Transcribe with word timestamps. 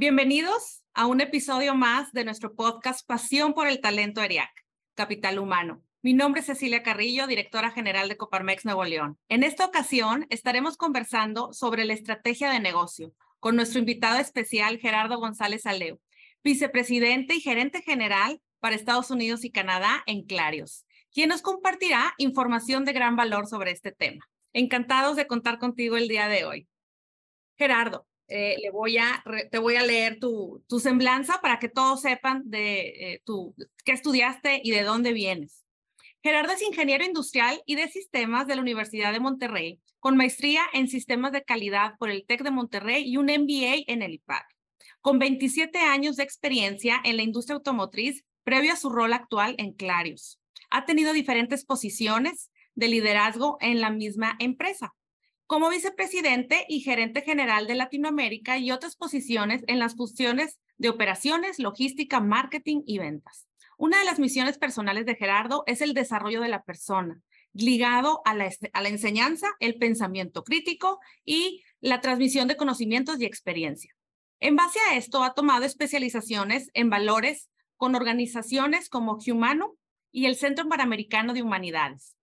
Bienvenidos 0.00 0.82
a 0.94 1.04
un 1.04 1.20
episodio 1.20 1.74
más 1.74 2.10
de 2.12 2.24
nuestro 2.24 2.54
podcast 2.54 3.06
Pasión 3.06 3.52
por 3.52 3.66
el 3.66 3.82
Talento 3.82 4.22
ERIAC, 4.22 4.48
Capital 4.94 5.38
Humano. 5.38 5.82
Mi 6.00 6.14
nombre 6.14 6.40
es 6.40 6.46
Cecilia 6.46 6.82
Carrillo, 6.82 7.26
directora 7.26 7.70
general 7.70 8.08
de 8.08 8.16
Coparmex 8.16 8.64
Nuevo 8.64 8.82
León. 8.86 9.18
En 9.28 9.42
esta 9.42 9.66
ocasión 9.66 10.24
estaremos 10.30 10.78
conversando 10.78 11.52
sobre 11.52 11.84
la 11.84 11.92
estrategia 11.92 12.50
de 12.50 12.60
negocio 12.60 13.12
con 13.40 13.56
nuestro 13.56 13.78
invitado 13.78 14.18
especial 14.18 14.78
Gerardo 14.78 15.18
González 15.18 15.66
Aleu, 15.66 16.00
vicepresidente 16.42 17.34
y 17.34 17.40
gerente 17.42 17.82
general 17.82 18.40
para 18.58 18.76
Estados 18.76 19.10
Unidos 19.10 19.44
y 19.44 19.52
Canadá 19.52 20.02
en 20.06 20.24
Clarios, 20.24 20.86
quien 21.12 21.28
nos 21.28 21.42
compartirá 21.42 22.14
información 22.16 22.86
de 22.86 22.94
gran 22.94 23.16
valor 23.16 23.46
sobre 23.48 23.72
este 23.72 23.92
tema. 23.92 24.26
Encantados 24.54 25.16
de 25.16 25.26
contar 25.26 25.58
contigo 25.58 25.98
el 25.98 26.08
día 26.08 26.28
de 26.28 26.46
hoy. 26.46 26.68
Gerardo, 27.58 28.06
eh, 28.30 28.56
le 28.62 28.70
voy 28.70 28.96
a, 28.96 29.24
te 29.50 29.58
voy 29.58 29.74
a 29.74 29.82
leer 29.82 30.20
tu, 30.20 30.62
semblanza 30.80 31.40
para 31.42 31.58
que 31.58 31.68
todos 31.68 32.00
sepan 32.00 32.42
de 32.44 33.14
eh, 33.14 33.22
qué 33.84 33.92
estudiaste 33.92 34.60
y 34.62 34.70
de 34.70 34.82
dónde 34.82 35.12
vienes. 35.12 35.64
Gerardo 36.22 36.52
es 36.52 36.62
ingeniero 36.62 37.04
industrial 37.04 37.60
y 37.66 37.74
de 37.74 37.88
sistemas 37.88 38.46
de 38.46 38.54
la 38.54 38.60
Universidad 38.60 39.12
de 39.12 39.20
Monterrey, 39.20 39.80
con 39.98 40.16
maestría 40.16 40.62
en 40.72 40.86
sistemas 40.86 41.32
de 41.32 41.42
calidad 41.42 41.94
por 41.98 42.10
el 42.10 42.24
TEC 42.24 42.42
de 42.42 42.50
Monterrey 42.50 43.02
y 43.04 43.16
un 43.16 43.26
MBA 43.26 43.84
en 43.86 44.02
el 44.02 44.14
IPAD. 44.14 44.42
Con 45.00 45.18
27 45.18 45.78
años 45.78 46.16
de 46.16 46.22
experiencia 46.22 47.00
en 47.04 47.16
la 47.16 47.22
industria 47.22 47.56
automotriz, 47.56 48.24
previo 48.44 48.72
a 48.72 48.76
su 48.76 48.90
rol 48.90 49.12
actual 49.12 49.56
en 49.58 49.72
Clarios. 49.72 50.38
Ha 50.70 50.84
tenido 50.84 51.12
diferentes 51.12 51.64
posiciones 51.64 52.50
de 52.74 52.88
liderazgo 52.88 53.56
en 53.60 53.80
la 53.80 53.90
misma 53.90 54.36
empresa, 54.38 54.94
como 55.50 55.68
vicepresidente 55.68 56.64
y 56.68 56.78
gerente 56.78 57.22
general 57.22 57.66
de 57.66 57.74
Latinoamérica 57.74 58.56
y 58.58 58.70
otras 58.70 58.94
posiciones 58.94 59.64
en 59.66 59.80
las 59.80 59.96
funciones 59.96 60.60
de 60.78 60.88
operaciones, 60.88 61.58
logística, 61.58 62.20
marketing 62.20 62.82
y 62.86 62.98
ventas. 62.98 63.48
Una 63.76 63.98
de 63.98 64.04
las 64.04 64.20
misiones 64.20 64.58
personales 64.58 65.06
de 65.06 65.16
Gerardo 65.16 65.64
es 65.66 65.80
el 65.80 65.92
desarrollo 65.92 66.40
de 66.40 66.46
la 66.46 66.62
persona, 66.62 67.20
ligado 67.52 68.22
a 68.26 68.34
la, 68.36 68.48
a 68.72 68.80
la 68.80 68.88
enseñanza, 68.90 69.48
el 69.58 69.76
pensamiento 69.76 70.44
crítico 70.44 71.00
y 71.24 71.64
la 71.80 72.00
transmisión 72.00 72.46
de 72.46 72.56
conocimientos 72.56 73.20
y 73.20 73.24
experiencia. 73.24 73.92
En 74.38 74.54
base 74.54 74.78
a 74.88 74.96
esto, 74.96 75.24
ha 75.24 75.34
tomado 75.34 75.64
especializaciones 75.64 76.70
en 76.74 76.90
valores 76.90 77.50
con 77.76 77.96
organizaciones 77.96 78.88
como 78.88 79.18
Humano 79.26 79.74
y 80.12 80.26
el 80.26 80.36
Centro 80.36 80.68
Panamericano 80.68 81.34
de 81.34 81.42
Humanidades. 81.42 82.14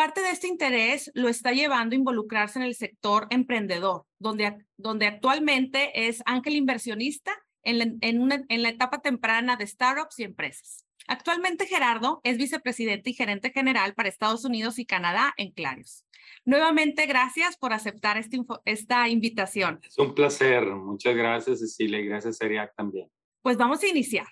Parte 0.00 0.22
de 0.22 0.30
este 0.30 0.48
interés 0.48 1.10
lo 1.12 1.28
está 1.28 1.52
llevando 1.52 1.94
a 1.94 1.98
involucrarse 1.98 2.58
en 2.58 2.64
el 2.64 2.74
sector 2.74 3.26
emprendedor, 3.28 4.06
donde, 4.18 4.64
donde 4.78 5.06
actualmente 5.06 6.08
es 6.08 6.22
ángel 6.24 6.54
inversionista 6.54 7.32
en 7.62 7.78
la, 7.78 7.84
en, 8.00 8.46
en 8.48 8.62
la 8.62 8.70
etapa 8.70 9.02
temprana 9.02 9.56
de 9.56 9.66
startups 9.66 10.18
y 10.18 10.22
empresas. 10.22 10.86
Actualmente 11.06 11.66
Gerardo 11.66 12.22
es 12.24 12.38
vicepresidente 12.38 13.10
y 13.10 13.12
gerente 13.12 13.50
general 13.50 13.92
para 13.92 14.08
Estados 14.08 14.42
Unidos 14.46 14.78
y 14.78 14.86
Canadá 14.86 15.34
en 15.36 15.50
Clarios. 15.50 16.06
Nuevamente, 16.46 17.04
gracias 17.04 17.58
por 17.58 17.74
aceptar 17.74 18.16
esta, 18.16 18.38
esta 18.64 19.06
invitación. 19.10 19.80
Es 19.86 19.98
un 19.98 20.14
placer. 20.14 20.64
Muchas 20.64 21.14
gracias, 21.14 21.58
Cecilia, 21.58 22.00
y 22.00 22.06
gracias, 22.06 22.40
Eric, 22.40 22.72
también. 22.74 23.10
Pues 23.42 23.58
vamos 23.58 23.82
a 23.82 23.86
iniciar. 23.86 24.28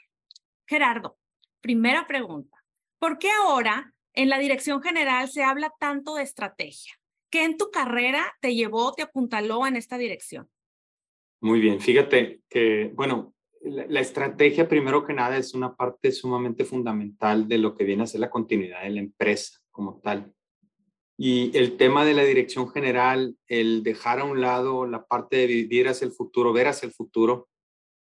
Gerardo, 0.67 1.19
primera 1.61 2.07
pregunta. 2.07 2.57
¿Por 2.99 3.19
qué 3.19 3.29
ahora 3.31 3.93
en 4.19 4.29
la 4.29 4.41
dirección 4.41 4.83
general 4.83 5.29
se 5.29 5.45
habla 5.45 5.73
tanto 5.79 6.17
de 6.17 6.25
estrategia. 6.25 6.93
¿Qué 7.31 7.45
en 7.45 7.57
tu 7.57 7.71
carrera 7.71 8.27
te 8.41 8.57
llevó, 8.57 8.93
te 8.93 9.03
apuntaló 9.03 9.65
en 9.65 9.77
esta 9.77 9.97
dirección? 9.97 10.49
Muy 11.41 11.61
bien, 11.61 11.81
fíjate 11.81 12.41
que, 12.49 12.91
bueno, 12.97 13.33
la, 13.63 14.01
estrategia 14.01 14.69
primero 14.69 15.05
que 15.05 15.15
nada 15.15 15.37
es 15.37 15.55
una 15.55 15.77
parte 15.77 16.11
sumamente 16.11 16.65
fundamental 16.65 17.47
de 17.47 17.59
lo 17.59 17.77
que 17.77 17.85
viene 17.85 18.03
a 18.03 18.07
ser 18.09 18.19
la 18.19 18.29
continuidad 18.29 18.83
de 18.83 18.91
la 18.91 18.99
empresa 18.99 19.61
como 19.71 20.01
tal. 20.01 20.33
Y 21.17 21.57
el 21.57 21.77
tema 21.77 22.05
de 22.05 22.15
la 22.15 22.25
dirección 22.25 22.69
general, 22.71 23.37
el 23.47 23.85
dejar 23.85 24.19
a 24.19 24.25
un 24.25 24.41
lado 24.41 24.85
la 24.85 25.07
parte 25.07 25.37
de 25.37 25.47
vivir 25.47 25.87
hacia 25.87 26.07
el 26.07 26.13
futuro, 26.13 26.53
ver 26.53 26.67
hacia 26.67 26.89
el 26.89 26.93
futuro, 26.93 27.49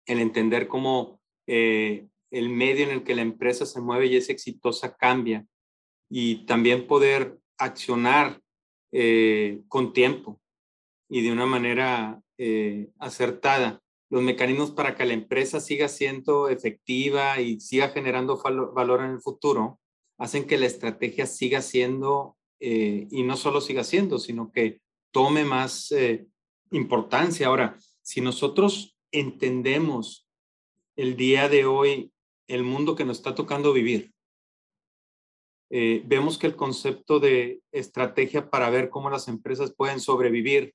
el 0.06 0.18
entender 0.18 0.66
cómo 0.66 1.20
eh, 1.46 2.08
el 2.32 2.48
medio 2.48 2.86
en 2.86 2.90
el 2.90 3.04
que 3.04 3.14
la 3.14 3.22
empresa 3.22 3.66
se 3.66 3.80
mueve 3.80 4.06
y 4.06 4.16
es 4.16 4.30
exitosa 4.30 4.96
cambia 4.96 5.46
y 6.14 6.44
también 6.44 6.86
poder 6.86 7.38
accionar 7.56 8.38
eh, 8.92 9.62
con 9.68 9.94
tiempo 9.94 10.38
y 11.08 11.22
de 11.22 11.32
una 11.32 11.46
manera 11.46 12.20
eh, 12.36 12.90
acertada 12.98 13.80
los 14.10 14.20
mecanismos 14.20 14.72
para 14.72 14.94
que 14.94 15.06
la 15.06 15.14
empresa 15.14 15.58
siga 15.58 15.88
siendo 15.88 16.50
efectiva 16.50 17.40
y 17.40 17.60
siga 17.60 17.88
generando 17.88 18.38
valor 18.74 19.00
en 19.00 19.12
el 19.12 19.22
futuro, 19.22 19.80
hacen 20.18 20.46
que 20.46 20.58
la 20.58 20.66
estrategia 20.66 21.24
siga 21.24 21.62
siendo, 21.62 22.36
eh, 22.60 23.08
y 23.10 23.22
no 23.22 23.38
solo 23.38 23.62
siga 23.62 23.82
siendo, 23.82 24.18
sino 24.18 24.52
que 24.52 24.82
tome 25.12 25.46
más 25.46 25.94
importancia. 26.72 27.46
Ahora, 27.46 27.78
si 28.02 28.20
nosotros 28.20 28.98
entendemos 29.12 30.28
el 30.94 31.16
día 31.16 31.48
de 31.48 31.64
hoy, 31.64 32.12
el 32.48 32.64
mundo 32.64 32.96
que 32.96 33.06
nos 33.06 33.16
está 33.16 33.34
tocando 33.34 33.72
vivir, 33.72 34.11
eh, 35.74 36.02
vemos 36.04 36.36
que 36.36 36.46
el 36.46 36.54
concepto 36.54 37.18
de 37.18 37.62
estrategia 37.72 38.50
para 38.50 38.68
ver 38.68 38.90
cómo 38.90 39.08
las 39.08 39.26
empresas 39.26 39.72
pueden 39.74 40.00
sobrevivir 40.00 40.74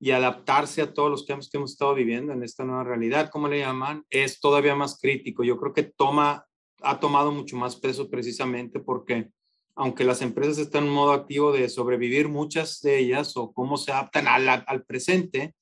y 0.00 0.10
adaptarse 0.10 0.82
a 0.82 0.92
todos 0.92 1.08
los 1.08 1.24
cambios 1.24 1.48
que 1.48 1.58
hemos 1.58 1.70
estado 1.70 1.94
viviendo 1.94 2.32
en 2.32 2.42
esta 2.42 2.64
nueva 2.64 2.82
realidad, 2.82 3.30
como 3.30 3.46
le 3.46 3.60
llaman, 3.60 4.04
es 4.10 4.40
todavía 4.40 4.74
más 4.74 4.98
crítico. 4.98 5.44
Yo 5.44 5.56
creo 5.58 5.72
que 5.72 5.84
toma, 5.84 6.44
ha 6.82 6.98
tomado 6.98 7.30
mucho 7.30 7.56
más 7.56 7.76
peso 7.76 8.10
precisamente 8.10 8.80
porque 8.80 9.30
aunque 9.76 10.02
las 10.02 10.22
empresas 10.22 10.58
están 10.58 10.86
en 10.86 10.90
modo 10.90 11.12
activo 11.12 11.52
de 11.52 11.68
sobrevivir, 11.68 12.28
muchas 12.28 12.80
de 12.80 12.98
ellas 12.98 13.36
o 13.36 13.52
cómo 13.52 13.76
se 13.76 13.92
adaptan 13.92 14.26
al, 14.26 14.48
al 14.48 14.84
presente, 14.86 15.54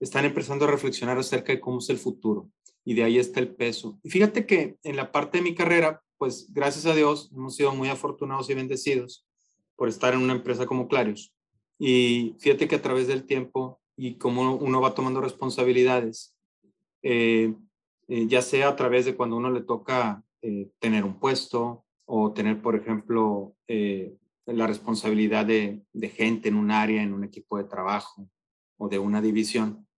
están 0.00 0.24
empezando 0.24 0.64
a 0.64 0.72
reflexionar 0.72 1.18
acerca 1.18 1.52
de 1.52 1.60
cómo 1.60 1.78
es 1.78 1.88
el 1.88 1.98
futuro. 1.98 2.50
Y 2.84 2.94
de 2.94 3.04
ahí 3.04 3.18
está 3.20 3.38
el 3.38 3.54
peso. 3.54 4.00
Y 4.02 4.10
fíjate 4.10 4.44
que 4.44 4.76
en 4.82 4.96
la 4.96 5.12
parte 5.12 5.38
de 5.38 5.44
mi 5.44 5.54
carrera, 5.54 6.01
pues 6.22 6.52
gracias 6.52 6.86
a 6.86 6.94
Dios 6.94 7.32
hemos 7.34 7.56
sido 7.56 7.74
muy 7.74 7.88
afortunados 7.88 8.48
y 8.48 8.54
bendecidos 8.54 9.26
por 9.74 9.88
estar 9.88 10.14
en 10.14 10.20
una 10.20 10.34
empresa 10.34 10.66
como 10.66 10.86
Clarios. 10.86 11.34
Y 11.80 12.36
fíjate 12.38 12.68
que 12.68 12.76
a 12.76 12.80
través 12.80 13.08
del 13.08 13.24
tiempo 13.24 13.80
y 13.96 14.18
como 14.18 14.54
uno 14.54 14.80
va 14.80 14.94
tomando 14.94 15.20
responsabilidades, 15.20 16.36
eh, 17.02 17.52
eh, 18.06 18.26
ya 18.28 18.40
sea 18.40 18.68
a 18.68 18.76
través 18.76 19.04
de 19.04 19.16
cuando 19.16 19.36
uno 19.36 19.50
le 19.50 19.62
toca 19.62 20.22
eh, 20.42 20.70
tener 20.78 21.02
un 21.02 21.18
puesto 21.18 21.84
o 22.04 22.32
tener, 22.32 22.62
por 22.62 22.76
ejemplo, 22.76 23.56
la 23.66 24.66
responsabilidad 24.68 25.44
de, 25.44 25.82
de, 25.92 26.08
gente 26.08 26.50
en 26.50 26.54
un 26.54 26.70
área, 26.70 27.02
en 27.02 27.14
un 27.14 27.24
equipo 27.24 27.58
de 27.58 27.64
trabajo 27.64 28.28
o 28.76 28.88
de 28.88 29.00
una 29.00 29.20
división 29.20 29.88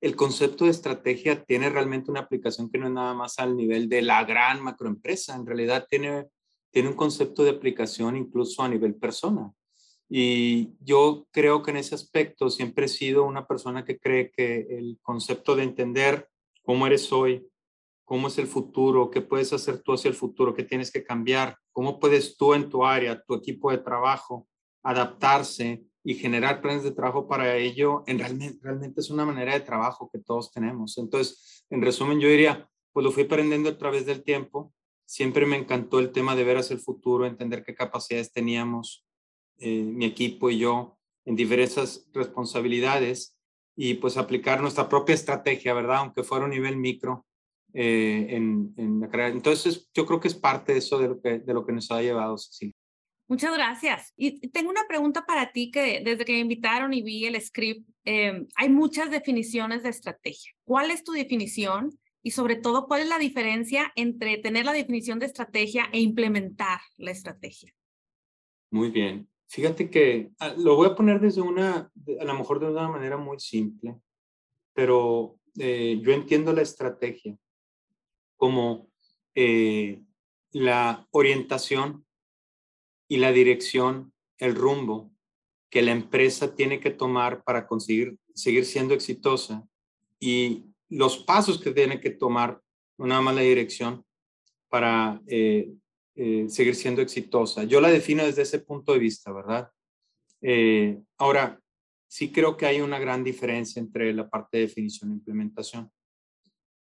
el 0.00 0.14
concepto 0.14 0.64
de 0.64 0.70
estrategia 0.70 1.44
tiene 1.44 1.70
realmente 1.70 2.10
una 2.10 2.20
aplicación 2.20 2.70
que 2.70 2.78
no 2.78 2.86
es 2.86 2.92
nada 2.92 3.14
más 3.14 3.38
al 3.38 3.56
nivel 3.56 3.88
de 3.88 4.02
la 4.02 4.24
gran 4.24 4.62
macroempresa, 4.62 5.34
en 5.34 5.46
realidad 5.46 5.86
tiene, 5.88 6.26
tiene 6.70 6.88
un 6.88 6.94
concepto 6.94 7.42
de 7.42 7.50
aplicación 7.50 8.16
incluso 8.16 8.62
a 8.62 8.68
nivel 8.68 8.94
persona. 8.94 9.52
Y 10.08 10.74
yo 10.80 11.26
creo 11.32 11.62
que 11.62 11.72
en 11.72 11.78
ese 11.78 11.94
aspecto 11.94 12.48
siempre 12.50 12.86
he 12.86 12.88
sido 12.88 13.24
una 13.24 13.46
persona 13.46 13.84
que 13.84 13.98
cree 13.98 14.30
que 14.30 14.66
el 14.70 14.98
concepto 15.02 15.56
de 15.56 15.64
entender 15.64 16.28
cómo 16.62 16.86
eres 16.86 17.12
hoy, 17.12 17.48
cómo 18.04 18.28
es 18.28 18.38
el 18.38 18.46
futuro, 18.46 19.10
qué 19.10 19.20
puedes 19.20 19.52
hacer 19.52 19.82
tú 19.82 19.92
hacia 19.92 20.08
el 20.08 20.14
futuro, 20.14 20.54
qué 20.54 20.62
tienes 20.62 20.92
que 20.92 21.02
cambiar, 21.02 21.58
cómo 21.72 21.98
puedes 21.98 22.36
tú 22.36 22.54
en 22.54 22.68
tu 22.68 22.84
área, 22.84 23.20
tu 23.20 23.34
equipo 23.34 23.72
de 23.72 23.78
trabajo, 23.78 24.46
adaptarse 24.82 25.82
y 26.08 26.14
generar 26.14 26.62
planes 26.62 26.84
de 26.84 26.92
trabajo 26.92 27.26
para 27.26 27.56
ello, 27.56 28.04
en 28.06 28.20
realmente, 28.20 29.00
es 29.00 29.10
una 29.10 29.24
manera 29.24 29.54
de 29.54 29.60
trabajo 29.60 30.08
que 30.12 30.20
todos 30.20 30.52
tenemos. 30.52 30.96
Entonces, 30.98 31.66
en 31.68 31.82
resumen, 31.82 32.20
yo 32.20 32.28
diría, 32.28 32.70
pues 32.92 33.02
lo 33.02 33.10
fui 33.10 33.24
aprendiendo 33.24 33.70
a 33.70 33.76
través 33.76 34.06
del 34.06 34.22
tiempo. 34.22 34.72
Siempre 35.04 35.46
me 35.46 35.56
encantó 35.56 35.98
el 35.98 36.12
tema 36.12 36.36
de 36.36 36.44
ver 36.44 36.58
hacia 36.58 36.74
el 36.74 36.80
futuro, 36.80 37.26
entender 37.26 37.64
qué 37.64 37.74
capacidades 37.74 38.30
teníamos, 38.30 39.04
eh, 39.58 39.82
mi 39.82 40.04
equipo 40.04 40.48
y 40.48 40.58
yo, 40.58 40.96
en 41.24 41.34
diversas 41.34 42.08
responsabilidades. 42.14 43.36
y 43.78 43.94
pues 43.94 44.16
aplicar 44.16 44.62
nuestra 44.62 44.88
propia 44.88 45.14
estrategia, 45.14 45.74
¿verdad? 45.74 45.96
Aunque 45.96 46.22
fuera 46.22 46.44
a 46.44 46.46
un 46.46 46.52
nivel 46.52 46.76
micro 46.76 47.26
eh, 47.74 48.28
en, 48.30 48.72
en, 48.78 49.00
la 49.00 49.08
carrera. 49.08 49.30
Entonces, 49.30 49.90
yo 49.92 50.06
creo 50.06 50.18
que 50.18 50.28
es 50.28 50.34
parte 50.34 50.72
de 50.72 50.78
eso 50.78 50.98
de 50.98 51.08
lo 51.08 51.20
que, 51.20 51.40
de 51.40 51.52
lo 51.52 51.66
que 51.66 51.72
nos 51.72 51.90
ha 51.90 52.00
llevado, 52.00 52.38
Cecilia. 52.38 52.76
Muchas 53.28 53.52
gracias. 53.54 54.12
Y 54.16 54.48
tengo 54.48 54.70
una 54.70 54.86
pregunta 54.86 55.26
para 55.26 55.50
ti 55.50 55.70
que 55.70 56.00
desde 56.04 56.24
que 56.24 56.32
me 56.32 56.38
invitaron 56.38 56.94
y 56.94 57.02
vi 57.02 57.26
el 57.26 57.40
script, 57.40 57.88
eh, 58.04 58.46
hay 58.54 58.68
muchas 58.68 59.10
definiciones 59.10 59.82
de 59.82 59.88
estrategia. 59.88 60.52
¿Cuál 60.64 60.92
es 60.92 61.02
tu 61.02 61.12
definición? 61.12 61.98
Y 62.22 62.30
sobre 62.30 62.56
todo, 62.56 62.86
¿cuál 62.86 63.02
es 63.02 63.08
la 63.08 63.18
diferencia 63.18 63.92
entre 63.96 64.38
tener 64.38 64.64
la 64.64 64.72
definición 64.72 65.18
de 65.18 65.26
estrategia 65.26 65.88
e 65.92 66.00
implementar 66.00 66.80
la 66.98 67.10
estrategia? 67.10 67.72
Muy 68.70 68.90
bien. 68.90 69.28
Fíjate 69.48 69.90
que 69.90 70.30
ah, 70.38 70.54
lo 70.56 70.76
voy 70.76 70.88
a 70.88 70.94
poner 70.94 71.20
desde 71.20 71.40
una, 71.40 71.90
a 72.20 72.24
lo 72.24 72.34
mejor 72.34 72.60
de 72.60 72.66
una 72.66 72.88
manera 72.88 73.16
muy 73.16 73.38
simple, 73.38 73.96
pero 74.72 75.38
eh, 75.58 76.00
yo 76.02 76.12
entiendo 76.12 76.52
la 76.52 76.62
estrategia 76.62 77.36
como 78.36 78.88
eh, 79.34 80.02
la 80.52 81.06
orientación 81.10 82.05
y 83.08 83.18
la 83.18 83.32
dirección, 83.32 84.12
el 84.38 84.54
rumbo 84.54 85.12
que 85.70 85.82
la 85.82 85.92
empresa 85.92 86.54
tiene 86.54 86.80
que 86.80 86.90
tomar 86.90 87.42
para 87.44 87.66
conseguir 87.66 88.18
seguir 88.34 88.66
siendo 88.66 88.94
exitosa 88.94 89.66
y 90.20 90.66
los 90.88 91.18
pasos 91.18 91.60
que 91.60 91.72
tiene 91.72 92.00
que 92.00 92.10
tomar, 92.10 92.60
no 92.98 93.06
nada 93.06 93.20
más 93.20 93.34
la 93.34 93.40
dirección, 93.40 94.04
para 94.68 95.20
eh, 95.26 95.72
eh, 96.14 96.46
seguir 96.48 96.74
siendo 96.74 97.02
exitosa. 97.02 97.64
Yo 97.64 97.80
la 97.80 97.90
defino 97.90 98.24
desde 98.24 98.42
ese 98.42 98.60
punto 98.60 98.92
de 98.92 98.98
vista, 98.98 99.32
¿verdad? 99.32 99.70
Eh, 100.42 101.00
ahora, 101.18 101.60
sí 102.08 102.30
creo 102.30 102.56
que 102.56 102.66
hay 102.66 102.80
una 102.80 102.98
gran 102.98 103.24
diferencia 103.24 103.80
entre 103.80 104.12
la 104.12 104.28
parte 104.28 104.58
de 104.58 104.66
definición 104.66 105.10
e 105.10 105.14
implementación. 105.14 105.90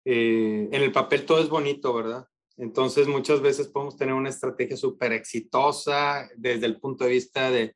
En 0.07 0.75
el 0.75 0.93
papel 0.93 1.25
todo 1.25 1.41
es 1.41 1.49
bonito, 1.49 1.95
¿verdad? 1.95 2.27
Entonces 2.57 3.09
muchas 3.09 3.41
veces 3.41 3.69
podemos 3.69 3.97
tener 3.97 4.15
una 4.15 4.29
estrategia 4.29 4.77
súper 4.77 5.13
exitosa 5.13 6.29
desde 6.37 6.67
el 6.67 6.79
punto 6.79 7.05
de 7.05 7.11
vista 7.11 7.51
de, 7.51 7.75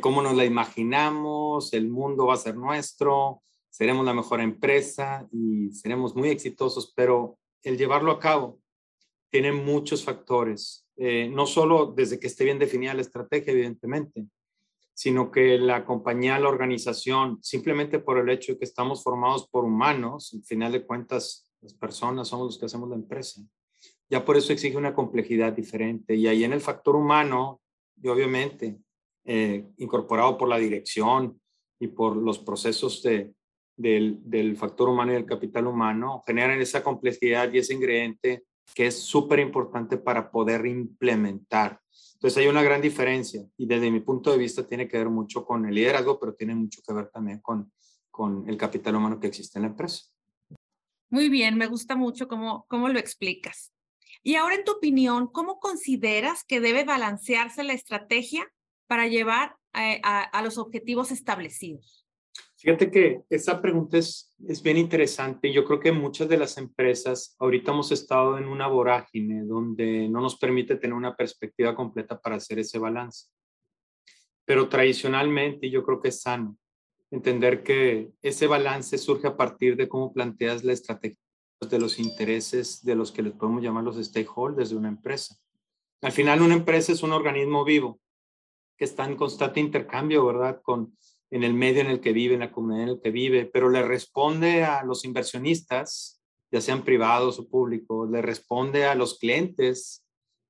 cómo 0.00 0.22
nos 0.22 0.36
la 0.36 0.44
imaginamos, 0.44 1.72
el 1.72 1.88
mundo 1.88 2.26
va 2.26 2.34
a 2.34 2.38
ser 2.38 2.56
nuestro, 2.56 3.42
seremos 3.68 4.04
la 4.06 4.14
mejor 4.14 4.40
empresa 4.40 5.26
y 5.32 5.70
seremos 5.72 6.14
muy 6.14 6.30
exitosos, 6.30 6.92
pero 6.94 7.38
el 7.62 7.76
llevarlo 7.76 8.12
a 8.12 8.18
cabo 8.18 8.60
tiene 9.30 9.52
muchos 9.52 10.04
factores 10.04 10.82
eh, 10.96 11.28
no 11.28 11.46
solo 11.46 11.92
desde 11.96 12.20
que 12.20 12.26
esté 12.26 12.44
bien 12.44 12.58
definida 12.58 12.94
la 12.94 13.00
estrategia, 13.00 13.52
evidentemente, 13.52 14.26
sino 14.94 15.30
que 15.30 15.58
la 15.58 15.84
compañía, 15.84 16.38
la 16.38 16.48
organización, 16.48 17.38
simplemente 17.42 17.98
por 17.98 18.18
el 18.18 18.28
hecho 18.28 18.52
de 18.52 18.58
que 18.58 18.64
estamos 18.64 19.02
formados 19.02 19.48
por 19.48 19.64
humanos, 19.64 20.32
al 20.34 20.44
final 20.44 20.72
de 20.72 20.86
cuentas, 20.86 21.50
las 21.60 21.74
personas 21.74 22.28
somos 22.28 22.46
los 22.46 22.58
que 22.58 22.66
hacemos 22.66 22.88
la 22.88 22.96
empresa. 22.96 23.42
Ya 24.08 24.24
por 24.24 24.36
eso 24.36 24.52
exige 24.52 24.76
una 24.76 24.94
complejidad 24.94 25.52
diferente. 25.52 26.14
Y 26.14 26.26
ahí 26.26 26.44
en 26.44 26.52
el 26.52 26.60
factor 26.60 26.96
humano, 26.96 27.60
y 28.00 28.08
obviamente, 28.08 28.78
eh, 29.24 29.66
incorporado 29.78 30.36
por 30.36 30.48
la 30.48 30.58
dirección 30.58 31.40
y 31.78 31.88
por 31.88 32.16
los 32.16 32.38
procesos 32.38 33.02
de, 33.02 33.32
del, 33.76 34.56
factor 34.56 34.88
humano 34.88 35.12
y 35.12 35.14
del 35.14 35.26
capital 35.26 35.66
humano, 35.66 36.22
generan 36.26 36.60
esa 36.60 36.82
complejidad 36.82 37.52
y 37.52 37.58
ese 37.58 37.74
ingrediente 37.74 38.44
que 38.74 38.86
es 38.86 38.98
súper 38.98 39.40
importante 39.40 39.96
para 39.96 40.30
poder 40.30 40.66
implementar. 40.66 41.80
Entonces 42.14 42.38
hay 42.38 42.46
una 42.46 42.62
gran 42.62 42.80
diferencia 42.80 43.44
y 43.56 43.66
desde 43.66 43.90
mi 43.90 44.00
punto 44.00 44.30
de 44.30 44.38
vista 44.38 44.66
tiene 44.66 44.86
que 44.86 44.98
ver 44.98 45.08
mucho 45.08 45.44
con 45.44 45.66
el 45.66 45.74
liderazgo, 45.74 46.18
pero 46.20 46.34
tiene 46.34 46.54
mucho 46.54 46.80
que 46.86 46.92
ver 46.92 47.08
también 47.08 47.40
con, 47.40 47.72
con 48.10 48.48
el 48.48 48.56
capital 48.56 48.96
humano 48.96 49.18
que 49.18 49.26
existe 49.26 49.58
en 49.58 49.62
la 49.62 49.68
empresa. 49.68 50.11
Muy 51.12 51.28
bien, 51.28 51.58
me 51.58 51.66
gusta 51.66 51.94
mucho 51.94 52.26
cómo, 52.26 52.64
cómo 52.70 52.88
lo 52.88 52.98
explicas. 52.98 53.70
Y 54.22 54.36
ahora, 54.36 54.54
en 54.54 54.64
tu 54.64 54.72
opinión, 54.72 55.26
¿cómo 55.26 55.60
consideras 55.60 56.42
que 56.42 56.58
debe 56.58 56.84
balancearse 56.84 57.64
la 57.64 57.74
estrategia 57.74 58.50
para 58.86 59.06
llevar 59.08 59.54
eh, 59.74 60.00
a, 60.02 60.40
los 60.42 60.56
objetivos 60.56 61.10
establecidos? 61.10 62.06
Fíjate 62.56 62.90
que 62.90 63.24
esa 63.28 63.60
pregunta 63.60 63.98
es, 63.98 64.34
es 64.48 64.62
bien 64.62 64.78
interesante. 64.78 65.52
Yo 65.52 65.66
creo 65.66 65.80
que 65.80 65.92
muchas 65.92 66.30
de 66.30 66.38
las 66.38 66.56
empresas 66.56 67.36
ahorita 67.38 67.72
hemos 67.72 67.92
estado 67.92 68.38
en 68.38 68.48
una 68.48 68.66
vorágine 68.68 69.44
donde 69.44 70.08
no 70.08 70.22
nos 70.22 70.38
permite 70.38 70.76
tener 70.76 70.94
una 70.94 71.14
perspectiva 71.14 71.74
completa 71.74 72.18
para 72.18 72.36
hacer 72.36 72.58
ese 72.58 72.78
balance. 72.78 73.26
Pero 74.46 74.66
tradicionalmente 74.66 75.68
yo 75.68 75.84
creo 75.84 76.00
que 76.00 76.08
es 76.08 76.22
sano 76.22 76.56
entender 77.12 77.62
que 77.62 78.10
ese 78.22 78.46
balance 78.46 78.98
surge 78.98 79.28
a 79.28 79.36
partir 79.36 79.76
de 79.76 79.88
cómo 79.88 80.12
planteas 80.12 80.64
la 80.64 80.72
estrategia 80.72 81.18
de 81.60 81.78
los 81.78 82.00
intereses 82.00 82.84
de 82.84 82.96
los 82.96 83.12
que 83.12 83.22
les 83.22 83.34
podemos 83.34 83.62
llamar 83.62 83.84
los 83.84 84.04
stakeholders 84.04 84.70
de 84.70 84.76
una 84.76 84.88
empresa. 84.88 85.36
Al 86.00 86.10
final 86.10 86.42
una 86.42 86.54
empresa 86.54 86.90
es 86.90 87.04
un 87.04 87.12
organismo 87.12 87.64
vivo 87.64 88.00
que 88.76 88.84
está 88.84 89.04
en 89.04 89.14
constante 89.14 89.60
intercambio, 89.60 90.26
¿verdad? 90.26 90.60
Con 90.60 90.96
en 91.30 91.44
el 91.44 91.54
medio 91.54 91.80
en 91.80 91.86
el 91.86 92.00
que 92.00 92.12
vive, 92.12 92.34
en 92.34 92.40
la 92.40 92.52
comunidad 92.52 92.82
en 92.82 92.88
el 92.90 93.00
que 93.00 93.10
vive, 93.10 93.46
pero 93.46 93.70
le 93.70 93.82
responde 93.82 94.64
a 94.64 94.84
los 94.84 95.04
inversionistas, 95.06 96.20
ya 96.50 96.60
sean 96.60 96.82
privados 96.82 97.38
o 97.38 97.48
públicos, 97.48 98.10
le 98.10 98.20
responde 98.20 98.84
a 98.84 98.94
los 98.94 99.18
clientes, 99.18 100.04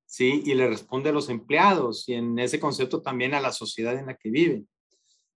¿sí? 0.05 0.43
Y 0.45 0.55
le 0.55 0.67
responde 0.67 1.09
a 1.09 1.13
los 1.13 1.29
empleados 1.29 2.09
y 2.09 2.15
en 2.15 2.37
ese 2.37 2.59
concepto 2.59 3.01
también 3.01 3.33
a 3.33 3.39
la 3.39 3.53
sociedad 3.53 3.97
en 3.97 4.07
la 4.07 4.15
que 4.15 4.29
vive. 4.29 4.65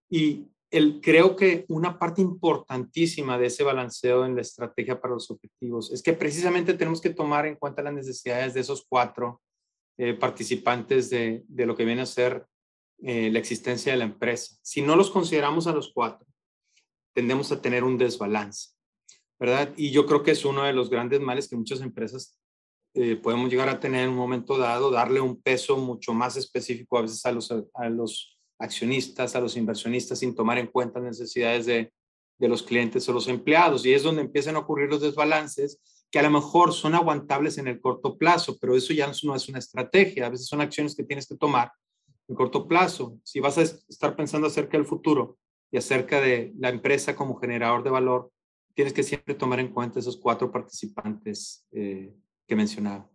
Y 0.09 0.47
el, 0.69 0.99
creo 1.01 1.35
que 1.35 1.65
una 1.69 1.97
parte 1.97 2.21
importantísima 2.21 3.37
de 3.37 3.47
ese 3.47 3.63
balanceo 3.63 4.25
en 4.25 4.35
la 4.35 4.41
estrategia 4.41 4.99
para 4.99 5.13
los 5.13 5.31
objetivos 5.31 5.91
es 5.91 6.01
que 6.01 6.13
precisamente 6.13 6.73
tenemos 6.73 7.01
que 7.01 7.11
tomar 7.11 7.45
en 7.45 7.55
cuenta 7.55 7.81
las 7.81 7.93
necesidades 7.93 8.53
de 8.53 8.59
esos 8.61 8.85
cuatro 8.87 9.41
eh, 9.97 10.13
participantes 10.13 11.09
de, 11.09 11.43
de, 11.47 11.65
lo 11.65 11.75
que 11.75 11.85
viene 11.85 12.01
a 12.01 12.05
ser 12.05 12.45
eh, 12.99 13.31
la 13.31 13.39
existencia 13.39 13.91
de 13.91 13.97
la 13.97 14.05
empresa. 14.05 14.57
Si 14.61 14.81
no 14.81 14.95
los 14.95 15.09
consideramos 15.09 15.67
a 15.67 15.71
los 15.71 15.91
cuatro, 15.93 16.27
tendemos 17.13 17.51
a 17.51 17.61
tener 17.61 17.83
un 17.83 17.97
desbalance, 17.97 18.71
¿verdad? 19.39 19.73
Y 19.77 19.91
yo 19.91 20.05
creo 20.05 20.21
que 20.21 20.31
es 20.31 20.45
uno 20.45 20.63
de 20.63 20.73
los 20.73 20.89
grandes 20.89 21.19
males 21.21 21.47
que 21.47 21.55
muchas 21.55 21.81
empresas 21.81 22.37
eh, 22.93 23.15
podemos 23.15 23.49
llegar 23.49 23.69
a 23.69 23.79
tener 23.79 24.03
en 24.03 24.09
un 24.09 24.15
momento 24.15 24.57
dado, 24.57 24.91
darle 24.91 25.21
un 25.21 25.41
peso 25.41 25.77
mucho 25.77 26.13
más 26.13 26.35
específico 26.35 26.97
a 26.97 27.03
veces 27.03 27.25
a 27.25 27.31
los, 27.31 27.51
a 27.51 27.89
los 27.89 28.36
accionistas, 28.59 29.35
a 29.35 29.41
los 29.41 29.55
inversionistas, 29.57 30.19
sin 30.19 30.35
tomar 30.35 30.57
en 30.57 30.67
cuenta 30.67 30.99
necesidades 30.99 31.65
de, 31.65 31.91
de 32.39 32.47
los 32.47 32.63
clientes 32.63 33.07
o 33.07 33.13
los 33.13 33.27
empleados. 33.27 33.85
Y 33.85 33.93
es 33.93 34.03
donde 34.03 34.21
empiezan 34.21 34.55
a 34.55 34.59
ocurrir 34.59 34.89
los 34.89 35.01
desbalances 35.01 35.79
que 36.09 36.19
a 36.19 36.23
lo 36.23 36.31
mejor 36.31 36.73
son 36.73 36.95
aguantables 36.95 37.57
en 37.57 37.67
el 37.67 37.81
corto 37.81 38.17
plazo, 38.17 38.57
pero 38.59 38.75
eso 38.75 38.93
ya 38.93 39.11
no 39.23 39.35
es 39.35 39.49
una 39.49 39.59
estrategia. 39.59 40.25
A 40.25 40.29
veces 40.29 40.47
son 40.47 40.61
acciones 40.61 40.95
que 40.95 41.03
tienes 41.03 41.27
que 41.27 41.35
tomar 41.35 41.71
en 42.27 42.35
corto 42.35 42.67
plazo. 42.67 43.19
Si 43.23 43.39
vas 43.39 43.57
a 43.57 43.63
estar 43.63 44.15
pensando 44.15 44.47
acerca 44.47 44.77
del 44.77 44.85
futuro 44.85 45.37
y 45.71 45.77
acerca 45.77 46.21
de 46.21 46.53
la 46.57 46.69
empresa 46.69 47.15
como 47.15 47.35
generador 47.35 47.83
de 47.83 47.89
valor, 47.89 48.31
tienes 48.73 48.93
que 48.93 49.03
siempre 49.03 49.35
tomar 49.35 49.59
en 49.59 49.73
cuenta 49.73 49.99
esos 49.99 50.17
cuatro 50.17 50.51
participantes 50.51 51.65
eh, 51.71 52.13
que 52.45 52.55
mencionaba. 52.55 53.09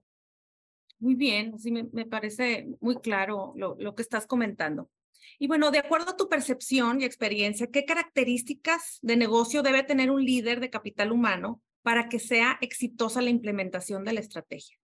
Muy 0.99 1.15
bien, 1.15 1.59
sí 1.59 1.71
me, 1.73 1.85
me 1.93 2.05
parece 2.05 2.69
muy 2.81 2.97
claro 2.97 3.53
lo, 3.57 3.77
lo, 3.79 3.95
que 3.95 4.03
estás 4.03 4.27
comentando. 4.27 4.89
Y 5.39 5.47
bueno, 5.47 5.71
de 5.71 5.79
acuerdo 5.79 6.11
a 6.11 6.17
tu 6.17 6.29
percepción 6.29 7.01
y 7.01 7.05
experiencia, 7.05 7.69
¿qué 7.69 7.85
características 7.85 8.99
de 9.03 9.17
negocio 9.17 9.63
debe 9.63 9.83
tener 9.83 10.11
un 10.11 10.25
líder 10.25 10.61
de 10.61 10.71
capital 10.71 11.13
humano 11.13 11.61
para 11.83 12.09
que 12.09 12.19
sea 12.19 12.59
exitosa 12.61 13.23
la 13.23 13.31
implementación 13.31 14.05
de 14.05 14.13
la 14.13 14.21
estrategia? 14.21 14.77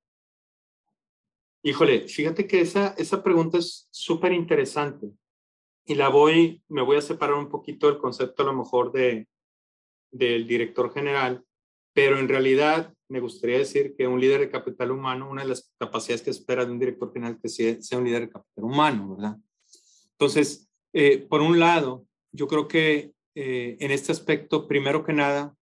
Híjole, 1.62 2.08
fíjate 2.08 2.46
que 2.46 2.60
esa, 2.60 2.94
esa 2.98 3.22
pregunta 3.22 3.58
es 3.58 3.88
súper 3.90 4.32
interesante 4.32 5.10
y 5.84 5.94
la 5.94 6.08
voy, 6.08 6.62
me 6.68 6.82
voy 6.82 6.98
a 6.98 7.02
separar 7.02 7.36
un 7.36 7.48
poquito 7.48 7.86
del 7.86 7.98
concepto 7.98 8.42
a 8.42 8.46
lo 8.46 8.52
mejor 8.52 8.92
de, 8.92 9.26
del 10.10 10.46
director 10.46 10.92
general, 10.92 11.44
pero 11.92 12.18
en 12.18 12.28
realidad 12.28 12.94
me 13.08 13.20
gustaría 13.20 13.58
decir 13.58 13.94
que 13.96 14.06
un 14.06 14.20
líder 14.20 14.40
de 14.40 14.50
capital 14.50 14.90
humano, 14.90 15.30
una 15.30 15.42
de 15.42 15.48
las 15.48 15.72
capacidades 15.78 16.22
que 16.22 16.30
espera 16.30 16.64
de 16.64 16.72
un 16.72 16.78
director 16.78 17.12
general 17.12 17.38
que 17.40 17.48
sea, 17.48 17.80
sea 17.80 17.98
un 17.98 18.04
líder 18.04 18.22
de 18.22 18.30
capital 18.30 18.64
humano, 18.64 19.16
¿verdad? 19.16 19.36
Entonces, 20.18 20.68
eh, 20.92 21.18
por 21.18 21.42
un 21.42 21.60
lado, 21.60 22.04
yo 22.32 22.48
creo 22.48 22.66
que 22.66 23.12
eh, 23.36 23.76
en 23.78 23.92
este 23.92 24.10
aspecto, 24.10 24.66
primero 24.66 25.04
que 25.04 25.12
nada, 25.12 25.54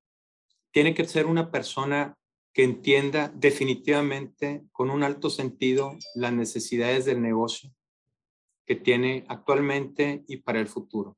tiene 0.70 0.94
que 0.94 1.04
ser 1.04 1.26
una 1.26 1.50
persona 1.50 2.16
que 2.52 2.62
entienda 2.62 3.32
definitivamente 3.34 4.64
con 4.70 4.90
un 4.90 5.02
alto 5.02 5.28
sentido 5.28 5.98
las 6.14 6.32
necesidades 6.32 7.04
del 7.04 7.20
negocio 7.20 7.74
que 8.64 8.76
tiene 8.76 9.24
actualmente 9.26 10.24
y 10.28 10.36
para 10.36 10.60
el 10.60 10.68
futuro. 10.68 11.16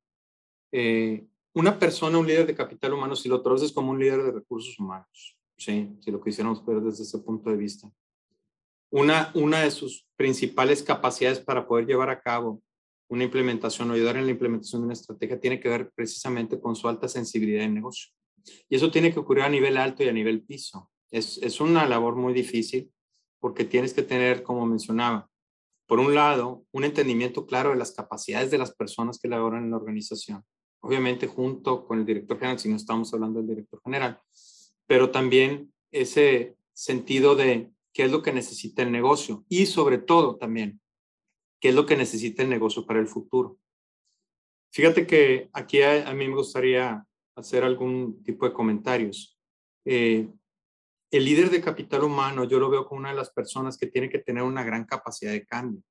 Eh, 0.73 1.27
una 1.53 1.79
persona, 1.79 2.17
un 2.17 2.27
líder 2.27 2.47
de 2.47 2.55
capital 2.55 2.95
humano, 2.95 3.15
si 3.15 3.29
lo 3.29 3.43
traduces 3.43 3.71
como 3.71 3.91
un 3.91 3.99
líder 3.99 4.23
de 4.23 4.33
recursos 4.33 4.79
humanos, 4.79 5.39
¿sí? 5.59 5.95
si 6.01 6.11
lo 6.11 6.23
quisiéramos 6.23 6.65
ver 6.65 6.81
desde 6.81 7.03
ese 7.03 7.19
punto 7.19 7.51
de 7.51 7.57
vista. 7.57 7.93
Una, 8.91 9.31
una 9.35 9.61
de 9.61 9.71
sus 9.71 10.07
principales 10.17 10.83
capacidades 10.83 11.39
para 11.39 11.67
poder 11.69 11.87
llevar 11.87 12.09
a 12.09 12.21
cabo 12.21 12.63
una 13.09 13.25
implementación 13.25 13.91
o 13.91 13.95
ayudar 13.95 14.17
en 14.17 14.27
la 14.27 14.33
implementación 14.33 14.83
de 14.83 14.87
una 14.87 14.95
estrategia 14.95 15.41
tiene 15.41 15.61
que 15.61 15.69
ver 15.69 15.91
precisamente 15.95 16.61
con 16.61 16.75
su 16.75 16.89
alta 16.89 17.09
sensibilidad 17.09 17.65
en 17.65 17.75
negocio. 17.75 18.13
Y 18.69 18.77
eso 18.77 18.91
tiene 18.91 19.13
que 19.13 19.21
ocurrir 19.21 19.45
a 19.45 19.49
nivel 19.49 19.77
alto 19.77 20.03
y 20.03 20.09
a 20.09 20.13
nivel 20.13 20.43
piso. 20.43 20.91
Es, 21.11 21.39
es 21.39 21.61
una 21.61 21.87
labor 21.87 22.17
muy 22.17 22.33
difícil 22.33 22.91
porque 23.41 23.65
tienes 23.65 23.93
que 23.93 24.03
tener, 24.03 24.43
como 24.43 24.67
mencionaba, 24.67 25.29
por 25.87 26.01
un 26.01 26.15
lado, 26.15 26.65
un 26.73 26.85
entendimiento 26.85 27.47
claro 27.47 27.71
de 27.71 27.77
las 27.77 27.93
capacidades 27.93 28.51
de 28.51 28.59
las 28.59 28.75
personas 28.75 29.19
que 29.21 29.29
laboran 29.29 29.65
en 29.65 29.71
la 29.71 29.77
organización. 29.77 30.45
Obviamente 30.81 31.27
junto 31.27 31.87
con 31.87 32.01
el 32.01 32.07
director 32.07 32.39
general, 32.39 32.59
si 32.59 32.69
no 32.69 32.77
estamos 32.77 33.13
hablando 33.15 33.39
del 33.39 33.49
director 33.49 33.81
general, 33.85 34.21
pero 34.87 35.11
también 35.11 35.73
ese 35.93 36.57
sentido 36.73 37.37
de 37.37 37.71
qué 37.93 38.05
es 38.05 38.11
lo 38.11 38.23
que 38.23 38.33
necesita 38.33 38.83
el 38.83 38.93
negocio 38.93 39.45
y 39.49 39.67
sobre 39.67 39.99
todo 39.99 40.37
también 40.37 40.81
qué 41.61 41.71
es 41.71 41.75
lo 41.75 41.87
que 41.87 41.97
necesita 41.97 42.43
el 42.43 42.49
negocio 42.49 42.87
para 42.87 43.01
el 43.01 43.09
futuro. 43.09 43.59
Fíjate 44.73 45.07
que 45.07 45.49
aquí 45.53 45.83
a, 45.83 46.13
mí 46.13 46.29
me 46.29 46.35
gustaría 46.35 47.05
hacer 47.37 47.65
algún 47.65 48.23
tipo 48.23 48.47
de 48.47 48.53
comentarios. 48.53 49.39
Eh, 49.85 50.29
el 51.11 51.25
líder 51.25 51.51
de 51.51 51.63
capital 51.63 52.05
humano 52.05 52.45
yo 52.45 52.59
lo 52.59 52.69
veo 52.69 52.85
como 52.87 53.01
una 53.01 53.11
de 53.11 53.17
las 53.17 53.31
personas 53.31 53.79
que 53.79 53.87
tiene 53.87 54.11
que 54.11 54.19
tener 54.19 54.43
una 54.43 54.65
gran 54.65 54.85
capacidad 54.85 55.33
de 55.33 55.47
cambio 55.47 55.83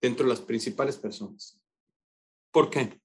dentro 0.00 0.24
de 0.24 0.30
las 0.30 0.40
principales 0.40 0.96
personas. 0.96 1.60
¿Por 2.50 2.70
qué? 2.70 2.98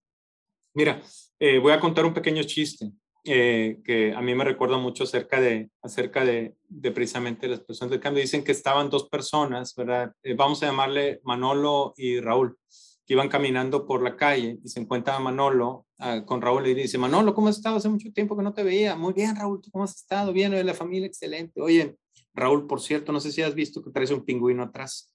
Mira, 0.74 1.04
eh, 1.40 1.60
voy 1.60 1.74
a 1.74 1.80
contar 1.80 2.06
un 2.06 2.14
pequeño 2.14 2.44
chiste 2.44 2.92
eh, 3.26 3.82
que 3.84 4.14
a 4.14 4.22
mí 4.22 4.34
me 4.36 4.44
recuerda 4.44 4.78
mucho 4.78 5.04
acerca 5.04 5.42
de, 5.42 5.70
acerca 5.82 6.24
de, 6.24 6.56
de, 6.70 6.92
precisamente 6.92 7.48
las 7.48 7.60
personas 7.60 7.92
del 7.92 8.00
cambio. 8.00 8.22
Dicen 8.22 8.44
que 8.44 8.52
estaban 8.52 8.90
dos 8.90 9.10
personas, 9.10 9.76
¿verdad? 9.76 10.14
vamos 10.38 10.62
a 10.62 10.68
llamarle 10.68 11.20
Manolo 11.24 11.94
y 11.98 12.20
Raúl 12.20 12.58
que 13.06 13.14
iban 13.14 13.30
caminando 13.30 13.86
por 13.86 14.02
la 14.02 14.16
calle 14.16 14.60
y 14.64 14.68
se 14.68 14.80
encuentra 14.80 15.20
Manolo 15.20 15.86
ah, 16.00 16.24
con 16.26 16.42
Raúl 16.42 16.68
y 16.68 16.74
dice, 16.74 16.98
Manolo, 16.98 17.36
¿cómo 17.36 17.50
has 17.50 17.58
estado? 17.58 17.78
Hace 17.78 17.90
mucho 17.90 18.12
tiempo 18.12 18.36
que 18.36 18.44
no 18.44 18.54
te 18.54 18.64
veía. 18.64 18.96
Muy 18.96 19.14
bien, 19.14 19.36
Raúl, 19.36 19.62
¿tú 19.62 19.70
cómo 19.70 19.84
has 19.84 19.96
estado? 19.96 20.34
Bien, 20.34 20.66
la 20.66 20.74
familia, 20.74 21.06
excelente. 21.06 21.62
Oye, 21.62 21.98
Raúl, 22.34 22.66
por 22.66 22.82
cierto, 22.82 23.12
no 23.12 23.20
sé 23.20 23.32
si 23.32 23.42
has 23.44 23.54
visto 23.54 23.84
que 23.84 23.92
traes 23.92 24.10
un 24.10 24.26
pingüino 24.26 24.64
atrás. 24.64 25.12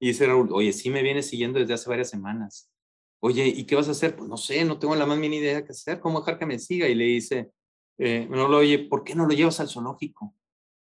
Y 0.00 0.08
dice 0.08 0.26
Raúl, 0.26 0.48
oye, 0.52 0.72
sí 0.72 0.90
me 0.90 1.02
viene 1.02 1.22
siguiendo 1.22 1.60
desde 1.60 1.74
hace 1.74 1.88
varias 1.88 2.10
semanas. 2.10 2.71
Oye, 3.24 3.46
¿y 3.46 3.64
qué 3.64 3.76
vas 3.76 3.86
a 3.86 3.92
hacer? 3.92 4.16
Pues 4.16 4.28
no 4.28 4.36
sé, 4.36 4.64
no 4.64 4.80
tengo 4.80 4.96
la 4.96 5.06
más 5.06 5.16
mínima 5.16 5.42
idea 5.42 5.64
qué 5.64 5.70
hacer. 5.70 6.00
¿Cómo 6.00 6.18
dejar 6.18 6.40
que 6.40 6.46
me 6.46 6.58
siga? 6.58 6.88
Y 6.88 6.96
le 6.96 7.04
dice, 7.04 7.52
eh, 7.96 8.26
Manolo, 8.28 8.58
oye, 8.58 8.80
¿por 8.80 9.04
qué 9.04 9.14
no 9.14 9.26
lo 9.26 9.32
llevas 9.32 9.60
al 9.60 9.68
zoológico? 9.68 10.34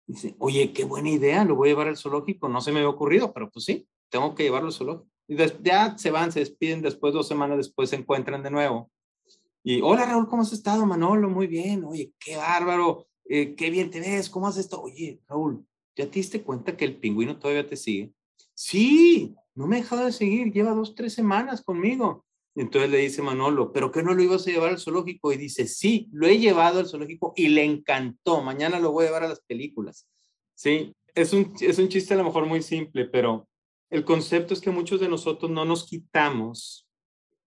Dice, 0.07 0.37
oye, 0.39 0.71
qué 0.75 0.85
buena 0.85 1.09
idea, 1.09 1.47
lo 1.47 1.57
voy 1.57 1.69
a 1.69 1.73
llevar 1.73 1.89
al 1.89 1.97
zoológico. 1.97 2.51
No 2.51 2.61
se 2.61 2.73
me 2.73 2.81
había 2.81 2.91
ocurrido, 2.91 3.33
pero 3.33 3.51
pues 3.51 3.65
sí, 3.65 3.89
tengo 4.11 4.35
que 4.35 4.43
llevarlo 4.43 4.69
al 4.69 4.75
zoológico. 4.75 5.09
Y 5.27 5.37
ya 5.63 5.97
se 5.97 6.11
van, 6.11 6.31
se 6.31 6.41
despiden, 6.41 6.83
después 6.83 7.15
dos 7.15 7.27
semanas 7.27 7.57
después 7.57 7.89
se 7.89 7.97
encuentran 7.97 8.43
de 8.43 8.51
nuevo. 8.51 8.91
Y, 9.65 9.81
hola 9.81 10.05
Raúl, 10.05 10.29
¿cómo 10.29 10.43
has 10.43 10.53
estado? 10.53 10.85
Manolo, 10.85 11.31
muy 11.31 11.47
bien. 11.47 11.85
Oye, 11.85 12.13
qué 12.21 12.37
bárbaro, 12.37 13.07
eh, 13.25 13.55
qué 13.55 13.71
bien 13.71 13.91
te 13.91 13.99
ves, 14.01 14.29
¿cómo 14.29 14.47
has 14.47 14.59
estado? 14.59 14.83
Oye, 14.83 15.23
Raúl, 15.27 15.67
¿ya 15.97 16.05
te 16.05 16.19
diste 16.19 16.43
cuenta 16.43 16.77
que 16.77 16.85
el 16.85 16.97
pingüino 16.99 17.39
todavía 17.39 17.67
te 17.67 17.77
sigue? 17.77 18.13
Sí, 18.53 19.35
no 19.55 19.67
me 19.67 19.77
ha 19.77 19.81
dejado 19.81 20.05
de 20.05 20.13
seguir, 20.13 20.53
lleva 20.53 20.73
dos, 20.73 20.95
tres 20.95 21.15
semanas 21.15 21.63
conmigo. 21.63 22.26
Entonces 22.57 22.91
le 22.91 22.99
dice 22.99 23.21
Manolo, 23.21 23.71
¿pero 23.71 23.93
qué 23.93 24.03
no 24.03 24.15
lo 24.15 24.23
ibas 24.23 24.47
a 24.47 24.51
llevar 24.51 24.71
al 24.71 24.79
zoológico? 24.79 25.31
Y 25.31 25.37
dice, 25.37 25.67
sí, 25.67 26.09
lo 26.11 26.27
he 26.27 26.39
llevado 26.39 26.81
al 26.81 26.89
zoológico 26.89 27.35
y 27.37 27.49
le 27.49 27.63
encantó. 27.63 28.43
Mañana 28.43 28.81
lo 28.81 28.93
voy 28.93 29.05
a 29.05 29.09
llevar 29.09 29.25
a 29.25 29.29
las 29.29 29.41
películas. 29.43 30.09
Sí, 30.55 30.95
es 31.15 31.35
un, 31.35 31.53
es 31.61 31.79
un 31.79 31.89
chiste 31.89 32.15
a 32.15 32.17
lo 32.17 32.25
mejor 32.25 32.47
muy 32.47 32.63
simple, 32.63 33.05
pero 33.05 33.47
el 33.91 34.05
concepto 34.05 34.55
es 34.55 34.61
que 34.63 34.71
muchos 34.71 35.01
de 35.01 35.09
nosotros 35.09 35.51
no 35.51 35.67
nos 35.67 35.87
quitamos 35.87 36.89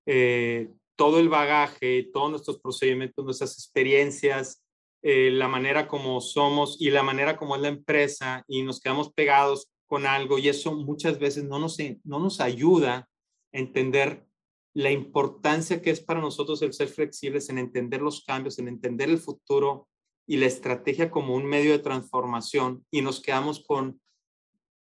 eh, 0.06 0.70
todo 0.96 1.20
el 1.20 1.28
bagaje, 1.28 2.10
todos 2.14 2.30
nuestros 2.30 2.60
procedimientos, 2.60 3.26
nuestras 3.26 3.54
experiencias, 3.54 4.64
eh, 5.02 5.32
la 5.32 5.48
manera 5.48 5.88
como 5.88 6.22
somos 6.22 6.78
y 6.80 6.92
la 6.92 7.04
manera 7.04 7.36
como 7.36 7.56
es 7.56 7.62
la 7.62 7.70
empresa 7.70 8.44
y 8.48 8.62
nos 8.62 8.80
quedamos 8.80 9.12
pegados 9.14 9.70
con 9.88 10.06
algo 10.06 10.38
y 10.38 10.50
eso 10.50 10.76
muchas 10.76 11.18
veces 11.18 11.46
no 11.46 11.58
nos, 11.58 11.78
no 12.04 12.20
nos 12.20 12.42
ayuda 12.42 13.10
a 13.54 13.58
entender 13.58 14.29
la 14.74 14.92
importancia 14.92 15.82
que 15.82 15.90
es 15.90 16.00
para 16.00 16.22
nosotros 16.22 16.62
el 16.62 16.74
ser 16.74 16.88
flexibles, 16.88 17.50
en 17.50 17.58
entender 17.58 18.02
los 18.02 18.24
cambios, 18.24 18.60
en 18.60 18.68
entender 18.68 19.10
el 19.10 19.18
futuro 19.18 19.88
y 20.28 20.38
la 20.38 20.46
estrategia 20.46 21.10
como 21.10 21.36
un 21.36 21.46
medio 21.46 21.72
de 21.72 21.80
transformación 21.80 22.86
y 22.92 23.02
nos 23.02 23.20
quedamos 23.22 23.64
con 23.66 24.00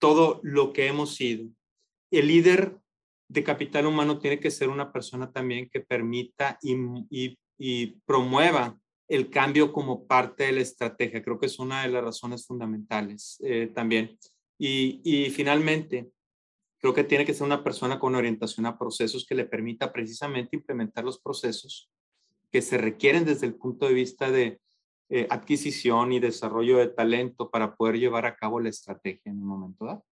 todo 0.00 0.40
lo 0.42 0.72
que 0.72 0.86
hemos 0.86 1.14
sido. 1.14 1.48
El 2.10 2.28
líder 2.28 2.78
de 3.28 3.44
capital 3.44 3.86
humano 3.86 4.18
tiene 4.18 4.40
que 4.40 4.50
ser 4.50 4.68
una 4.68 4.92
persona 4.92 5.30
también 5.30 5.68
que 5.68 5.80
permita 5.80 6.58
y, 6.62 7.36
promueva 8.04 8.78
el 9.08 9.30
cambio 9.30 9.72
como 9.72 10.06
parte 10.06 10.44
de 10.44 10.52
la 10.52 10.60
estrategia. 10.60 11.22
Creo 11.22 11.38
que 11.38 11.46
es 11.46 11.58
una 11.58 11.82
de 11.82 11.88
las 11.88 12.04
razones 12.04 12.46
fundamentales 12.46 13.38
eh, 13.42 13.70
también. 13.74 14.16
Y, 14.58 15.00
y 15.04 15.30
finalmente, 15.30 16.10
creo 16.78 16.94
que 16.94 17.04
tiene 17.04 17.24
que 17.24 17.34
ser 17.34 17.46
una 17.46 17.64
persona 17.64 17.98
con 17.98 18.14
orientación 18.14 18.66
a 18.66 18.78
procesos 18.78 19.26
que 19.26 19.34
le 19.34 19.44
permita 19.44 19.92
precisamente 19.92 20.56
implementar 20.56 21.04
los 21.04 21.20
procesos 21.20 21.90
que 22.50 22.62
se 22.62 22.78
requieren 22.78 23.24
desde 23.24 23.46
el 23.46 23.54
punto 23.54 23.86
de 23.86 23.94
vista 23.94 24.30
de 24.30 24.60
eh, 25.10 25.26
adquisición 25.30 26.12
y 26.12 26.20
desarrollo 26.20 26.78
de 26.78 26.88
talento 26.88 27.50
para 27.50 27.74
poder 27.74 27.98
llevar 27.98 28.26
a 28.26 28.36
cabo 28.36 28.60
la 28.60 28.68
estrategia 28.68 29.30
en 29.30 29.38
un 29.38 29.46
momento 29.46 29.84
dado. 29.84 30.04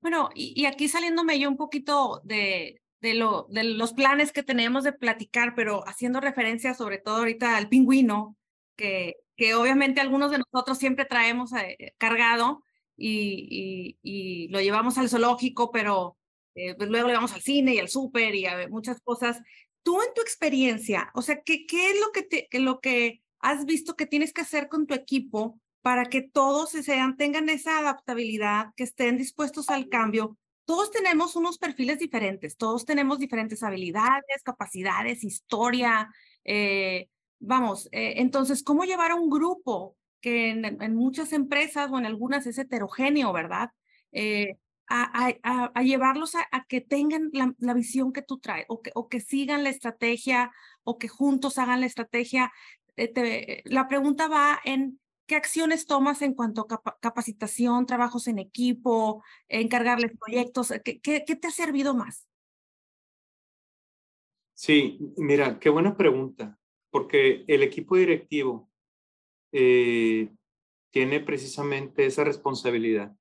Bueno, 0.00 0.30
y, 0.34 0.64
aquí 0.66 0.88
saliéndome 0.88 1.38
yo 1.38 1.48
un 1.48 1.56
poquito 1.56 2.20
de, 2.24 2.82
de, 3.00 3.14
lo, 3.14 3.46
de 3.50 3.64
los 3.64 3.92
planes 3.92 4.32
que 4.32 4.42
tenemos 4.42 4.84
de 4.84 4.92
platicar, 4.92 5.54
pero 5.54 5.86
haciendo 5.86 6.20
referencia 6.20 6.74
sobre 6.74 6.98
todo 6.98 7.16
ahorita 7.16 7.56
al 7.56 7.68
pingüino, 7.68 8.36
que, 8.76 9.14
que 9.36 9.54
obviamente 9.54 10.00
algunos 10.00 10.30
de 10.30 10.38
nosotros 10.38 10.78
siempre 10.78 11.04
traemos 11.04 11.52
eh, 11.52 11.94
cargado 11.98 12.62
y, 12.96 14.48
lo 14.50 14.60
llevamos 14.60 14.98
al 14.98 15.08
zoológico, 15.08 15.70
pero 15.70 16.16
eh, 16.54 16.74
pues 16.74 16.88
luego 16.88 17.08
le 17.08 17.14
vamos 17.14 17.32
al 17.32 17.42
cine 17.42 17.74
y 17.74 17.78
al 17.78 17.88
súper 17.88 18.34
y 18.34 18.46
a 18.46 18.68
muchas 18.68 19.00
cosas. 19.02 19.40
Tú 19.82 20.00
en 20.02 20.12
tu 20.14 20.22
experiencia, 20.22 21.10
o 21.14 21.22
sea, 21.22 21.42
¿qué, 21.42 21.66
qué 21.66 21.90
es 21.90 22.00
lo 22.00 22.12
que, 22.12 22.22
te, 22.22 22.48
lo 22.58 22.80
que 22.80 23.22
has 23.40 23.64
visto 23.64 23.94
que 23.94 24.06
tienes 24.06 24.32
que 24.32 24.40
hacer 24.40 24.68
con 24.68 24.86
tu 24.86 24.94
equipo 24.94 25.60
para 25.82 26.06
que 26.06 26.22
todos 26.22 26.70
sean, 26.70 27.16
tengan 27.16 27.48
esa 27.48 27.78
adaptabilidad, 27.78 28.72
que 28.76 28.84
estén 28.84 29.18
dispuestos 29.18 29.68
al 29.68 29.88
cambio? 29.88 30.36
Todos 30.64 30.90
tenemos 30.90 31.36
unos 31.36 31.58
perfiles 31.58 32.00
diferentes, 32.00 32.56
todos 32.56 32.84
tenemos 32.84 33.20
diferentes 33.20 33.62
habilidades, 33.62 34.42
capacidades, 34.42 35.22
historia. 35.22 36.10
Eh, 36.42 37.08
vamos, 37.38 37.88
eh, 37.92 38.14
entonces, 38.16 38.64
¿cómo 38.64 38.84
llevar 38.84 39.12
a 39.12 39.14
un 39.14 39.30
grupo 39.30 39.96
que 40.26 40.50
en, 40.50 40.96
muchas 40.96 41.32
empresas 41.32 41.88
o 41.92 41.98
en 41.98 42.04
algunas 42.04 42.48
es 42.48 42.58
heterogéneo, 42.58 43.32
¿verdad? 43.32 43.70
Eh, 44.10 44.56
a, 44.88 45.82
llevarlos 45.84 46.34
a, 46.34 46.64
que 46.68 46.80
tengan 46.80 47.30
la, 47.32 47.74
visión 47.74 48.12
que 48.12 48.22
tú 48.22 48.38
traes 48.38 48.66
o 48.68 48.80
que, 49.08 49.20
sigan 49.20 49.62
la 49.62 49.70
estrategia 49.70 50.50
o 50.82 50.98
que 50.98 51.06
juntos 51.06 51.58
hagan 51.58 51.78
la 51.78 51.86
estrategia. 51.86 52.52
Eh, 52.96 53.62
la 53.66 53.86
pregunta 53.86 54.26
va 54.26 54.58
en 54.64 54.98
qué 55.26 55.36
acciones 55.36 55.86
tomas 55.86 56.22
en 56.22 56.34
cuanto 56.34 56.66
a 56.68 56.98
capacitación, 57.00 57.86
trabajos 57.86 58.26
en 58.26 58.40
equipo, 58.40 59.22
encargarles 59.46 60.10
proyectos, 60.18 60.72
¿qué, 60.84 61.00
qué, 61.00 61.20
te 61.20 61.46
ha 61.46 61.52
servido 61.52 61.94
más? 61.94 62.26
Sí, 64.54 64.98
mira, 65.18 65.60
qué 65.60 65.68
buena 65.68 65.96
pregunta, 65.96 66.58
porque 66.90 67.44
el 67.46 67.62
equipo 67.62 67.94
directivo 67.94 68.68
eh, 69.52 70.30
tiene 70.90 71.20
precisamente 71.20 72.06
esa 72.06 72.24
responsabilidad 72.24 73.14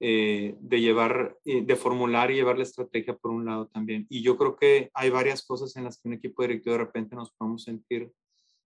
eh, 0.00 0.56
de 0.60 0.80
llevar, 0.80 1.38
de 1.44 1.76
formular 1.76 2.30
y 2.30 2.34
llevar 2.34 2.56
la 2.56 2.62
estrategia 2.62 3.16
por 3.16 3.30
un 3.30 3.44
lado 3.44 3.66
también. 3.66 4.06
Y 4.08 4.22
yo 4.22 4.36
creo 4.36 4.56
que 4.56 4.90
hay 4.94 5.10
varias 5.10 5.44
cosas 5.44 5.74
en 5.76 5.84
las 5.84 6.00
que 6.00 6.08
un 6.08 6.14
equipo 6.14 6.42
directivo 6.42 6.74
de 6.74 6.84
repente 6.84 7.16
nos 7.16 7.32
podemos 7.32 7.64
sentir 7.64 8.12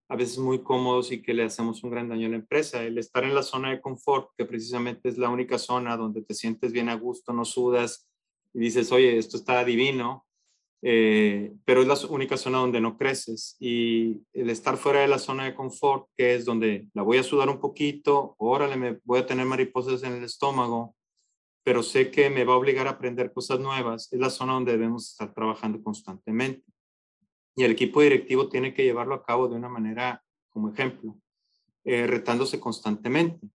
a 0.09 0.15
veces 0.15 0.37
muy 0.37 0.61
cómodos 0.61 1.11
y 1.11 1.21
que 1.21 1.33
le 1.33 1.43
hacemos 1.43 1.83
un 1.83 1.91
gran 1.91 2.09
daño 2.09 2.27
a 2.27 2.31
la 2.31 2.35
empresa. 2.35 2.83
El 2.83 2.97
estar 2.97 3.23
en 3.23 3.33
la 3.33 3.41
zona 3.41 3.71
de 3.71 3.81
confort, 3.81 4.29
que 4.37 4.45
precisamente 4.45 5.09
es 5.09 5.17
la 5.17 5.29
única 5.29 5.57
zona 5.57 5.97
donde 5.97 6.21
te 6.21 6.33
sientes 6.33 6.71
bien 6.71 6.89
a 6.89 6.95
gusto, 6.95 7.33
no 7.33 7.45
sudas 7.45 8.07
y 8.53 8.59
dices, 8.59 8.91
oye, 8.91 9.17
esto 9.17 9.37
está 9.37 9.63
divino, 9.65 10.25
eh, 10.85 11.53
pero 11.65 11.81
es 11.81 11.87
la 11.87 11.97
única 12.09 12.37
zona 12.37 12.59
donde 12.59 12.81
no 12.81 12.97
creces. 12.97 13.55
Y 13.59 14.21
el 14.33 14.49
estar 14.49 14.77
fuera 14.77 14.99
de 14.99 15.07
la 15.07 15.17
zona 15.17 15.45
de 15.45 15.55
confort, 15.55 16.07
que 16.15 16.35
es 16.35 16.45
donde 16.45 16.87
la 16.93 17.01
voy 17.01 17.17
a 17.17 17.23
sudar 17.23 17.49
un 17.49 17.59
poquito, 17.59 18.35
órale, 18.37 18.75
me 18.75 18.99
voy 19.03 19.19
a 19.19 19.25
tener 19.25 19.45
mariposas 19.45 20.03
en 20.03 20.13
el 20.13 20.23
estómago, 20.23 20.95
pero 21.63 21.81
sé 21.81 22.11
que 22.11 22.29
me 22.29 22.43
va 22.43 22.53
a 22.53 22.57
obligar 22.57 22.87
a 22.87 22.91
aprender 22.91 23.31
cosas 23.31 23.59
nuevas, 23.59 24.11
es 24.11 24.19
la 24.19 24.29
zona 24.29 24.53
donde 24.53 24.73
debemos 24.73 25.09
estar 25.11 25.33
trabajando 25.33 25.81
constantemente 25.81 26.63
y 27.55 27.63
el 27.63 27.71
equipo 27.71 28.01
directivo 28.01 28.49
tiene 28.49 28.73
que 28.73 28.83
llevarlo 28.83 29.15
a 29.15 29.23
cabo 29.23 29.47
de 29.47 29.55
una 29.55 29.69
manera 29.69 30.23
como 30.49 30.69
ejemplo, 30.69 31.17
eh, 31.83 32.07
retándose 32.07 32.59
constantemente. 32.59 33.47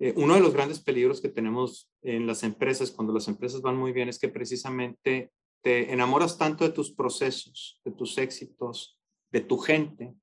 Eh, 0.00 0.14
uno 0.16 0.34
de 0.34 0.40
los 0.40 0.52
grandes 0.52 0.80
peligros 0.80 1.20
que 1.20 1.28
tenemos 1.28 1.90
en 2.02 2.26
las 2.26 2.42
empresas, 2.42 2.90
cuando 2.90 3.12
las 3.12 3.28
empresas 3.28 3.60
van 3.60 3.76
muy 3.76 3.92
bien, 3.92 4.08
es 4.08 4.18
que 4.18 4.28
precisamente 4.28 5.30
te 5.62 5.92
enamoras 5.92 6.38
tanto 6.38 6.64
de 6.64 6.72
tus 6.72 6.92
procesos, 6.92 7.80
de 7.84 7.92
tus 7.92 8.18
éxitos, 8.18 8.98
de 9.30 9.40
tu 9.40 9.58
gente, 9.58 10.14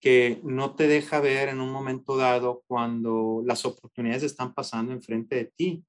que 0.00 0.40
no 0.42 0.74
te 0.74 0.88
deja 0.88 1.20
ver 1.20 1.48
en 1.48 1.60
un 1.60 1.70
momento 1.70 2.16
dado 2.16 2.64
cuando 2.66 3.42
las 3.44 3.64
oportunidades 3.66 4.22
están 4.22 4.54
pasando 4.54 4.92
enfrente 4.92 5.36
de 5.36 5.44
ti. 5.44 5.84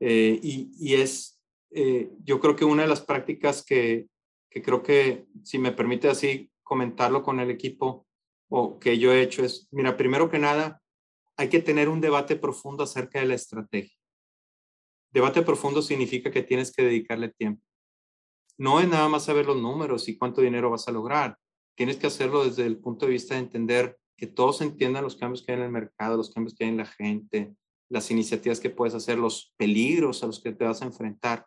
Eh, 0.00 0.38
y, 0.42 0.94
es, 0.94 1.40
eh, 1.72 2.10
yo 2.24 2.38
creo 2.38 2.54
que 2.54 2.64
una 2.64 2.82
de 2.82 2.88
las 2.88 3.00
prácticas 3.00 3.64
que, 3.64 4.06
que 4.48 4.62
creo 4.62 4.82
que, 4.82 5.26
si 5.42 5.58
me 5.58 5.72
permite 5.72 6.08
así 6.08 6.50
comentarlo 6.62 7.22
con 7.22 7.40
el 7.40 7.50
equipo 7.50 8.06
o 8.48 8.78
que 8.78 8.98
yo 8.98 9.12
he 9.12 9.22
hecho 9.22 9.44
es, 9.44 9.68
mira, 9.72 9.96
primero 9.96 10.30
que 10.30 10.38
nada, 10.38 10.80
hay 11.36 11.48
que 11.48 11.60
tener 11.60 11.88
un 11.88 12.00
debate 12.00 12.36
profundo 12.36 12.84
acerca 12.84 13.20
de 13.20 13.26
la 13.26 13.34
estrategia. 13.34 13.96
Debate 15.10 15.42
profundo 15.42 15.82
significa 15.82 16.30
que 16.30 16.42
tienes 16.42 16.72
que 16.72 16.82
dedicarle 16.82 17.30
tiempo. 17.30 17.62
No 18.58 18.80
es 18.80 18.88
nada 18.88 19.08
más 19.08 19.24
saber 19.24 19.46
los 19.46 19.56
números 19.56 20.08
y 20.08 20.18
cuánto 20.18 20.40
dinero 20.40 20.70
vas 20.70 20.88
a 20.88 20.92
lograr 20.92 21.38
tienes 21.78 21.96
que 21.96 22.08
hacerlo 22.08 22.44
desde 22.44 22.66
el 22.66 22.78
punto 22.78 23.06
de 23.06 23.12
vista 23.12 23.34
de 23.34 23.40
entender 23.40 23.96
que 24.16 24.26
todos 24.26 24.62
entiendan 24.62 25.04
los 25.04 25.14
cambios 25.14 25.44
que 25.44 25.52
hay 25.52 25.58
en 25.58 25.64
el 25.64 25.70
mercado, 25.70 26.16
los 26.16 26.34
cambios 26.34 26.56
que 26.56 26.64
hay 26.64 26.70
en 26.70 26.78
la 26.78 26.86
gente, 26.86 27.54
las 27.88 28.10
iniciativas 28.10 28.58
que 28.58 28.68
puedes 28.68 28.94
hacer, 28.94 29.16
los 29.16 29.54
peligros 29.56 30.24
a 30.24 30.26
los 30.26 30.42
que 30.42 30.50
te 30.50 30.64
vas 30.64 30.82
a 30.82 30.86
enfrentar. 30.86 31.46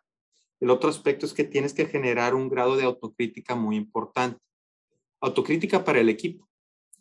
El 0.58 0.70
otro 0.70 0.88
aspecto 0.88 1.26
es 1.26 1.34
que 1.34 1.44
tienes 1.44 1.74
que 1.74 1.84
generar 1.84 2.34
un 2.34 2.48
grado 2.48 2.78
de 2.78 2.84
autocrítica 2.84 3.54
muy 3.54 3.76
importante. 3.76 4.40
Autocrítica 5.20 5.84
para 5.84 6.00
el 6.00 6.08
equipo. 6.08 6.48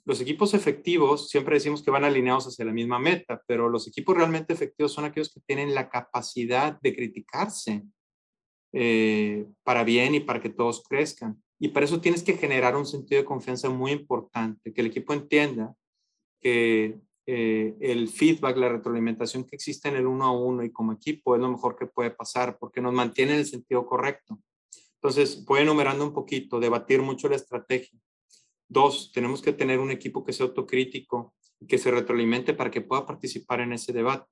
Los 0.04 0.20
equipos 0.20 0.54
efectivos 0.54 1.30
siempre 1.30 1.56
decimos 1.56 1.82
que 1.82 1.92
van 1.92 2.04
alineados 2.04 2.48
hacia 2.48 2.66
la 2.66 2.74
misma 2.74 3.00
meta, 3.00 3.42
pero 3.48 3.70
los 3.70 3.88
equipos 3.88 4.18
realmente 4.18 4.52
efectivos 4.52 4.92
son 4.92 5.06
aquellos 5.06 5.34
que 5.34 5.40
tienen 5.40 5.74
la 5.74 5.90
capacidad 5.90 6.78
de 6.82 6.94
criticarse 6.94 7.84
eh, 8.74 9.48
para 9.64 9.84
bien 9.84 10.16
y 10.16 10.20
para 10.20 10.42
que 10.42 10.50
todos 10.50 10.84
crezcan. 10.88 11.42
Y 11.60 11.70
para 11.70 11.86
eso 11.86 12.02
tienes 12.02 12.24
que 12.24 12.34
generar 12.34 12.76
un 12.76 12.86
sentido 12.86 13.22
de 13.22 13.26
confianza 13.26 13.70
muy 13.70 13.92
importante, 13.92 14.74
que 14.74 14.82
el 14.82 14.88
equipo 14.88 15.14
entienda 15.14 15.76
que 16.40 17.00
eh, 17.28 17.76
el 17.80 18.10
feedback, 18.10 18.58
la 18.58 18.70
retroalimentación 18.70 19.44
que 19.44 19.56
existe 19.56 19.88
en 19.88 19.96
el 19.96 20.08
uno 20.08 20.26
a 20.26 20.32
uno 20.32 20.64
y 20.64 20.72
como 20.72 20.94
equipo 20.94 21.36
es 21.36 21.42
lo 21.42 21.52
mejor 21.52 21.76
que 21.76 21.86
puede 21.86 22.12
pasar 22.12 22.58
porque 22.58 22.82
nos 22.82 22.94
mantiene 22.94 23.34
en 23.34 23.40
el 23.40 23.46
sentido 23.46 23.86
correcto. 23.86 24.40
Entonces, 24.96 25.46
voy 25.46 25.62
enumerando 25.62 26.06
un 26.06 26.14
poquito, 26.14 26.60
debatir 26.60 27.02
mucho 27.02 27.30
la 27.30 27.36
estrategia. 27.36 28.00
Dos, 28.68 29.12
tenemos 29.12 29.42
que 29.42 29.54
tener 29.54 29.80
un 29.80 29.92
equipo 29.92 30.24
que 30.24 30.34
sea 30.34 30.48
autocrítico 30.48 31.36
y 31.60 31.68
que 31.68 31.78
se 31.78 31.92
retroalimente 31.92 32.54
para 32.54 32.72
que 32.72 32.82
pueda 32.82 33.06
participar 33.06 33.62
en 33.62 33.74
ese 33.74 33.94
debate. 33.94 34.30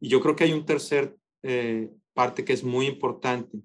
Y 0.00 0.08
yo 0.08 0.20
creo 0.20 0.36
que 0.36 0.44
hay 0.44 0.52
un 0.52 0.64
tercer 0.64 1.16
eh, 1.42 1.90
parte 2.14 2.44
que 2.44 2.52
es 2.52 2.64
muy 2.64 2.86
importante 2.86 3.58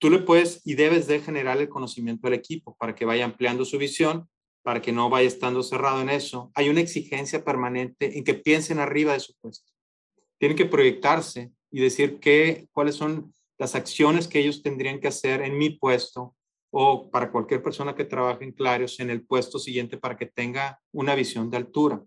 tú 0.00 0.10
le 0.10 0.18
puedes 0.18 0.62
y 0.64 0.74
debes 0.74 1.06
de 1.06 1.20
generar 1.20 1.58
el 1.58 1.68
conocimiento 1.68 2.26
al 2.26 2.34
equipo 2.34 2.74
para 2.78 2.94
que 2.94 3.04
vaya 3.04 3.24
ampliando 3.24 3.64
su 3.64 3.78
visión, 3.78 4.28
para 4.62 4.80
que 4.80 4.92
no 4.92 5.10
vaya 5.10 5.28
estando 5.28 5.62
cerrado 5.62 6.00
en 6.00 6.08
eso. 6.08 6.50
Hay 6.54 6.68
una 6.68 6.80
exigencia 6.80 7.44
permanente 7.44 8.18
en 8.18 8.24
que 8.24 8.34
piensen 8.34 8.78
arriba 8.78 9.12
de 9.12 9.20
su 9.20 9.34
puesto. 9.40 9.70
Tienen 10.38 10.56
que 10.56 10.64
proyectarse 10.64 11.52
y 11.70 11.80
decir 11.80 12.18
qué, 12.18 12.66
cuáles 12.72 12.96
son 12.96 13.32
las 13.58 13.74
acciones 13.74 14.26
que 14.26 14.40
ellos 14.40 14.62
tendrían 14.62 15.00
que 15.00 15.08
hacer 15.08 15.42
en 15.42 15.58
mi 15.58 15.70
puesto 15.70 16.34
o 16.72 17.10
para 17.10 17.30
cualquier 17.30 17.62
persona 17.62 17.94
que 17.94 18.04
trabaje 18.04 18.44
en 18.44 18.52
Clarios 18.52 19.00
en 19.00 19.10
el 19.10 19.26
puesto 19.26 19.58
siguiente 19.58 19.98
para 19.98 20.16
que 20.16 20.26
tenga 20.26 20.80
una 20.92 21.14
visión 21.14 21.50
de 21.50 21.58
altura. 21.58 22.02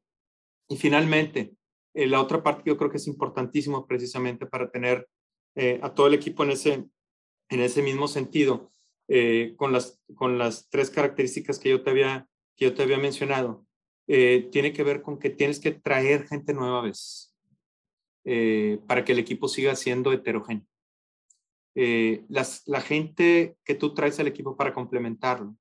Y 0.67 0.77
finalmente, 0.77 1.53
eh, 1.93 2.07
la 2.07 2.21
otra 2.21 2.41
parte 2.41 2.63
que 2.63 2.71
yo 2.71 2.77
creo 2.77 2.89
que 2.89 2.97
es 2.97 3.07
importantísimo 3.07 3.85
precisamente 3.85 4.47
para 4.47 4.71
tener 4.71 5.07
eh, 5.55 5.79
a 5.83 5.93
todo 5.93 6.07
el 6.07 6.15
equipo 6.15 6.43
en 6.43 6.51
ese, 6.51 6.85
en 7.49 7.61
ese 7.61 7.81
mismo 7.81 8.07
sentido, 8.07 8.71
eh, 9.07 9.53
con, 9.57 9.71
las, 9.71 10.01
con 10.15 10.37
las 10.37 10.69
tres 10.69 10.89
características 10.89 11.59
que 11.59 11.69
yo 11.69 11.83
te 11.83 11.89
había, 11.89 12.27
que 12.55 12.65
yo 12.65 12.73
te 12.73 12.83
había 12.83 12.97
mencionado, 12.97 13.65
eh, 14.07 14.49
tiene 14.51 14.73
que 14.73 14.83
ver 14.83 15.01
con 15.01 15.19
que 15.19 15.29
tienes 15.29 15.59
que 15.59 15.71
traer 15.71 16.27
gente 16.27 16.53
nueva 16.53 16.85
a 16.85 16.91
eh, 18.25 18.79
para 18.87 19.03
que 19.03 19.11
el 19.11 19.19
equipo 19.19 19.47
siga 19.47 19.75
siendo 19.75 20.11
heterogéneo. 20.13 20.65
Las, 22.29 22.67
la 22.67 22.81
gente 22.81 23.57
que 23.65 23.73
tú 23.73 23.93
traes 23.95 24.19
al 24.19 24.27
equipo 24.27 24.55
para 24.55 24.73
complementarlo 24.73 25.55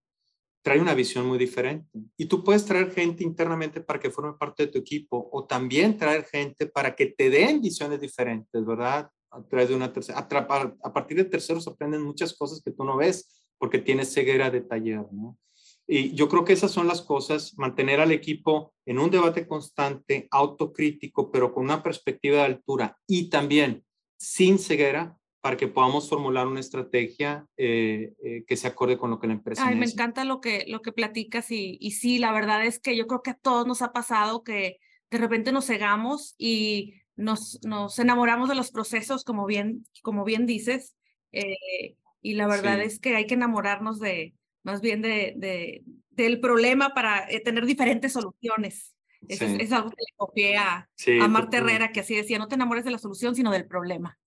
trae 0.63 0.81
una 0.81 0.95
visión 0.95 1.27
muy 1.27 1.39
diferente. 1.39 1.89
Y 2.17 2.27
tú 2.27 2.45
puedes 2.45 2.65
traer 2.65 2.93
gente 2.93 3.25
internamente 3.25 3.81
para 3.81 3.99
que 3.99 4.11
forme 4.11 4.39
parte 4.39 4.67
de 4.67 4.73
tu 4.73 4.79
equipo 4.79 5.29
o 5.33 5.45
también 5.45 5.99
traer 5.99 6.25
gente 6.25 6.67
para 6.67 6.95
que 6.95 7.07
te 7.07 7.29
den 7.29 7.61
visiones 7.61 8.01
diferentes, 8.01 8.65
¿verdad? 8.65 9.11
A 9.33 9.43
través 9.49 9.69
de 9.71 9.75
una 9.75 9.93
tercera. 9.93 10.19
A, 10.19 10.93
partir 10.93 11.17
de 11.17 11.25
terceros 11.25 11.67
aprenden 11.67 12.03
muchas 12.03 12.35
cosas 12.35 12.63
que 12.63 12.71
tú 12.71 12.85
no 12.85 12.97
ves 12.97 13.45
porque 13.59 13.79
tienes 13.79 14.13
ceguera 14.13 14.51
de 14.51 14.61
taller, 14.61 15.05
¿no? 15.13 15.39
Y 15.87 16.15
yo 16.15 16.29
creo 16.29 16.45
que 16.45 16.53
esas 16.53 16.71
son 16.71 16.87
las 16.87 17.03
cosas, 17.03 17.59
mantener 17.59 18.01
al 18.01 18.13
equipo 18.13 18.73
en 18.87 18.99
un 18.99 19.11
debate 19.11 19.47
constante, 19.47 20.29
autocrítico, 20.31 21.31
pero 21.31 21.53
con 21.53 21.65
una 21.65 21.83
perspectiva 21.83 22.39
de 22.39 22.45
altura 22.45 22.97
y 23.07 23.31
también 23.31 23.85
sin 24.17 24.59
ceguera 24.59 25.17
para 25.41 25.57
que 25.57 25.67
podamos 25.67 26.09
formular 26.09 26.47
una 26.47 26.61
estrategia 26.61 27.47
eh, 27.57 28.15
eh, 28.25 28.45
que 28.47 28.57
se 28.57 28.69
acorde 28.69 28.97
con 28.97 29.11
lo 29.11 29.19
que 29.19 29.27
la 29.27 29.33
empresa 29.33 29.67
Ay, 29.67 29.75
me 29.75 29.87
encanta 29.87 30.25
lo 30.25 30.41
que, 30.41 30.65
lo 30.69 30.83
que 30.83 30.93
platicas 30.93 31.51
y, 31.51 31.79
y 31.81 31.91
sí, 31.93 32.19
la 32.19 32.33
verdad 32.33 32.65
es 32.65 32.79
que 32.79 32.97
yo 32.97 33.09
creo 33.09 33.23
que 33.23 33.31
a 33.31 33.39
todos 33.39 33.67
nos 33.67 33.83
ha 33.83 33.93
pasado 33.93 34.45
que 34.45 34.79
de 35.11 35.19
repente 35.19 35.51
nos 35.51 35.67
cegamos 35.67 36.37
y 36.39 37.02
nos, 37.17 37.61
nos 37.65 37.99
enamoramos 37.99 38.49
de 38.49 38.55
los 38.55 38.71
procesos, 38.71 39.25
como 39.25 39.47
bien, 39.47 39.87
como 40.03 40.25
bien 40.25 40.47
dices, 40.47 40.97
eh, 41.33 41.97
y 42.21 42.35
la 42.35 42.47
verdad 42.47 42.81
es 42.81 43.01
que 43.01 43.17
hay 43.17 43.27
que 43.27 43.35
enamorarnos 43.35 43.99
de, 43.99 44.35
más 44.63 44.81
bien 44.81 45.03
de, 45.03 45.35
de 45.37 45.83
del 46.11 46.41
problema 46.41 46.95
para 46.95 47.27
eh, 47.31 47.41
tener 47.41 47.67
diferentes 47.67 48.13
soluciones. 48.13 48.95
Eso 49.29 49.45
es, 49.45 49.73
algo 49.73 49.91
que 49.91 49.97
le 50.01 50.17
copié 50.17 50.57
a, 50.57 50.89
a 51.21 51.29
Marta 51.29 51.59
Herrera, 51.59 51.93
que 51.93 52.01
así 52.01 52.15
decía, 52.15 52.39
no 52.39 52.49
te 52.49 52.57
enamores 52.57 52.85
de 52.85 52.91
la 52.91 52.99
solución, 52.99 53.37
sino 53.37 53.53
del 53.53 53.67
problema. 53.67 54.19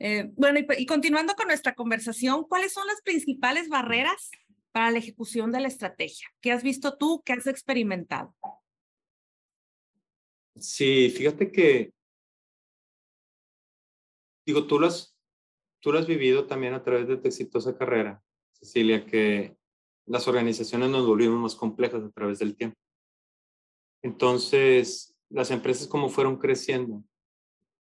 Eh, 0.00 0.30
bueno, 0.36 0.58
y, 0.58 0.66
y, 0.76 0.86
continuando 0.86 1.34
con 1.34 1.46
nuestra 1.46 1.74
conversación, 1.74 2.44
¿cuáles 2.48 2.72
son 2.72 2.86
las 2.86 3.00
principales 3.02 3.68
barreras 3.68 4.30
para 4.72 4.90
la 4.90 4.98
ejecución 4.98 5.52
de 5.52 5.60
la 5.60 5.68
estrategia? 5.68 6.28
¿Qué 6.40 6.50
has 6.50 6.64
visto 6.64 6.96
tú? 6.96 7.22
¿Qué 7.24 7.32
has 7.32 7.46
experimentado? 7.46 8.34
Sí, 10.56 11.10
fíjate 11.10 11.52
que 11.52 11.92
digo, 14.46 14.66
tú 14.66 14.78
lo, 14.78 14.86
has, 14.86 15.16
tú 15.80 15.92
lo 15.92 15.98
has 15.98 16.06
vivido 16.06 16.46
también 16.46 16.74
a 16.74 16.82
través 16.82 17.08
de 17.08 17.16
tu 17.16 17.28
exitosa 17.28 17.76
carrera, 17.76 18.22
Cecilia, 18.52 19.04
que 19.06 19.56
las 20.06 20.26
organizaciones 20.28 20.90
nos 20.90 21.06
volvimos 21.06 21.38
más 21.40 21.54
complejas 21.54 22.02
a 22.02 22.10
través 22.10 22.38
del 22.38 22.56
tiempo. 22.56 22.76
Entonces, 24.02 25.14
las 25.28 25.50
empresas 25.50 25.86
como 25.86 26.08
fueron 26.08 26.36
creciendo, 26.36 27.04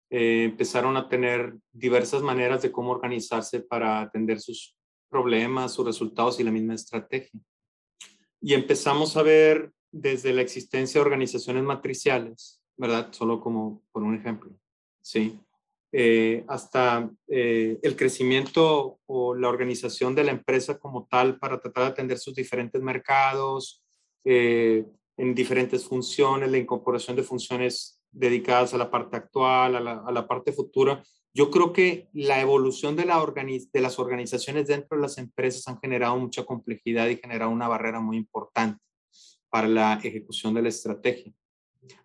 eh, 0.10 0.44
empezaron 0.46 0.98
a 0.98 1.10
tener 1.10 1.58
diversas 1.72 2.22
maneras 2.22 2.62
de 2.62 2.72
cómo 2.72 2.92
organizarse 2.92 3.60
para 3.60 4.02
atender 4.02 4.40
sus 4.40 4.76
problemas, 5.10 5.74
sus 5.74 5.86
resultados 5.86 6.40
y 6.40 6.44
la 6.44 6.52
misma 6.52 6.76
estrategia. 6.76 7.40
Y 8.42 8.54
empezamos 8.54 9.18
a 9.18 9.24
ver 9.24 9.72
desde 9.92 10.34
la 10.34 10.42
existencia 10.42 11.00
de 11.00 11.06
organizaciones 11.06 11.64
matriciales, 11.64 12.62
¿verdad? 12.78 13.12
Solo 13.12 13.40
como 13.40 13.84
por 13.92 14.04
un 14.04 14.16
ejemplo, 14.16 14.52
¿sí? 15.02 15.40
Eh, 15.98 16.44
hasta 16.50 17.10
eh, 17.26 17.80
el 17.82 17.96
crecimiento 17.96 19.00
o 19.06 19.34
la 19.34 19.48
organización 19.48 20.14
de 20.14 20.26
la 20.26 20.32
empresa 20.32 20.78
como 20.78 21.08
tal 21.10 21.40
para 21.40 21.62
tratar 21.62 21.86
de 21.86 21.90
atender 21.92 22.18
sus 22.18 22.36
diferentes 22.36 22.82
mercados, 22.82 23.82
eh, 24.26 24.84
en 25.16 25.34
diferentes 25.34 25.86
funciones, 25.86 26.52
la 26.52 26.58
incorporación 26.58 27.16
de 27.16 27.24
funciones 27.24 28.02
dedicadas 28.12 28.74
a 28.74 28.78
la 28.78 28.92
parte 28.92 29.16
actual, 29.16 29.78
a 29.78 29.80
la, 29.80 30.04
a 30.06 30.12
la 30.12 30.28
parte 30.28 30.52
futura. 30.52 31.02
Yo 31.34 31.50
creo 31.50 31.72
que 31.72 32.10
la 32.12 32.42
evolución 32.42 32.98
de, 32.98 33.06
la 33.06 33.26
de 33.72 33.82
las 33.82 33.98
organizaciones 33.98 34.68
dentro 34.68 34.98
de 34.98 35.02
las 35.02 35.18
empresas 35.18 35.66
han 35.70 35.80
generado 35.80 36.18
mucha 36.18 36.44
complejidad 36.44 37.08
y 37.08 37.16
generado 37.16 37.52
una 37.52 37.70
barrera 37.70 38.02
muy 38.02 38.18
importante 38.18 38.84
para 39.50 39.70
la 39.70 39.94
ejecución 40.04 40.56
de 40.56 40.62
la 40.64 40.70
estrategia. 40.70 41.32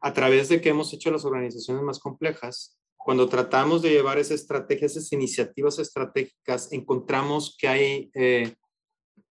A 0.00 0.12
través 0.12 0.48
de 0.48 0.60
que 0.60 0.68
hemos 0.68 0.92
hecho 0.92 1.10
las 1.10 1.24
organizaciones 1.24 1.82
más 1.82 1.98
complejas, 1.98 2.79
cuando 3.02 3.28
tratamos 3.28 3.80
de 3.80 3.90
llevar 3.90 4.18
esas 4.18 4.42
estrategias, 4.42 4.92
esas 4.92 5.12
iniciativas 5.12 5.78
estratégicas, 5.78 6.70
encontramos 6.70 7.56
que 7.58 7.66
hay, 7.66 8.10
eh, 8.12 8.54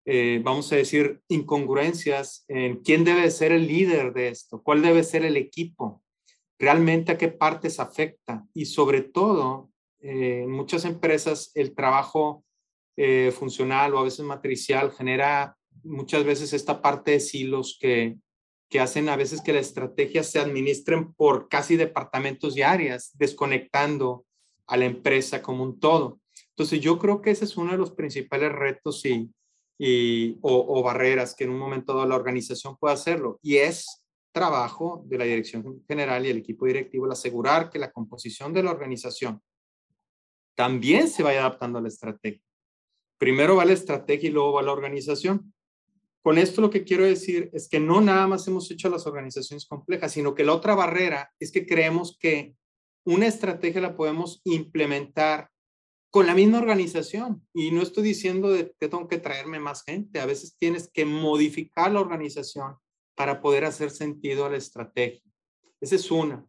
eh, 0.05 0.41
vamos 0.43 0.71
a 0.71 0.75
decir, 0.75 1.21
incongruencias 1.27 2.45
en 2.47 2.77
quién 2.77 3.03
debe 3.03 3.29
ser 3.29 3.51
el 3.51 3.67
líder 3.67 4.11
de 4.11 4.29
esto, 4.29 4.63
cuál 4.63 4.81
debe 4.81 5.03
ser 5.03 5.23
el 5.23 5.37
equipo, 5.37 6.01
realmente 6.57 7.11
a 7.11 7.17
qué 7.17 7.27
partes 7.27 7.79
afecta. 7.79 8.43
Y 8.55 8.65
sobre 8.65 9.01
todo, 9.01 9.69
eh, 10.01 10.41
en 10.45 10.51
muchas 10.51 10.83
empresas 10.85 11.51
el 11.55 11.73
trabajo 11.73 12.43
funcional 13.31 13.93
o 13.93 13.99
a 13.99 14.03
veces 14.03 14.25
matricial 14.25 14.91
genera 14.91 15.55
muchas 15.83 16.25
veces 16.25 16.51
esta 16.51 16.81
parte 16.81 17.11
de 17.11 17.21
silos 17.21 17.77
que 17.79 18.17
que 18.69 18.79
hacen 18.79 19.09
a 19.09 19.15
veces 19.15 19.41
que 19.41 19.53
las 19.53 19.67
estrategias 19.67 20.27
se 20.27 20.39
administren 20.39 21.13
por 21.13 21.49
casi 21.49 21.75
departamentos 21.75 22.55
y 22.55 22.61
áreas, 22.61 23.11
desconectando 23.17 24.25
a 24.67 24.77
la 24.77 24.85
empresa 24.85 25.41
como 25.41 25.63
un 25.63 25.79
todo. 25.79 26.19
Entonces 26.49 26.79
yo 26.79 26.99
creo 26.99 27.21
que 27.21 27.31
ese 27.31 27.45
es 27.45 27.57
uno 27.57 27.71
de 27.71 27.77
los 27.77 27.91
principales 27.91 28.51
retos 28.51 29.03
y, 29.05 29.31
y, 29.79 30.37
o, 30.41 30.83
barreras 30.83 31.33
que 31.33 31.45
en 31.45 31.51
un 31.51 31.57
momento 31.57 31.93
dado 31.93 32.07
la 32.07 32.15
organización 32.15 32.77
puede 32.77 32.93
hacerlo. 32.93 33.39
Y 33.41 33.57
es 33.57 34.03
trabajo 34.31 35.03
de 35.07 35.17
la 35.17 35.23
dirección 35.25 35.83
general 35.87 36.25
y 36.25 36.29
el 36.29 36.37
equipo 36.37 36.67
directivo 36.67 37.05
el 37.05 37.13
asegurar 37.13 37.69
que 37.69 37.79
la 37.79 37.91
composición 37.91 38.53
de 38.53 38.61
la 38.61 38.71
organización 38.71 39.41
también 40.55 41.07
se 41.07 41.23
vaya 41.23 41.39
adaptando 41.39 41.79
a 41.79 41.81
la 41.81 41.87
estrategia. 41.87 42.41
Primero 43.17 43.55
va 43.55 43.65
la 43.65 43.73
estrategia 43.73 44.29
y 44.29 44.33
luego 44.33 44.53
va 44.53 44.61
la 44.61 44.73
organización. 44.73 45.53
Con 46.29 46.37
esto 46.37 46.61
lo 46.61 46.69
que 46.69 46.83
quiero 46.83 47.05
decir 47.05 47.49
es 47.53 47.67
que 47.67 47.79
no 47.79 48.01
nada 48.01 48.27
más 48.27 48.47
hemos 48.47 48.69
hecho 48.69 48.87
las 48.87 49.07
organizaciones 49.07 49.65
complejas, 49.65 50.11
sino 50.11 50.35
que 50.35 50.43
la 50.43 50.53
otra 50.53 50.75
barrera 50.75 51.33
es 51.39 51.51
que 51.51 51.65
creemos 51.65 52.19
que 52.19 52.55
una 53.03 53.25
estrategia 53.25 53.81
la 53.81 53.95
podemos 53.95 54.39
implementar 54.43 55.49
con 56.11 56.27
la 56.27 56.35
misma 56.35 56.59
organización. 56.59 57.43
Y 57.51 57.71
no 57.71 57.81
estoy 57.81 58.03
diciendo 58.03 58.51
de 58.51 58.75
que 58.79 58.87
tengo 58.87 59.07
que 59.07 59.17
traerme 59.17 59.59
más 59.59 59.83
gente. 59.83 60.19
A 60.19 60.27
veces 60.27 60.55
tienes 60.55 60.87
que 60.93 61.03
modificar 61.03 61.91
la 61.91 62.01
organización 62.01 62.75
para 63.15 63.41
poder 63.41 63.65
hacer 63.65 63.89
sentido 63.89 64.45
a 64.45 64.51
la 64.51 64.57
estrategia. 64.57 65.23
Esa 65.81 65.95
es 65.95 66.11
una. 66.11 66.45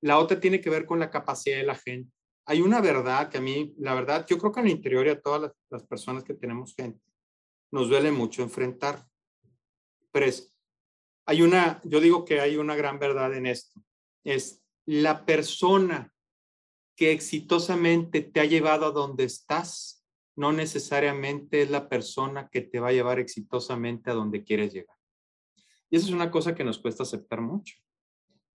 La 0.00 0.18
otra 0.20 0.40
tiene 0.40 0.62
que 0.62 0.70
ver 0.70 0.86
con 0.86 1.00
la 1.00 1.10
capacidad 1.10 1.58
de 1.58 1.64
la 1.64 1.74
gente. 1.74 2.10
Hay 2.46 2.62
una 2.62 2.80
verdad 2.80 3.28
que 3.28 3.36
a 3.36 3.42
mí, 3.42 3.74
la 3.76 3.92
verdad, 3.92 4.24
yo 4.26 4.38
creo 4.38 4.52
que 4.52 4.60
el 4.60 4.68
interior 4.68 5.06
y 5.06 5.10
a 5.10 5.20
todas 5.20 5.42
las, 5.42 5.52
las 5.68 5.82
personas 5.82 6.24
que 6.24 6.32
tenemos 6.32 6.74
gente, 6.74 7.02
nos 7.70 7.90
duele 7.90 8.10
mucho 8.10 8.40
enfrentar. 8.40 9.06
Pero 10.12 10.26
es, 10.26 10.54
hay 11.26 11.42
una, 11.42 11.80
yo 11.84 12.00
digo 12.00 12.24
que 12.24 12.40
hay 12.40 12.56
una 12.56 12.74
gran 12.74 12.98
verdad 12.98 13.34
en 13.34 13.46
esto. 13.46 13.80
Es 14.24 14.62
la 14.86 15.24
persona 15.24 16.12
que 16.96 17.12
exitosamente 17.12 18.22
te 18.22 18.40
ha 18.40 18.44
llevado 18.44 18.86
a 18.86 18.90
donde 18.90 19.24
estás, 19.24 20.04
no 20.36 20.52
necesariamente 20.52 21.62
es 21.62 21.70
la 21.70 21.88
persona 21.88 22.48
que 22.48 22.60
te 22.60 22.80
va 22.80 22.88
a 22.88 22.92
llevar 22.92 23.18
exitosamente 23.18 24.10
a 24.10 24.14
donde 24.14 24.44
quieres 24.44 24.72
llegar. 24.72 24.96
Y 25.90 25.96
eso 25.96 26.06
es 26.06 26.12
una 26.12 26.30
cosa 26.30 26.54
que 26.54 26.64
nos 26.64 26.78
cuesta 26.78 27.02
aceptar 27.02 27.40
mucho. 27.40 27.76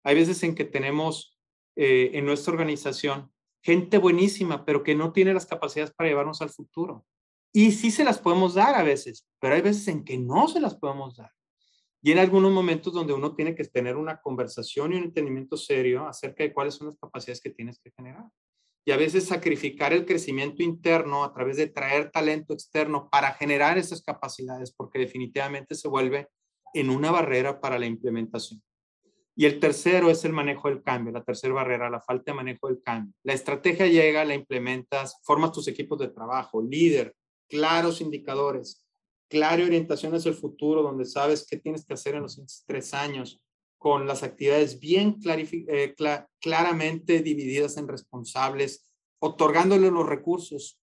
Hay 0.04 0.16
veces 0.16 0.42
en 0.44 0.56
que 0.56 0.66
tenemos 0.66 1.40
eh, 1.76 2.12
en 2.14 2.26
nuestra 2.26 2.54
organización 2.54 3.32
gente 3.62 3.98
buenísima, 3.98 4.66
pero 4.66 4.84
que 4.84 4.96
no 4.96 5.12
tiene 5.12 5.34
las 5.34 5.46
capacidades 5.46 5.94
para 5.94 6.10
llevarnos 6.10 6.42
al 6.42 6.50
futuro. 6.50 7.06
Y 7.54 7.72
sí 7.72 7.92
se 7.92 8.04
las 8.04 8.18
podemos 8.18 8.54
dar 8.54 8.76
a 8.76 8.84
veces, 8.84 9.28
pero 9.40 9.56
hay 9.56 9.62
veces 9.62 9.88
en 9.88 10.04
que 10.04 10.18
no 10.18 10.48
se 10.48 10.60
las 10.60 10.76
podemos 10.76 11.18
dar. 11.18 11.32
Y 12.02 12.12
en 12.12 12.18
algunos 12.18 12.52
momentos 12.52 12.94
donde 12.94 13.14
uno 13.14 13.36
tiene 13.36 13.54
que 13.54 13.64
tener 13.64 13.96
una 13.96 14.20
conversación 14.20 14.92
y 14.92 14.98
un 14.98 15.04
entendimiento 15.04 15.56
serio 15.56 16.08
acerca 16.08 16.44
de 16.44 16.52
cuáles 16.54 16.76
son 16.76 16.88
las 16.88 16.98
capacidades 16.98 17.42
que 17.42 17.52
tienes 17.52 17.80
que 17.80 17.92
generar. 17.92 18.26
Y 18.84 18.92
a 18.92 18.98
veces 18.98 19.26
sacrificar 19.26 19.94
el 19.94 20.06
crecimiento 20.06 20.64
interno 20.64 21.24
a 21.24 21.32
través 21.32 21.58
de 21.58 21.68
traer 21.68 22.10
talento 22.10 22.54
externo 22.54 23.08
para 23.12 23.34
generar 23.34 23.78
esas 23.78 24.02
capacidades, 24.02 24.72
porque 24.72 24.98
definitivamente 24.98 25.76
se 25.76 25.88
vuelve 25.88 26.28
en 26.74 26.90
una 26.90 27.12
barrera 27.12 27.62
para 27.62 27.78
la 27.78 27.86
implementación. 27.86 28.64
Y 29.36 29.46
el 29.46 29.60
tercero 29.60 30.10
es 30.10 30.26
el 30.26 30.34
manejo 30.34 30.68
del 30.68 30.82
cambio, 30.82 31.14
la 31.14 31.24
tercera 31.24 31.54
barrera, 31.54 31.90
la 31.90 32.02
falta 32.02 32.32
de 32.32 32.36
manejo 32.36 32.68
del 32.68 32.82
cambio. 32.82 33.14
La 33.24 33.34
estrategia 33.34 33.88
llega, 33.88 34.26
la 34.26 34.36
implementas, 34.36 35.20
formas 35.24 35.52
tus 35.52 35.68
equipos 35.68 36.00
de 36.00 36.10
trabajo, 36.10 36.62
líder, 36.62 37.16
claros 37.48 38.02
indicadores, 38.02 38.81
clara 39.32 39.64
orientación 39.64 40.14
hacia 40.14 40.30
el 40.30 40.36
futuro, 40.36 40.84
donde 40.84 41.06
sabes 41.06 41.48
qué 41.50 41.56
tienes 41.56 41.86
que 41.86 41.94
hacer 41.94 42.16
en 42.16 42.24
los 42.24 42.64
tres 42.68 42.94
años, 42.94 43.42
con 43.78 44.06
las 44.06 44.24
actividades 44.24 44.80
bien 44.80 45.18
eh, 45.26 45.96
claramente 46.42 47.22
divididas 47.22 47.78
en 47.78 47.88
responsables, 47.88 48.92
otorgándole 49.20 49.90
los 49.90 50.06
recursos, 50.06 50.80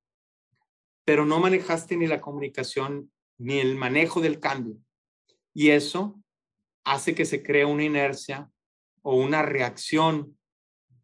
pero 1.05 1.27
no 1.27 1.39
manejaste 1.41 1.97
ni 1.97 2.07
la 2.07 2.23
comunicación 2.23 3.13
ni 3.37 3.59
el 3.59 3.77
manejo 3.77 4.23
del 4.23 4.41
cambio. 4.41 4.79
Y 5.53 5.69
eso 5.69 6.19
hace 6.85 7.15
que 7.15 7.27
se 7.27 7.43
cree 7.43 7.67
una 7.67 7.85
inercia 7.85 8.51
o 9.03 9.15
una 9.15 9.43
reacción 9.43 10.39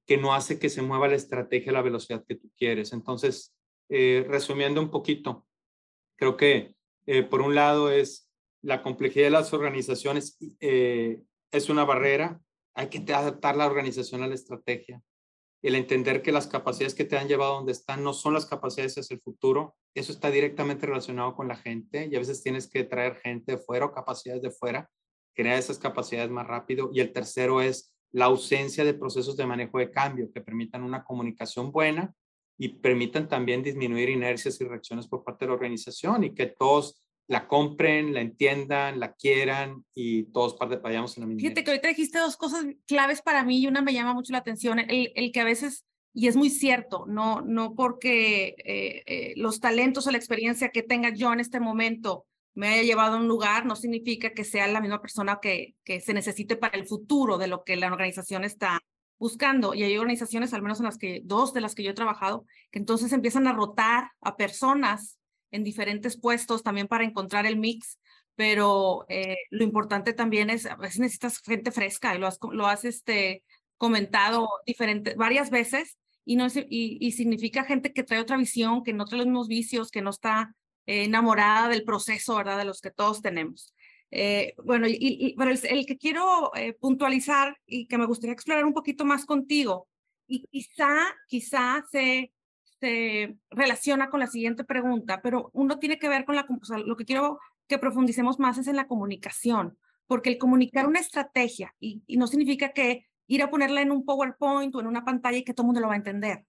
que 0.06 0.16
no 0.16 0.34
hace 0.34 0.58
que 0.58 0.70
se 0.70 0.82
mueva 0.82 1.08
la 1.08 1.16
estrategia 1.16 1.70
a 1.70 1.74
la 1.74 1.82
velocidad 1.82 2.24
que 2.26 2.36
tú 2.36 2.50
quieres. 2.56 2.92
Entonces, 2.92 3.54
eh, 3.90 4.24
resumiendo 4.28 4.80
un 4.80 4.90
poquito, 4.90 5.46
creo 6.16 6.36
que 6.36 6.73
eh, 7.06 7.22
por 7.22 7.40
un 7.40 7.54
lado 7.54 7.90
es 7.90 8.30
la 8.62 8.82
complejidad 8.82 9.26
de 9.26 9.30
las 9.30 9.52
organizaciones, 9.52 10.38
eh, 10.60 11.22
es 11.52 11.68
una 11.68 11.84
barrera, 11.84 12.40
hay 12.74 12.88
que 12.88 13.12
adaptar 13.12 13.56
la 13.56 13.66
organización 13.66 14.22
a 14.22 14.26
la 14.26 14.34
estrategia. 14.34 15.02
El 15.62 15.74
entender 15.76 16.22
que 16.22 16.32
las 16.32 16.46
capacidades 16.46 16.94
que 16.94 17.04
te 17.04 17.16
han 17.16 17.28
llevado 17.28 17.54
donde 17.54 17.72
están 17.72 18.02
no 18.02 18.12
son 18.12 18.34
las 18.34 18.46
capacidades 18.46 18.98
hacia 18.98 19.14
el 19.14 19.20
futuro, 19.20 19.76
eso 19.94 20.12
está 20.12 20.30
directamente 20.30 20.86
relacionado 20.86 21.34
con 21.34 21.48
la 21.48 21.56
gente 21.56 22.08
y 22.10 22.16
a 22.16 22.18
veces 22.18 22.42
tienes 22.42 22.68
que 22.68 22.84
traer 22.84 23.16
gente 23.16 23.52
de 23.52 23.58
fuera 23.58 23.86
o 23.86 23.92
capacidades 23.92 24.42
de 24.42 24.50
fuera, 24.50 24.90
crear 25.34 25.58
esas 25.58 25.78
capacidades 25.78 26.30
más 26.30 26.46
rápido. 26.46 26.90
Y 26.92 27.00
el 27.00 27.12
tercero 27.12 27.62
es 27.62 27.94
la 28.12 28.26
ausencia 28.26 28.84
de 28.84 28.94
procesos 28.94 29.36
de 29.36 29.46
manejo 29.46 29.78
de 29.78 29.90
cambio 29.90 30.30
que 30.32 30.40
permitan 30.40 30.82
una 30.82 31.04
comunicación 31.04 31.70
buena 31.72 32.14
y 32.56 32.68
permitan 32.68 33.28
también 33.28 33.62
disminuir 33.62 34.08
inercias 34.08 34.60
y 34.60 34.64
reacciones 34.64 35.08
por 35.08 35.24
parte 35.24 35.44
de 35.44 35.48
la 35.48 35.54
organización 35.54 36.24
y 36.24 36.34
que 36.34 36.46
todos 36.46 37.02
la 37.26 37.48
compren, 37.48 38.12
la 38.12 38.20
entiendan, 38.20 39.00
la 39.00 39.14
quieran 39.14 39.84
y 39.94 40.24
todos 40.24 40.56
vayamos 40.82 41.16
en 41.16 41.22
la 41.22 41.26
misma. 41.26 41.40
Fíjate 41.40 41.64
que 41.64 41.70
ahorita 41.70 41.88
dijiste 41.88 42.18
dos 42.18 42.36
cosas 42.36 42.66
claves 42.86 43.22
para 43.22 43.44
mí 43.44 43.60
y 43.60 43.66
una 43.66 43.82
me 43.82 43.94
llama 43.94 44.14
mucho 44.14 44.32
la 44.32 44.38
atención, 44.38 44.78
el, 44.78 45.12
el 45.14 45.32
que 45.32 45.40
a 45.40 45.44
veces, 45.44 45.86
y 46.12 46.28
es 46.28 46.36
muy 46.36 46.50
cierto, 46.50 47.06
no, 47.08 47.40
no 47.40 47.74
porque 47.74 48.54
eh, 48.64 49.02
eh, 49.06 49.32
los 49.36 49.60
talentos 49.60 50.06
o 50.06 50.10
la 50.10 50.18
experiencia 50.18 50.68
que 50.68 50.82
tenga 50.82 51.14
yo 51.14 51.32
en 51.32 51.40
este 51.40 51.60
momento 51.60 52.26
me 52.54 52.68
haya 52.68 52.82
llevado 52.82 53.16
a 53.16 53.20
un 53.20 53.26
lugar, 53.26 53.66
no 53.66 53.74
significa 53.74 54.30
que 54.30 54.44
sea 54.44 54.68
la 54.68 54.80
misma 54.80 55.00
persona 55.00 55.40
que, 55.42 55.74
que 55.82 56.00
se 56.00 56.14
necesite 56.14 56.56
para 56.56 56.78
el 56.78 56.86
futuro 56.86 57.36
de 57.36 57.48
lo 57.48 57.64
que 57.64 57.74
la 57.76 57.90
organización 57.90 58.44
está 58.44 58.80
buscando. 59.24 59.72
Y 59.72 59.82
hay 59.82 59.96
organizaciones, 59.96 60.52
al 60.52 60.60
menos 60.60 60.80
en 60.80 60.84
las 60.84 60.98
que, 60.98 61.22
dos 61.24 61.54
de 61.54 61.62
las 61.62 61.74
que 61.74 61.82
yo 61.82 61.92
he 61.92 61.94
trabajado, 61.94 62.44
que 62.70 62.78
entonces 62.78 63.10
empiezan 63.10 63.46
a 63.46 63.54
rotar 63.54 64.10
a 64.20 64.36
personas 64.36 65.18
en 65.50 65.64
diferentes 65.64 66.20
puestos 66.20 66.62
también 66.62 66.88
para 66.88 67.04
encontrar 67.04 67.46
el 67.46 67.56
mix. 67.56 67.98
Pero 68.36 69.06
eh, 69.08 69.38
lo 69.48 69.64
importante 69.64 70.12
también 70.12 70.50
es, 70.50 70.66
a 70.66 70.76
veces 70.76 70.98
necesitas 70.98 71.38
gente 71.38 71.70
fresca 71.70 72.14
y 72.14 72.18
lo 72.18 72.26
has, 72.26 72.38
lo 72.52 72.66
has 72.66 72.84
este, 72.84 73.42
comentado 73.78 74.46
diferente, 74.66 75.14
varias 75.14 75.48
veces 75.48 75.96
y, 76.26 76.36
no, 76.36 76.48
y, 76.68 77.12
significa 77.12 77.64
gente 77.64 77.94
que 77.94 78.02
trae 78.02 78.20
otra 78.20 78.36
visión, 78.36 78.82
que 78.82 78.92
no 78.92 79.06
trae 79.06 79.18
los 79.18 79.26
mismos 79.26 79.48
vicios, 79.48 79.90
que 79.90 80.02
no 80.02 80.10
está 80.10 80.54
enamorada 80.84 81.68
del 81.68 81.84
proceso, 81.84 82.36
¿verdad? 82.36 82.58
De 82.58 82.66
los 82.66 82.82
que 82.82 82.90
todos 82.90 83.22
tenemos. 83.22 83.72
Eh, 84.10 84.54
bueno, 84.62 84.86
y, 84.88 85.34
el, 85.38 85.86
que 85.86 85.98
quiero 85.98 86.54
eh, 86.54 86.72
puntualizar 86.74 87.58
y 87.66 87.86
que 87.86 87.98
me 87.98 88.06
gustaría 88.06 88.32
explorar 88.32 88.64
un 88.64 88.72
poquito 88.72 89.04
más 89.04 89.26
contigo, 89.26 89.88
y 90.26 90.46
quizá, 90.46 90.96
quizá 91.28 91.84
se, 91.90 92.30
relaciona 93.50 94.10
con 94.10 94.20
la 94.20 94.26
siguiente 94.26 94.62
pregunta, 94.62 95.20
pero 95.22 95.50
uno 95.54 95.78
tiene 95.78 95.98
que 95.98 96.08
ver 96.08 96.26
con 96.26 96.36
la, 96.36 96.46
lo 96.84 96.96
que 96.96 97.06
quiero 97.06 97.38
que 97.66 97.78
profundicemos 97.78 98.38
más 98.38 98.58
es 98.58 98.66
en 98.66 98.76
la 98.76 98.86
comunicación, 98.86 99.78
porque 100.06 100.28
el 100.28 100.38
comunicar 100.38 100.86
una 100.86 101.00
estrategia, 101.00 101.74
y, 101.80 102.02
no 102.16 102.26
significa 102.26 102.72
que 102.72 103.06
ir 103.26 103.42
a 103.42 103.50
ponerla 103.50 103.80
en 103.80 103.90
un 103.90 104.04
PowerPoint 104.04 104.74
o 104.74 104.80
en 104.80 104.86
una 104.86 105.04
pantalla 105.04 105.38
y 105.38 105.44
que 105.44 105.54
todo 105.54 105.64
el 105.64 105.68
mundo 105.68 105.80
lo 105.80 105.88
va 105.88 105.94
a 105.94 105.96
entender. 105.96 106.44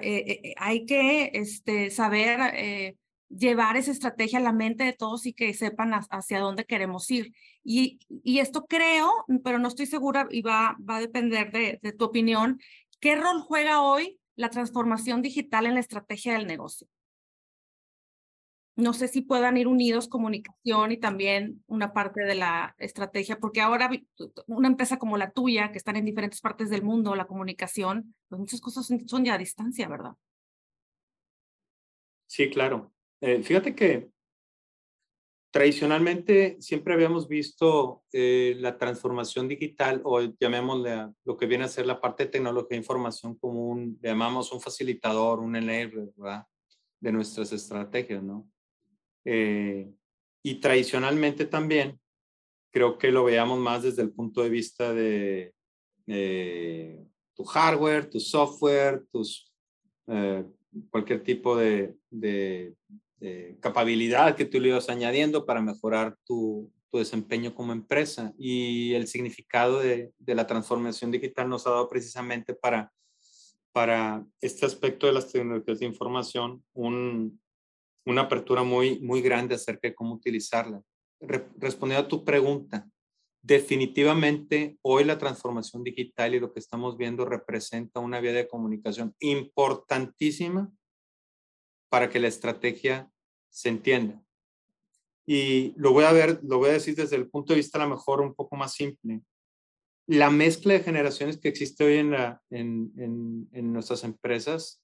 Eh, 0.00 0.54
hay 0.56 0.86
que 0.86 1.32
este, 1.34 1.90
saber 1.90 2.96
llevar 3.36 3.76
esa 3.76 3.90
estrategia 3.90 4.38
a 4.38 4.42
la 4.42 4.52
mente 4.52 4.84
de 4.84 4.92
todos 4.92 5.26
y 5.26 5.32
que 5.32 5.52
sepan 5.54 5.92
hacia 5.92 6.40
dónde 6.40 6.64
queremos 6.64 7.10
ir. 7.10 7.34
Y, 7.62 7.98
y 8.22 8.38
esto 8.38 8.66
creo, 8.66 9.10
pero 9.42 9.58
no 9.58 9.68
estoy 9.68 9.86
segura 9.86 10.26
y 10.30 10.42
va, 10.42 10.76
va 10.88 10.96
a 10.96 11.00
depender 11.00 11.50
de, 11.50 11.78
de 11.82 11.92
tu 11.92 12.04
opinión, 12.04 12.60
¿qué 13.00 13.16
rol 13.16 13.40
juega 13.40 13.82
hoy 13.82 14.18
la 14.36 14.50
transformación 14.50 15.22
digital 15.22 15.66
en 15.66 15.74
la 15.74 15.80
estrategia 15.80 16.34
del 16.34 16.46
negocio? 16.46 16.88
No 18.76 18.92
sé 18.92 19.06
si 19.06 19.20
puedan 19.20 19.56
ir 19.56 19.68
unidos 19.68 20.08
comunicación 20.08 20.90
y 20.90 20.96
también 20.96 21.62
una 21.68 21.92
parte 21.92 22.24
de 22.24 22.34
la 22.34 22.74
estrategia, 22.78 23.38
porque 23.38 23.60
ahora 23.60 23.88
una 24.48 24.66
empresa 24.66 24.98
como 24.98 25.16
la 25.16 25.30
tuya, 25.30 25.70
que 25.70 25.78
están 25.78 25.94
en 25.94 26.04
diferentes 26.04 26.40
partes 26.40 26.70
del 26.70 26.82
mundo, 26.82 27.14
la 27.14 27.26
comunicación, 27.26 28.16
pues 28.28 28.40
muchas 28.40 28.60
cosas 28.60 28.90
son 29.06 29.24
ya 29.24 29.34
a 29.34 29.38
distancia, 29.38 29.88
¿verdad? 29.88 30.14
Sí, 32.26 32.50
claro. 32.50 32.93
Eh, 33.20 33.42
fíjate 33.42 33.74
que 33.74 34.10
tradicionalmente 35.50 36.56
siempre 36.60 36.94
habíamos 36.94 37.28
visto 37.28 38.02
eh, 38.12 38.56
la 38.58 38.76
transformación 38.76 39.46
digital 39.46 40.00
o 40.04 40.20
llamémosle 40.20 41.12
lo 41.24 41.36
que 41.36 41.46
viene 41.46 41.64
a 41.64 41.68
ser 41.68 41.86
la 41.86 42.00
parte 42.00 42.24
de 42.24 42.30
tecnología 42.30 42.76
e 42.76 42.80
información 42.80 43.36
como 43.36 43.68
un, 43.68 43.98
llamamos 44.02 44.52
un 44.52 44.60
facilitador, 44.60 45.38
un 45.38 45.54
enabler, 45.54 46.10
¿verdad? 46.16 46.44
De 47.00 47.12
nuestras 47.12 47.52
estrategias, 47.52 48.22
¿no? 48.22 48.50
Eh, 49.24 49.90
y 50.42 50.56
tradicionalmente 50.56 51.46
también 51.46 51.98
creo 52.72 52.98
que 52.98 53.12
lo 53.12 53.24
veamos 53.24 53.58
más 53.58 53.84
desde 53.84 54.02
el 54.02 54.12
punto 54.12 54.42
de 54.42 54.50
vista 54.50 54.92
de 54.92 55.54
tu 57.34 57.44
hardware, 57.44 58.10
tu 58.10 58.20
software, 58.20 59.06
tus 59.10 59.50
cualquier 60.90 61.22
tipo 61.22 61.56
de, 61.56 61.94
de, 62.10 62.74
de 63.24 63.56
capacidad 63.60 64.36
que 64.36 64.44
tú 64.44 64.60
le 64.60 64.68
ibas 64.68 64.88
añadiendo 64.88 65.46
para 65.46 65.62
mejorar 65.62 66.16
tu, 66.24 66.70
tu 66.90 66.98
desempeño 66.98 67.54
como 67.54 67.72
empresa. 67.72 68.32
Y 68.38 68.92
el 68.94 69.06
significado 69.06 69.80
de, 69.80 70.12
de, 70.18 70.34
la 70.34 70.46
transformación 70.46 71.10
digital 71.10 71.48
nos 71.48 71.66
ha 71.66 71.70
dado 71.70 71.88
precisamente 71.88 72.54
para, 72.54 72.92
para 73.72 74.24
este 74.40 74.66
aspecto 74.66 75.06
de 75.06 75.14
las 75.14 75.32
tecnologías 75.32 75.80
de 75.80 75.86
información 75.86 76.62
un, 76.74 77.40
una 78.04 78.22
apertura 78.22 78.62
muy, 78.62 79.00
muy 79.00 79.22
grande 79.22 79.54
acerca 79.54 79.88
de 79.88 79.94
cómo 79.94 80.14
utilizarla. 80.14 80.82
respondiendo 81.20 82.06
a 82.06 82.08
tu 82.08 82.24
pregunta, 82.24 82.86
definitivamente 83.42 84.78
hoy 84.82 85.04
la 85.04 85.18
transformación 85.18 85.82
digital 85.82 86.34
y 86.34 86.40
lo 86.40 86.52
que 86.52 86.60
estamos 86.60 86.96
viendo 86.96 87.24
representa 87.24 88.00
una 88.00 88.20
vía 88.20 88.32
de 88.32 88.48
comunicación 88.48 89.14
importantísima 89.20 90.70
para 91.90 92.10
que 92.10 92.20
la 92.20 92.28
estrategia 92.28 93.10
se 93.54 93.68
entienda. 93.68 94.20
Y 95.26 95.72
lo 95.76 95.92
voy 95.92 96.04
a 96.04 96.12
ver, 96.12 96.40
lo 96.42 96.58
voy 96.58 96.70
a 96.70 96.74
decir 96.74 96.96
desde 96.96 97.16
el 97.16 97.30
punto 97.30 97.52
de 97.52 97.58
vista 97.58 97.78
a 97.78 97.84
lo 97.84 97.94
mejor 97.94 98.20
un 98.20 98.34
poco 98.34 98.56
más 98.56 98.74
simple. 98.74 99.22
La 100.06 100.28
mezcla 100.28 100.74
de 100.74 100.80
generaciones 100.80 101.38
que 101.38 101.48
existe 101.48 101.84
hoy 101.84 101.94
en, 101.94 102.10
la, 102.10 102.42
en, 102.50 102.92
en, 102.98 103.48
en 103.52 103.72
nuestras 103.72 104.02
empresas 104.04 104.82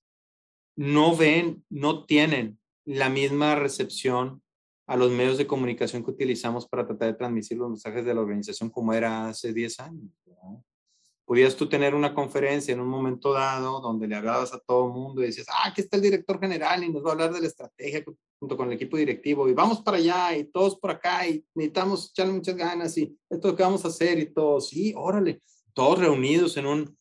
no 0.76 1.16
ven, 1.16 1.64
no 1.68 2.06
tienen 2.06 2.58
la 2.86 3.10
misma 3.10 3.56
recepción 3.56 4.40
a 4.86 4.96
los 4.96 5.10
medios 5.10 5.36
de 5.36 5.46
comunicación 5.46 6.04
que 6.04 6.12
utilizamos 6.12 6.66
para 6.66 6.86
tratar 6.86 7.08
de 7.08 7.18
transmitir 7.18 7.58
los 7.58 7.68
mensajes 7.68 8.04
de 8.04 8.14
la 8.14 8.20
organización 8.20 8.70
como 8.70 8.94
era 8.94 9.28
hace 9.28 9.52
10 9.52 9.80
años. 9.80 10.10
Podías 11.30 11.54
tú 11.54 11.68
tener 11.68 11.94
una 11.94 12.12
conferencia 12.12 12.74
en 12.74 12.80
un 12.80 12.88
momento 12.88 13.32
dado 13.32 13.80
donde 13.80 14.08
le 14.08 14.16
hablabas 14.16 14.52
a 14.52 14.58
todo 14.58 14.88
el 14.88 14.92
mundo 14.92 15.22
y 15.22 15.26
decías, 15.26 15.46
ah, 15.48 15.68
aquí 15.68 15.80
está 15.80 15.96
el 15.96 16.02
director 16.02 16.40
general 16.40 16.82
y 16.82 16.88
nos 16.88 17.04
va 17.04 17.10
a 17.10 17.12
hablar 17.12 17.32
de 17.32 17.40
la 17.40 17.46
estrategia 17.46 18.02
junto 18.40 18.56
con 18.56 18.66
el 18.66 18.74
equipo 18.74 18.96
directivo 18.96 19.48
y 19.48 19.52
vamos 19.52 19.80
para 19.80 19.98
allá 19.98 20.36
y 20.36 20.50
todos 20.50 20.76
por 20.76 20.90
acá 20.90 21.28
y 21.28 21.44
necesitamos 21.54 22.10
echarle 22.10 22.32
muchas 22.32 22.56
ganas 22.56 22.98
y 22.98 23.16
esto 23.30 23.46
es 23.46 23.52
lo 23.52 23.56
que 23.56 23.62
vamos 23.62 23.84
a 23.84 23.88
hacer 23.88 24.18
y 24.18 24.34
todo, 24.34 24.60
sí, 24.60 24.92
órale, 24.96 25.40
todos 25.72 26.00
reunidos 26.00 26.56
en 26.56 26.66
un, 26.66 26.98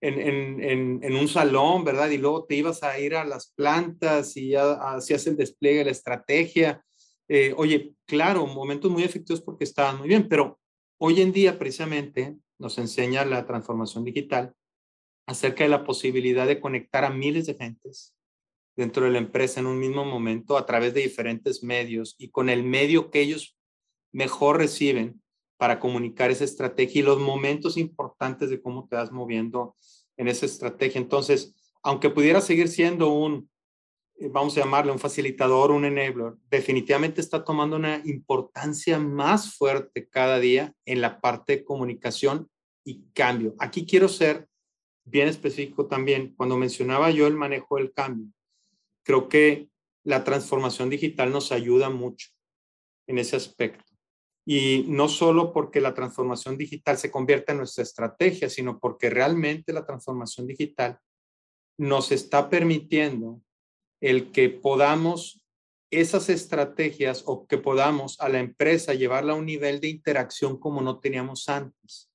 en, 0.00 0.18
en, 0.18 1.04
en, 1.04 1.14
un 1.14 1.28
salón, 1.28 1.84
¿verdad? 1.84 2.10
Y 2.10 2.18
luego 2.18 2.46
te 2.46 2.56
ibas 2.56 2.82
a 2.82 2.98
ir 2.98 3.14
a 3.14 3.24
las 3.24 3.52
plantas 3.52 4.36
y 4.36 4.48
ya 4.48 4.72
hacías 4.96 5.24
el 5.28 5.36
despliegue 5.36 5.78
de 5.78 5.84
la 5.84 5.90
estrategia. 5.92 6.84
Eh, 7.28 7.54
oye, 7.56 7.94
claro, 8.04 8.48
momentos 8.48 8.90
muy 8.90 9.04
efectivos 9.04 9.40
porque 9.40 9.62
estaban 9.62 9.98
muy 9.98 10.08
bien, 10.08 10.26
pero 10.28 10.58
hoy 10.98 11.20
en 11.20 11.30
día 11.30 11.56
precisamente 11.56 12.36
nos 12.60 12.78
enseña 12.78 13.24
la 13.24 13.46
transformación 13.46 14.04
digital 14.04 14.54
acerca 15.26 15.64
de 15.64 15.70
la 15.70 15.84
posibilidad 15.84 16.46
de 16.46 16.60
conectar 16.60 17.04
a 17.04 17.10
miles 17.10 17.46
de 17.46 17.54
gentes 17.54 18.14
dentro 18.76 19.04
de 19.04 19.10
la 19.10 19.18
empresa 19.18 19.60
en 19.60 19.66
un 19.66 19.78
mismo 19.78 20.04
momento 20.04 20.56
a 20.56 20.66
través 20.66 20.94
de 20.94 21.00
diferentes 21.00 21.62
medios 21.62 22.14
y 22.18 22.30
con 22.30 22.48
el 22.48 22.62
medio 22.62 23.10
que 23.10 23.20
ellos 23.20 23.56
mejor 24.12 24.58
reciben 24.58 25.22
para 25.56 25.78
comunicar 25.78 26.30
esa 26.30 26.44
estrategia 26.44 27.00
y 27.00 27.04
los 27.04 27.18
momentos 27.18 27.76
importantes 27.76 28.48
de 28.50 28.62
cómo 28.62 28.86
te 28.88 28.96
vas 28.96 29.12
moviendo 29.12 29.76
en 30.16 30.28
esa 30.28 30.46
estrategia. 30.46 31.00
Entonces, 31.00 31.54
aunque 31.82 32.10
pudiera 32.10 32.40
seguir 32.40 32.68
siendo 32.68 33.12
un, 33.12 33.49
vamos 34.28 34.56
a 34.56 34.60
llamarle 34.60 34.92
un 34.92 34.98
facilitador, 34.98 35.70
un 35.70 35.84
enabler, 35.84 36.34
definitivamente 36.50 37.20
está 37.20 37.44
tomando 37.44 37.76
una 37.76 38.02
importancia 38.04 38.98
más 38.98 39.56
fuerte 39.56 40.08
cada 40.08 40.38
día 40.38 40.74
en 40.84 41.00
la 41.00 41.20
parte 41.20 41.56
de 41.56 41.64
comunicación 41.64 42.48
y 42.84 43.04
cambio. 43.12 43.54
Aquí 43.58 43.86
quiero 43.86 44.08
ser 44.08 44.48
bien 45.04 45.28
específico 45.28 45.86
también. 45.86 46.34
Cuando 46.36 46.56
mencionaba 46.56 47.10
yo 47.10 47.26
el 47.26 47.36
manejo 47.36 47.76
del 47.76 47.92
cambio, 47.92 48.26
creo 49.02 49.28
que 49.28 49.68
la 50.04 50.24
transformación 50.24 50.90
digital 50.90 51.32
nos 51.32 51.52
ayuda 51.52 51.90
mucho 51.90 52.28
en 53.06 53.18
ese 53.18 53.36
aspecto. 53.36 53.84
Y 54.46 54.84
no 54.88 55.08
solo 55.08 55.52
porque 55.52 55.80
la 55.80 55.94
transformación 55.94 56.56
digital 56.56 56.96
se 56.98 57.10
convierta 57.10 57.52
en 57.52 57.58
nuestra 57.58 57.82
estrategia, 57.82 58.48
sino 58.48 58.78
porque 58.78 59.10
realmente 59.10 59.72
la 59.72 59.84
transformación 59.84 60.46
digital 60.46 60.98
nos 61.78 62.12
está 62.12 62.48
permitiendo 62.48 63.42
el 64.00 64.32
que 64.32 64.48
podamos 64.48 65.44
esas 65.90 66.28
estrategias 66.28 67.24
o 67.26 67.46
que 67.46 67.58
podamos 67.58 68.20
a 68.20 68.28
la 68.28 68.38
empresa 68.38 68.94
llevarla 68.94 69.32
a 69.32 69.36
un 69.36 69.46
nivel 69.46 69.80
de 69.80 69.88
interacción 69.88 70.58
como 70.58 70.80
no 70.80 71.00
teníamos 71.00 71.48
antes. 71.48 72.10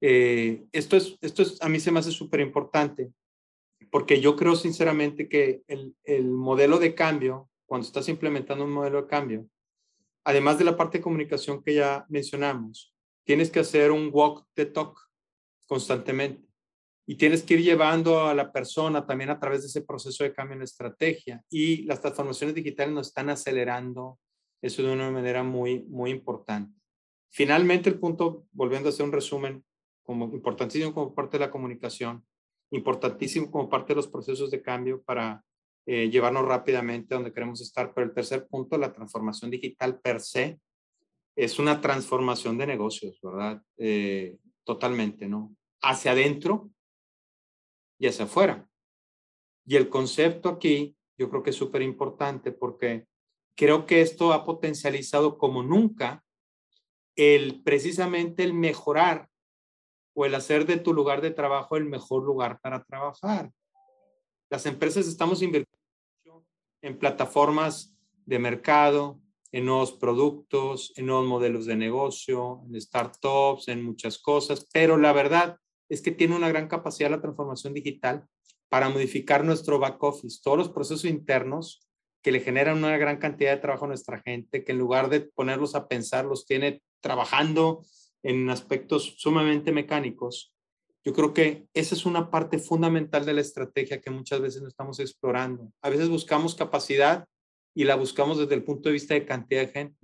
Eh, 0.00 0.64
esto, 0.72 0.96
es, 0.96 1.18
esto 1.20 1.42
es, 1.42 1.60
a 1.60 1.68
mí 1.68 1.78
se 1.78 1.92
me 1.92 2.00
hace 2.00 2.10
súper 2.10 2.40
importante 2.40 3.12
porque 3.90 4.20
yo 4.20 4.36
creo 4.36 4.56
sinceramente 4.56 5.28
que 5.28 5.62
el, 5.66 5.94
el 6.04 6.30
modelo 6.30 6.78
de 6.78 6.94
cambio, 6.94 7.50
cuando 7.66 7.86
estás 7.86 8.08
implementando 8.08 8.64
un 8.64 8.72
modelo 8.72 9.02
de 9.02 9.08
cambio, 9.08 9.46
además 10.24 10.58
de 10.58 10.64
la 10.64 10.76
parte 10.76 10.98
de 10.98 11.04
comunicación 11.04 11.62
que 11.62 11.74
ya 11.74 12.06
mencionamos, 12.08 12.94
tienes 13.24 13.50
que 13.50 13.60
hacer 13.60 13.90
un 13.90 14.10
walk 14.12 14.46
the 14.54 14.66
talk 14.66 14.98
constantemente 15.66 16.49
y 17.10 17.16
tienes 17.16 17.42
que 17.42 17.54
ir 17.54 17.64
llevando 17.64 18.28
a 18.28 18.34
la 18.34 18.52
persona 18.52 19.04
también 19.04 19.30
a 19.30 19.40
través 19.40 19.62
de 19.62 19.66
ese 19.66 19.82
proceso 19.82 20.22
de 20.22 20.32
cambio 20.32 20.54
en 20.54 20.62
estrategia 20.62 21.42
y 21.50 21.82
las 21.82 22.00
transformaciones 22.00 22.54
digitales 22.54 22.94
nos 22.94 23.08
están 23.08 23.30
acelerando 23.30 24.20
eso 24.62 24.84
de 24.84 24.92
una 24.92 25.10
manera 25.10 25.42
muy, 25.42 25.82
muy 25.88 26.12
importante. 26.12 26.72
Finalmente, 27.28 27.90
el 27.90 27.98
punto, 27.98 28.46
volviendo 28.52 28.88
a 28.88 28.92
hacer 28.92 29.04
un 29.04 29.10
resumen, 29.10 29.64
como 30.04 30.26
importantísimo 30.26 30.94
como 30.94 31.12
parte 31.12 31.36
de 31.36 31.46
la 31.46 31.50
comunicación, 31.50 32.24
importantísimo 32.70 33.50
como 33.50 33.68
parte 33.68 33.88
de 33.88 33.96
los 33.96 34.06
procesos 34.06 34.48
de 34.52 34.62
cambio 34.62 35.02
para 35.02 35.42
eh, 35.86 36.08
llevarnos 36.10 36.44
rápidamente 36.46 37.12
a 37.12 37.16
donde 37.16 37.32
queremos 37.32 37.60
estar. 37.60 37.92
Pero 37.92 38.06
el 38.06 38.14
tercer 38.14 38.46
punto, 38.46 38.78
la 38.78 38.92
transformación 38.92 39.50
digital 39.50 39.98
per 40.00 40.20
se, 40.20 40.60
es 41.34 41.58
una 41.58 41.80
transformación 41.80 42.56
de 42.56 42.68
negocios, 42.68 43.18
¿verdad? 43.20 43.60
Eh, 43.78 44.38
totalmente, 44.62 45.26
¿no? 45.26 45.56
Hacia 45.82 46.12
adentro 46.12 46.70
y 48.00 48.08
hacia 48.08 48.24
afuera. 48.24 48.66
Y 49.64 49.76
el 49.76 49.88
concepto 49.88 50.48
aquí, 50.48 50.96
yo 51.16 51.30
creo 51.30 51.42
que 51.44 51.50
es 51.50 51.56
súper 51.56 51.82
importante 51.82 52.50
porque 52.50 53.06
creo 53.54 53.86
que 53.86 54.00
esto 54.00 54.32
ha 54.32 54.44
potencializado 54.44 55.38
como 55.38 55.62
nunca 55.62 56.24
el 57.14 57.62
precisamente 57.62 58.42
el 58.42 58.54
mejorar 58.54 59.28
o 60.14 60.24
el 60.24 60.34
hacer 60.34 60.66
de 60.66 60.78
tu 60.78 60.94
lugar 60.94 61.20
de 61.20 61.30
trabajo 61.30 61.76
el 61.76 61.84
mejor 61.84 62.24
lugar 62.24 62.58
para 62.60 62.82
trabajar. 62.82 63.52
Las 64.48 64.64
empresas 64.64 65.06
estamos 65.06 65.42
invirtiendo 65.42 66.46
en 66.82 66.98
plataformas 66.98 67.94
de 68.24 68.38
mercado, 68.38 69.20
en 69.52 69.66
nuevos 69.66 69.92
productos, 69.92 70.92
en 70.96 71.06
nuevos 71.06 71.26
modelos 71.26 71.66
de 71.66 71.76
negocio, 71.76 72.62
en 72.66 72.80
startups, 72.80 73.68
en 73.68 73.84
muchas 73.84 74.18
cosas, 74.18 74.66
pero 74.72 74.96
la 74.96 75.12
verdad 75.12 75.58
es 75.90 76.00
que 76.00 76.12
tiene 76.12 76.34
una 76.34 76.48
gran 76.48 76.68
capacidad 76.68 77.10
la 77.10 77.20
transformación 77.20 77.74
digital 77.74 78.24
para 78.70 78.88
modificar 78.88 79.44
nuestro 79.44 79.78
back 79.78 80.02
office, 80.02 80.40
todos 80.42 80.56
los 80.56 80.70
procesos 80.70 81.04
internos 81.04 81.86
que 82.22 82.32
le 82.32 82.40
generan 82.40 82.78
una 82.78 82.96
gran 82.96 83.18
cantidad 83.18 83.50
de 83.50 83.60
trabajo 83.60 83.84
a 83.84 83.88
nuestra 83.88 84.20
gente, 84.20 84.64
que 84.64 84.72
en 84.72 84.78
lugar 84.78 85.10
de 85.10 85.20
ponerlos 85.20 85.74
a 85.74 85.88
pensar, 85.88 86.24
los 86.24 86.46
tiene 86.46 86.82
trabajando 87.00 87.84
en 88.22 88.48
aspectos 88.48 89.16
sumamente 89.18 89.72
mecánicos 89.72 90.54
yo 91.02 91.14
creo 91.14 91.32
que 91.32 91.66
esa 91.72 91.94
es 91.94 92.04
una 92.04 92.30
parte 92.30 92.58
fundamental 92.58 93.24
de 93.24 93.32
la 93.32 93.40
estrategia 93.40 94.00
que 94.00 94.10
muchas 94.10 94.40
veces 94.40 94.60
no 94.60 94.68
estamos 94.68 95.00
explorando. 95.00 95.72
A 95.80 95.88
veces 95.88 96.08
buscamos 96.08 96.54
capacidad 96.54 97.24
y 97.74 97.84
la 97.84 97.94
buscamos 97.94 98.38
desde 98.38 98.54
el 98.54 98.64
punto 98.64 98.88
de 98.88 98.94
vista 98.94 99.14
de 99.14 99.24
cantidad 99.24 99.62
de 99.62 99.68
gente, 99.68 99.98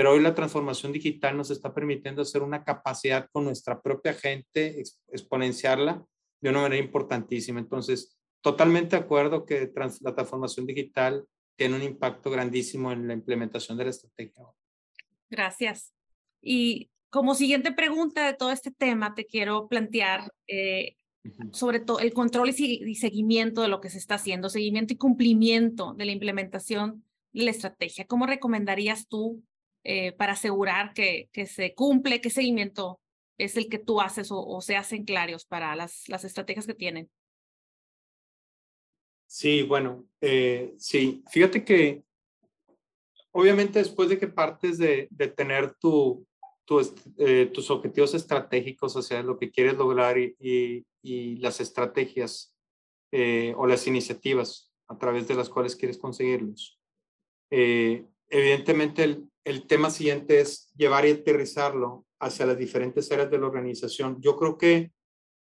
pero 0.00 0.12
hoy 0.12 0.20
la 0.22 0.34
transformación 0.34 0.92
digital 0.92 1.36
nos 1.36 1.50
está 1.50 1.74
permitiendo 1.74 2.22
hacer 2.22 2.42
una 2.42 2.64
capacidad 2.64 3.28
con 3.32 3.44
nuestra 3.44 3.82
propia 3.82 4.14
gente, 4.14 4.82
exponenciarla 5.12 6.02
de 6.40 6.48
una 6.48 6.62
manera 6.62 6.82
importantísima. 6.82 7.60
Entonces, 7.60 8.18
totalmente 8.40 8.96
de 8.96 9.02
acuerdo 9.02 9.44
que 9.44 9.70
la 10.00 10.14
transformación 10.14 10.64
digital 10.64 11.26
tiene 11.54 11.76
un 11.76 11.82
impacto 11.82 12.30
grandísimo 12.30 12.90
en 12.92 13.08
la 13.08 13.12
implementación 13.12 13.76
de 13.76 13.84
la 13.84 13.90
estrategia. 13.90 14.46
Gracias. 15.28 15.92
Y 16.40 16.90
como 17.10 17.34
siguiente 17.34 17.70
pregunta 17.70 18.24
de 18.24 18.32
todo 18.32 18.52
este 18.52 18.70
tema, 18.70 19.14
te 19.14 19.26
quiero 19.26 19.68
plantear 19.68 20.32
eh, 20.46 20.96
sobre 21.52 21.78
todo 21.78 21.98
el 21.98 22.14
control 22.14 22.48
y, 22.56 22.94
seguimiento 22.94 23.60
de 23.60 23.68
lo 23.68 23.82
que 23.82 23.90
se 23.90 23.98
está 23.98 24.14
haciendo, 24.14 24.48
seguimiento 24.48 24.94
y 24.94 24.96
cumplimiento 24.96 25.92
de 25.92 26.06
la 26.06 26.12
implementación 26.12 27.04
de 27.34 27.44
la 27.44 27.50
estrategia. 27.50 28.06
¿Cómo 28.06 28.24
recomendarías 28.24 29.06
tú 29.06 29.42
eh, 29.84 30.12
para 30.12 30.32
asegurar 30.32 30.92
que, 30.92 31.28
que, 31.32 31.46
se 31.46 31.74
cumple? 31.74 32.20
¿Qué 32.20 32.30
seguimiento 32.30 33.00
es 33.38 33.56
el 33.56 33.68
que 33.68 33.78
tú 33.78 34.00
haces 34.00 34.28
o, 34.30 34.60
se 34.60 34.76
hacen 34.76 35.04
claros 35.04 35.44
para 35.46 35.74
las, 35.74 36.08
las 36.08 36.24
estrategias 36.24 36.66
que 36.66 36.74
tienen? 36.74 37.10
Sí, 39.26 39.62
bueno, 39.62 40.06
eh, 40.20 40.74
sí, 40.76 41.22
fíjate 41.30 41.64
que 41.64 42.02
obviamente 43.32 43.78
después 43.78 44.08
de 44.08 44.18
que 44.18 44.26
partes 44.26 44.76
de, 44.76 45.08
de 45.10 45.28
tener 45.28 45.74
tu, 45.76 46.26
eh, 47.18 47.50
tus 47.52 47.68
objetivos 47.70 48.14
estratégicos, 48.14 48.94
o 48.94 49.02
sea, 49.02 49.22
lo 49.22 49.38
que 49.38 49.50
quieres 49.50 49.76
lograr 49.76 50.18
y, 50.18 50.84
y, 51.02 51.36
las 51.36 51.60
estrategias 51.60 52.54
eh, 53.10 53.54
o 53.56 53.66
las 53.66 53.86
iniciativas 53.88 54.72
a 54.86 54.96
través 54.96 55.26
de 55.26 55.34
las 55.34 55.48
cuales 55.48 55.74
quieres 55.74 55.98
conseguirlos. 55.98 56.78
Eh, 57.50 58.06
evidentemente, 58.28 59.02
el, 59.02 59.29
el 59.44 59.66
tema 59.66 59.90
siguiente 59.90 60.40
es 60.40 60.70
llevar 60.76 61.06
y 61.06 61.12
aterrizarlo 61.12 62.06
hacia 62.18 62.46
las 62.46 62.58
diferentes 62.58 63.10
áreas 63.10 63.30
de 63.30 63.38
la 63.38 63.46
organización. 63.46 64.20
Yo 64.20 64.36
creo 64.36 64.58
que 64.58 64.92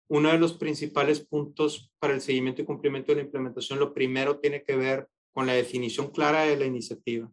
uno 0.08 0.30
de 0.30 0.38
los 0.38 0.52
principales 0.52 1.20
puntos 1.20 1.90
para 1.98 2.14
el 2.14 2.20
seguimiento 2.20 2.62
y 2.62 2.66
cumplimiento 2.66 3.12
de 3.12 3.16
la 3.16 3.24
implementación, 3.24 3.78
lo 3.78 3.92
primero 3.92 4.38
tiene 4.38 4.62
que 4.62 4.76
ver 4.76 5.08
con 5.32 5.46
la 5.46 5.54
definición 5.54 6.10
clara 6.10 6.42
de 6.42 6.56
la 6.56 6.64
iniciativa, 6.64 7.30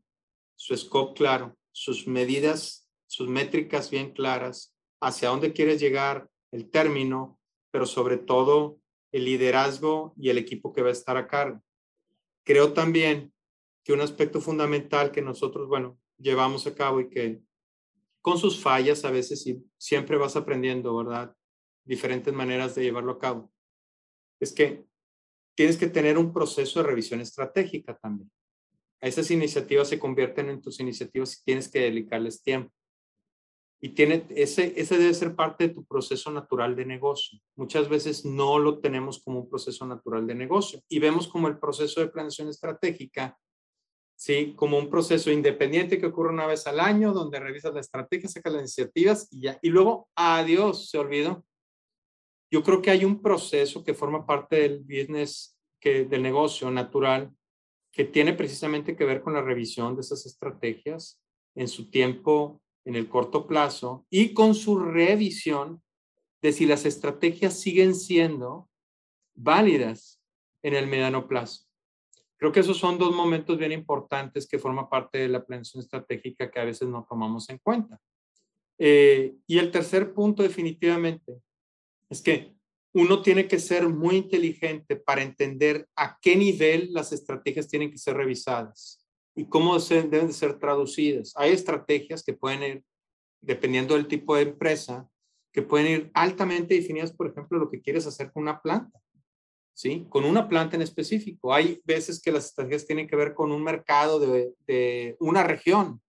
su 0.56 0.76
scope 0.76 1.18
claro, 1.18 1.56
sus 1.72 2.08
medidas, 2.08 2.90
sus 3.08 3.28
métricas 3.28 3.90
bien 3.92 4.12
claras, 4.12 4.76
hacia 5.02 5.30
dónde 5.30 5.54
quieres 5.54 5.80
llegar, 5.80 6.30
el 6.52 6.70
término, 6.70 7.40
pero 7.72 7.86
sobre 7.86 8.18
todo 8.18 8.80
el 9.12 9.26
liderazgo 9.26 10.14
y 10.18 10.30
el 10.30 10.38
equipo 10.38 10.74
que 10.74 10.82
va 10.82 10.90
a 10.90 10.94
estar 10.94 11.18
a 11.18 11.28
cargo. 11.28 11.62
Creo 12.44 12.74
también 12.74 13.34
que 13.84 13.94
un 13.94 14.02
aspecto 14.02 14.42
fundamental 14.42 15.12
que 15.12 15.22
nosotros, 15.22 15.68
bueno, 15.68 15.98
llevamos 16.18 16.66
a 16.68 16.76
cabo 16.76 17.00
y 17.00 17.10
que 17.10 17.42
con 18.22 18.38
sus 18.38 18.60
fallas 18.60 19.04
a 19.06 19.12
veces 19.12 19.46
siempre 19.78 20.18
vas 20.18 20.36
aprendiendo, 20.36 20.96
¿verdad? 20.96 21.36
diferentes 21.86 22.34
maneras 22.34 22.76
de 22.76 22.84
llevarlo 22.84 23.14
a 23.14 23.20
cabo. 23.20 23.52
Es 24.40 24.52
que 24.52 24.86
tienes 25.56 25.78
que 25.78 25.88
tener 25.88 26.18
un 26.18 26.34
proceso 26.34 26.82
de 26.82 26.88
revisión 26.88 27.22
estratégica 27.22 27.98
también. 27.98 28.32
Esas 29.02 29.30
iniciativas 29.32 29.90
se 29.90 30.00
convierten 30.00 30.50
en 30.50 30.62
tus 30.62 30.80
iniciativas 30.80 31.38
y 31.38 31.44
tienes 31.44 31.70
que 31.70 31.80
dedicarles 31.80 32.42
tiempo. 32.42 32.72
Y 33.82 33.90
tiene, 33.90 34.26
ese, 34.30 34.74
ese 34.78 34.98
debe 34.98 35.14
ser 35.14 35.36
parte 35.36 35.68
de 35.68 35.74
tu 35.74 35.84
proceso 35.84 36.32
natural 36.32 36.74
de 36.74 36.86
negocio. 36.86 37.38
Muchas 37.58 37.90
veces 37.90 38.24
no 38.24 38.58
lo 38.58 38.80
tenemos 38.80 39.22
como 39.22 39.42
un 39.42 39.50
proceso 39.50 39.86
natural 39.86 40.26
de 40.26 40.36
negocio 40.36 40.82
y 40.88 41.00
vemos 41.00 41.28
como 41.28 41.50
el 41.50 41.60
proceso 41.60 42.00
de 42.00 42.08
planeación 42.08 42.48
estratégica, 42.48 43.38
¿sí? 44.16 44.54
Como 44.56 44.78
un 44.78 44.90
proceso 44.90 45.32
independiente 45.32 46.00
que 46.00 46.08
ocurre 46.08 46.30
una 46.30 46.48
vez 46.48 46.66
al 46.68 46.80
año, 46.80 47.14
donde 47.14 47.40
revisas 47.40 47.74
la 47.74 47.82
estrategia, 47.82 48.30
sacas 48.30 48.54
las 48.54 48.62
iniciativas 48.62 49.28
y 49.32 49.42
ya. 49.42 49.60
Y 49.62 49.70
luego, 49.70 50.10
adiós, 50.16 50.90
se 50.90 50.98
olvidó. 50.98 51.46
Yo 52.52 52.64
creo 52.64 52.82
que 52.82 52.92
hay 52.92 53.04
un 53.04 53.22
proceso 53.22 53.84
que 53.84 53.94
forma 53.94 54.26
parte 54.26 54.58
del 54.58 54.80
business, 54.80 55.58
que, 55.80 56.06
del 56.06 56.22
negocio 56.22 56.70
natural, 56.70 57.32
que 57.92 58.06
tiene 58.06 58.34
precisamente 58.34 58.96
que 58.96 59.06
ver 59.06 59.22
con 59.22 59.34
la 59.34 59.42
revisión 59.42 59.96
de 59.96 60.02
esas 60.02 60.26
estrategias 60.26 61.22
en 61.56 61.68
su 61.68 61.90
tiempo, 61.90 62.62
en 62.86 62.96
el 62.96 63.08
corto 63.08 63.48
plazo, 63.48 64.06
y 64.10 64.34
con 64.34 64.56
su 64.56 64.80
revisión 64.80 65.82
de 66.42 66.52
si 66.52 66.66
las 66.66 66.86
estrategias 66.86 67.60
siguen 67.60 67.96
siendo 67.96 68.70
válidas 69.34 70.22
en 70.62 70.74
el 70.76 70.88
mediano 70.88 71.28
plazo. 71.28 71.66
Creo 72.44 72.52
que 72.52 72.60
esos 72.60 72.78
son 72.78 72.98
dos 72.98 73.16
momentos 73.16 73.58
bien 73.58 73.72
importantes 73.72 74.46
que 74.46 74.60
forman 74.60 74.90
parte 74.90 75.18
de 75.18 75.30
la 75.30 75.46
planeación 75.46 75.82
estratégica 75.82 76.52
que 76.52 76.60
a 76.60 76.66
veces 76.66 76.90
no 76.90 77.08
tomamos 77.10 77.50
en 77.50 77.58
cuenta. 77.60 77.98
Eh, 78.78 79.38
y 79.48 79.60
el 79.60 79.72
tercer 79.72 80.14
punto 80.14 80.44
definitivamente 80.44 81.40
es 82.10 82.22
que 82.22 82.54
uno 82.94 83.22
tiene 83.22 83.48
que 83.48 83.60
ser 83.60 83.88
muy 83.88 84.18
inteligente 84.18 84.98
para 84.98 85.24
entender 85.24 85.88
a 85.96 86.20
qué 86.22 86.36
nivel 86.36 86.92
las 86.92 87.14
estrategias 87.14 87.70
tienen 87.70 87.90
que 87.90 87.98
ser 87.98 88.18
revisadas 88.18 89.08
y 89.38 89.46
cómo 89.46 89.80
deben 89.80 90.28
de 90.28 90.34
ser 90.34 90.60
traducidas. 90.60 91.32
Hay 91.38 91.54
estrategias 91.54 92.26
que 92.26 92.34
pueden 92.34 92.64
ir, 92.64 92.84
dependiendo 93.40 93.94
del 93.94 94.10
tipo 94.10 94.36
de 94.36 94.42
empresa, 94.42 95.08
que 95.54 95.62
pueden 95.62 95.88
ir 95.88 96.12
altamente 96.14 96.76
definidas, 96.76 97.14
por 97.14 97.28
ejemplo, 97.28 97.58
lo 97.58 97.72
que 97.72 97.82
quieres 97.82 98.06
hacer 98.06 98.34
con 98.34 98.44
una 98.44 98.62
planta, 98.62 99.00
¿sí? 99.74 100.06
Con 100.10 100.26
una 100.26 100.48
planta 100.48 100.76
en 100.76 100.82
específico. 100.82 101.54
Hay 101.54 101.82
veces 101.84 102.22
que 102.22 102.32
las 102.32 102.46
estrategias 102.46 102.86
tienen 102.86 103.08
que 103.08 103.16
ver 103.16 103.34
con 103.34 103.52
un 103.52 103.64
mercado 103.64 104.20
de, 104.20 105.16
una 105.20 105.44
región 105.44 106.02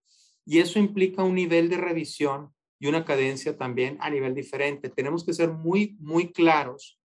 y 0.44 0.58
eso 0.58 0.78
implica 0.78 1.24
un 1.24 1.34
nivel 1.34 1.68
de 1.68 1.78
revisión 1.78 2.52
y 2.78 2.86
una 2.86 3.04
cadencia 3.04 3.56
también 3.56 3.96
a 4.00 4.10
nivel 4.10 4.34
diferente. 4.34 4.90
Tenemos 4.90 5.24
que 5.24 5.32
ser 5.32 5.50
muy, 5.50 5.96
muy 6.00 6.32
claros 6.32 7.00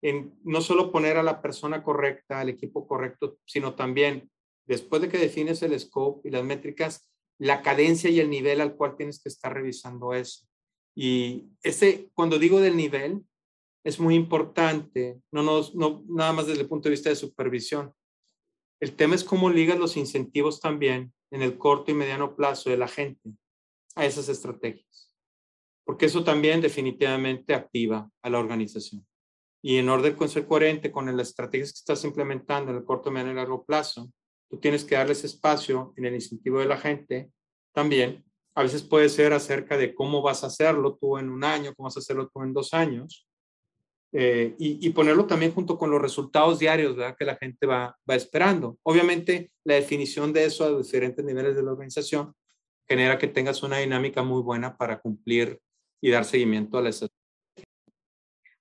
en 0.00 0.34
no 0.44 0.60
solo 0.60 0.92
poner 0.92 1.16
a 1.16 1.22
la 1.22 1.42
persona 1.42 1.82
correcta, 1.82 2.40
al 2.40 2.48
equipo 2.48 2.86
correcto, 2.86 3.38
sino 3.44 3.74
también, 3.74 4.30
después 4.64 5.02
de 5.02 5.08
que 5.08 5.18
defines 5.18 5.60
el 5.62 5.78
scope 5.78 6.28
y 6.28 6.32
las 6.32 6.44
métricas, 6.44 7.10
la 7.38 7.62
cadencia 7.62 8.08
y 8.08 8.20
el 8.20 8.30
nivel 8.30 8.60
al 8.60 8.76
cual 8.76 8.96
tienes 8.96 9.20
que 9.20 9.28
estar 9.28 9.52
revisando 9.52 10.14
eso. 10.14 10.46
Y 10.94 11.48
ese, 11.62 12.10
cuando 12.14 12.38
digo 12.38 12.60
del 12.60 12.76
nivel, 12.76 13.24
es 13.84 13.98
muy 14.00 14.14
importante, 14.14 15.20
no, 15.32 15.42
no, 15.42 15.62
no 15.74 16.04
nada 16.08 16.32
más 16.32 16.46
desde 16.46 16.62
el 16.62 16.68
punto 16.68 16.88
de 16.88 16.94
vista 16.94 17.08
de 17.08 17.16
supervisión. 17.16 17.92
El 18.80 18.94
tema 18.94 19.14
es 19.14 19.24
cómo 19.24 19.50
ligas 19.50 19.78
los 19.78 19.96
incentivos 19.96 20.60
también 20.60 21.12
en 21.30 21.42
el 21.42 21.58
corto 21.58 21.90
y 21.90 21.94
mediano 21.94 22.36
plazo 22.36 22.70
de 22.70 22.76
la 22.76 22.88
gente 22.88 23.30
a 23.94 24.06
esas 24.06 24.28
estrategias 24.28 25.08
porque 25.88 26.04
eso 26.04 26.22
también 26.22 26.60
definitivamente 26.60 27.54
activa 27.54 28.10
a 28.20 28.28
la 28.28 28.38
organización. 28.38 29.06
Y 29.62 29.78
en 29.78 29.88
orden 29.88 30.16
con 30.16 30.28
ser 30.28 30.46
coherente 30.46 30.92
con 30.92 31.06
las 31.16 31.28
estrategias 31.28 31.72
que 31.72 31.78
estás 31.78 32.04
implementando 32.04 32.70
en 32.70 32.76
el 32.76 32.84
corto, 32.84 33.10
mediano 33.10 33.32
y 33.32 33.36
largo 33.36 33.64
plazo, 33.64 34.12
tú 34.50 34.58
tienes 34.58 34.84
que 34.84 34.96
darles 34.96 35.24
espacio 35.24 35.94
en 35.96 36.04
el 36.04 36.14
incentivo 36.14 36.58
de 36.58 36.66
la 36.66 36.76
gente 36.76 37.32
también. 37.72 38.22
A 38.54 38.64
veces 38.64 38.82
puede 38.82 39.08
ser 39.08 39.32
acerca 39.32 39.78
de 39.78 39.94
cómo 39.94 40.20
vas 40.20 40.44
a 40.44 40.48
hacerlo 40.48 40.98
tú 41.00 41.16
en 41.16 41.30
un 41.30 41.42
año, 41.42 41.74
cómo 41.74 41.86
vas 41.86 41.96
a 41.96 42.00
hacerlo 42.00 42.28
tú 42.28 42.42
en 42.42 42.52
dos 42.52 42.74
años, 42.74 43.26
eh, 44.12 44.54
y, 44.58 44.86
y, 44.86 44.90
ponerlo 44.90 45.26
también 45.26 45.52
junto 45.52 45.76
con 45.76 45.90
los 45.90 46.00
resultados 46.00 46.58
diarios 46.58 46.96
¿verdad? 46.96 47.14
que 47.18 47.26
la 47.26 47.36
gente 47.36 47.66
va, 47.66 47.94
va 48.08 48.14
esperando. 48.14 48.78
Obviamente, 48.82 49.50
la 49.64 49.74
definición 49.74 50.32
de 50.32 50.46
eso 50.46 50.64
a 50.64 50.78
diferentes 50.78 51.22
niveles 51.22 51.54
de 51.54 51.62
la 51.62 51.72
organización 51.72 52.34
genera 52.88 53.18
que 53.18 53.28
tengas 53.28 53.62
una 53.62 53.78
dinámica 53.78 54.22
muy 54.22 54.40
buena 54.40 54.76
para 54.76 54.98
cumplir 54.98 55.60
y 56.00 56.10
dar 56.10 56.24
seguimiento 56.24 56.78
a 56.78 56.82
la 56.82 56.88
estrategia. 56.88 57.18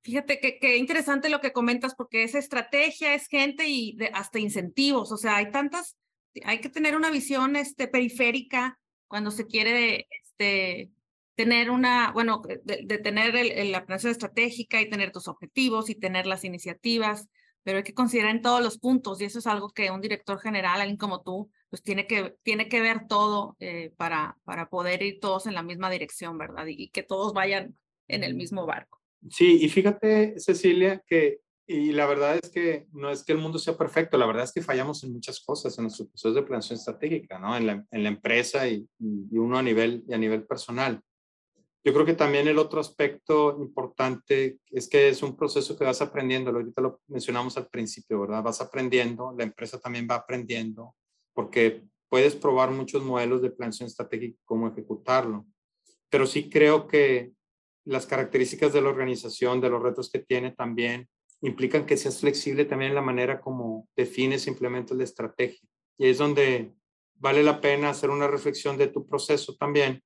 Fíjate 0.03 0.39
que, 0.39 0.77
interesante 0.77 1.29
lo 1.29 1.41
que 1.41 1.51
comentas, 1.51 1.93
porque 1.95 2.23
esa 2.23 2.39
estrategia 2.39 3.13
es 3.13 3.27
gente 3.27 3.67
y 3.67 3.97
hasta 4.13 4.39
incentivos, 4.39 5.11
o 5.11 5.17
sea, 5.17 5.35
hay 5.35 5.51
tantas, 5.51 5.97
hay 6.45 6.59
que 6.59 6.69
tener 6.69 6.95
una 6.95 7.11
visión 7.11 7.57
este, 7.57 7.89
periférica 7.89 8.79
cuando 9.07 9.31
se 9.31 9.47
quiere 9.47 10.07
este, 10.23 10.91
tener 11.37 11.69
una, 11.69 12.11
bueno, 12.13 12.41
de, 12.63 12.97
tener 12.97 13.33
la 13.67 13.85
planeación 13.85 14.11
estratégica 14.11 14.81
y 14.81 14.89
tener 14.89 15.11
tus 15.11 15.27
objetivos 15.27 15.87
y 15.91 15.93
tener 15.93 16.25
las 16.25 16.43
iniciativas, 16.43 17.29
pero 17.63 17.77
hay 17.77 17.83
que 17.83 17.93
considerar 17.93 18.31
en 18.31 18.41
todos 18.41 18.63
los 18.63 18.79
puntos 18.79 19.21
y 19.21 19.25
eso 19.25 19.37
es 19.37 19.45
algo 19.45 19.69
que 19.69 19.91
un 19.91 20.01
director 20.01 20.39
general, 20.39 20.81
alguien 20.81 20.97
como 20.97 21.21
tú, 21.21 21.51
pues 21.69 21.83
tiene 21.83 22.07
que, 22.07 22.35
tiene 22.41 22.67
que 22.67 22.81
ver 22.81 23.05
todo 23.07 23.55
eh, 23.59 23.93
para, 23.97 24.35
para 24.45 24.67
poder 24.67 25.03
ir 25.03 25.19
todos 25.19 25.45
en 25.45 25.53
la 25.53 25.61
misma 25.61 25.91
dirección, 25.91 26.39
¿verdad? 26.39 26.65
Y, 26.65 26.89
que 26.89 27.03
todos 27.03 27.33
vayan 27.33 27.77
en 28.07 28.23
el 28.23 28.33
mismo 28.33 28.65
barco. 28.65 28.99
Sí, 29.29 29.59
y 29.61 29.69
fíjate, 29.69 30.39
Cecilia, 30.39 31.03
que, 31.05 31.41
y 31.67 31.91
la 31.91 32.07
verdad 32.07 32.39
es 32.41 32.49
que 32.49 32.87
no 32.93 33.11
es 33.11 33.23
que 33.23 33.33
el 33.33 33.37
mundo 33.37 33.59
sea 33.59 33.77
perfecto, 33.77 34.17
la 34.17 34.25
verdad 34.25 34.45
es 34.45 34.53
que 34.53 34.63
fallamos 34.63 35.03
en 35.03 35.13
muchas 35.13 35.39
cosas 35.39 35.77
en 35.77 35.83
nuestro 35.83 36.07
proceso 36.07 36.33
de 36.33 36.41
planeación 36.41 36.79
estratégica, 36.79 37.37
¿no? 37.37 37.55
En 37.55 37.67
la, 37.67 37.85
en 37.91 38.01
la 38.01 38.09
empresa 38.09 38.67
y, 38.67 38.87
y, 38.97 39.37
uno 39.37 39.59
a 39.59 39.61
nivel, 39.61 40.03
y 40.07 40.13
a 40.15 40.17
nivel 40.17 40.47
personal. 40.47 40.99
Yo 41.87 41.93
creo 41.93 42.05
que 42.05 42.15
también 42.15 42.49
el 42.49 42.57
otro 42.57 42.81
aspecto 42.81 43.55
importante 43.61 44.59
es 44.71 44.89
que 44.89 45.07
es 45.07 45.23
un 45.23 45.37
proceso 45.37 45.77
que 45.77 45.85
vas 45.85 46.01
aprendiendo, 46.01 46.51
ahorita 46.51 46.81
lo 46.81 46.99
mencionamos 47.07 47.55
al 47.55 47.69
principio, 47.69 48.19
¿verdad? 48.19 48.43
Vas 48.43 48.59
aprendiendo, 48.59 49.33
la 49.37 49.45
empresa 49.45 49.79
también 49.79 50.05
va 50.05 50.15
aprendiendo, 50.15 50.97
porque 51.33 51.85
puedes 52.09 52.35
probar 52.35 52.71
muchos 52.71 53.01
modelos 53.03 53.41
de 53.41 53.51
planeación 53.51 53.87
estratégica, 53.87 54.37
cómo 54.43 54.67
ejecutarlo. 54.67 55.45
Pero 56.09 56.27
sí 56.27 56.49
creo 56.49 56.89
que 56.89 57.31
las 57.85 58.05
características 58.05 58.73
de 58.73 58.81
la 58.81 58.89
organización, 58.89 59.61
de 59.61 59.69
los 59.69 59.81
retos 59.81 60.11
que 60.11 60.19
tiene 60.19 60.51
también, 60.51 61.07
implican 61.39 61.85
que 61.85 61.95
seas 61.95 62.19
flexible 62.19 62.65
también 62.65 62.89
en 62.89 62.95
la 62.95 63.01
manera 63.01 63.39
como 63.39 63.87
defines 63.95 64.45
e 64.45 64.49
implementas 64.49 64.97
la 64.97 65.05
estrategia. 65.05 65.65
Y 65.97 66.07
es 66.09 66.17
donde 66.17 66.73
vale 67.15 67.43
la 67.43 67.61
pena 67.61 67.91
hacer 67.91 68.09
una 68.09 68.27
reflexión 68.27 68.77
de 68.77 68.87
tu 68.87 69.07
proceso 69.07 69.55
también 69.55 70.03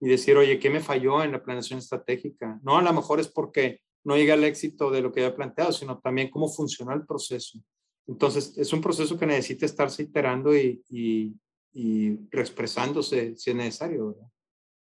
y 0.00 0.08
decir, 0.08 0.36
oye, 0.36 0.58
¿qué 0.58 0.70
me 0.70 0.80
falló 0.80 1.22
en 1.22 1.32
la 1.32 1.42
planeación 1.42 1.78
estratégica? 1.78 2.60
No, 2.62 2.78
a 2.78 2.82
lo 2.82 2.92
mejor 2.92 3.20
es 3.20 3.28
porque 3.28 3.80
no 4.04 4.16
llega 4.16 4.34
al 4.34 4.44
éxito 4.44 4.90
de 4.90 5.00
lo 5.00 5.12
que 5.12 5.20
había 5.20 5.36
planteado, 5.36 5.72
sino 5.72 5.98
también 5.98 6.30
cómo 6.30 6.48
funciona 6.48 6.94
el 6.94 7.06
proceso. 7.06 7.58
Entonces, 8.06 8.56
es 8.58 8.72
un 8.72 8.82
proceso 8.82 9.18
que 9.18 9.26
necesita 9.26 9.64
estarse 9.64 10.02
iterando 10.02 10.54
y, 10.54 10.82
y, 10.90 11.34
y 11.72 12.16
reexpresándose 12.30 13.34
si 13.36 13.50
es 13.50 13.56
necesario. 13.56 14.08
¿verdad? 14.08 14.28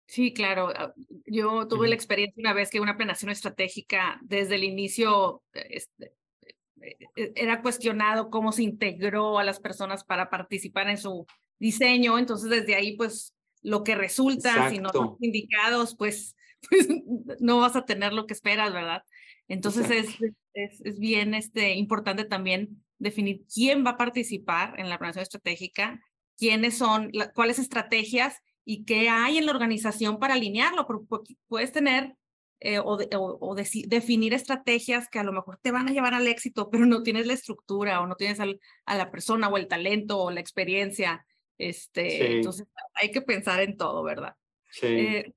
Sí, 0.08 0.34
claro. 0.34 0.70
Ah, 0.76 0.94
yo 1.26 1.68
tuve 1.68 1.88
la 1.88 1.96
experiencia 1.96 2.42
una 2.42 2.54
vez 2.54 2.70
que 2.70 2.80
una 2.80 2.98
planeación 2.98 3.32
estratégica 3.32 4.20
desde 4.22 4.56
el 4.56 4.64
inicio 4.64 5.44
este, 5.54 6.14
e, 6.82 6.98
e, 7.16 7.34
era 7.36 7.62
cuestionado 7.62 8.30
cómo 8.30 8.52
se 8.52 8.64
integró 8.64 9.40
a 9.40 9.44
las 9.44 9.60
personas 9.60 10.04
para 10.04 10.30
participar 10.30 10.90
en 10.90 10.98
su 10.98 11.26
diseño. 11.60 12.18
Entonces, 12.18 12.50
desde 12.50 12.76
ahí, 12.76 12.98
pues, 12.98 13.34
lo 13.64 13.84
que 13.84 13.96
resulta, 13.96 14.70
si 14.70 14.80
no 14.80 14.90
son 14.90 15.18
indicados, 15.20 15.96
pues, 15.96 16.36
pues 16.70 16.88
no 17.40 17.60
vas 17.60 17.76
a 17.76 17.86
tener 17.86 18.14
lo 18.14 18.28
que 18.28 18.34
esperas, 18.34 18.74
¿verdad? 18.74 19.04
Entonces, 19.48 19.90
es, 19.90 20.08
es, 20.54 20.82
es, 20.82 21.00
bien 21.00 21.34
este, 21.34 21.74
importante 21.74 22.26
también 22.26 22.84
definir 22.98 23.42
quién 23.54 23.86
va 23.86 23.92
a 23.92 23.98
participar 23.98 24.80
en 24.80 24.90
la 24.90 24.98
planeación 24.98 25.24
estratégica, 25.24 26.00
quiénes 26.38 26.78
son, 26.78 27.12
cuáles 27.34 27.60
estrategias 27.60 28.38
y 28.66 28.86
qué 28.86 29.10
hay 29.10 29.38
en 29.38 29.46
la 29.46 29.52
organización 29.52 30.20
para 30.20 30.36
alinearlo, 30.36 30.88
porque 30.88 31.36
puedes 31.48 31.72
tener 31.72 32.16
eh, 32.66 32.80
o, 32.80 32.98
o, 33.18 33.56
definir 33.56 34.34
estrategias 34.34 35.10
que 35.10 35.20
a 35.20 35.24
lo 35.24 35.34
mejor 35.34 35.60
te 35.62 35.72
van 35.72 35.90
a 35.90 35.92
llevar 35.92 36.14
al 36.14 36.28
éxito, 36.28 36.70
pero 36.70 36.86
no 36.86 37.04
tienes 37.04 37.28
la 37.28 37.34
estructura 37.34 38.00
o 38.00 38.08
no 38.08 38.16
tienes 38.16 38.40
a 38.40 38.96
la 38.96 39.12
persona 39.12 39.50
o 39.50 39.58
el 39.58 39.68
talento 39.68 40.18
o 40.20 40.32
la 40.32 40.40
experiencia. 40.40 41.26
Este, 41.70 42.38
Entonces 42.38 42.68
hay 42.94 43.12
que 43.12 43.22
pensar 43.22 43.62
en 43.62 43.78
todo, 43.78 44.04
¿verdad? 44.04 44.36
Sí. 44.72 44.88
Eh, 44.88 45.34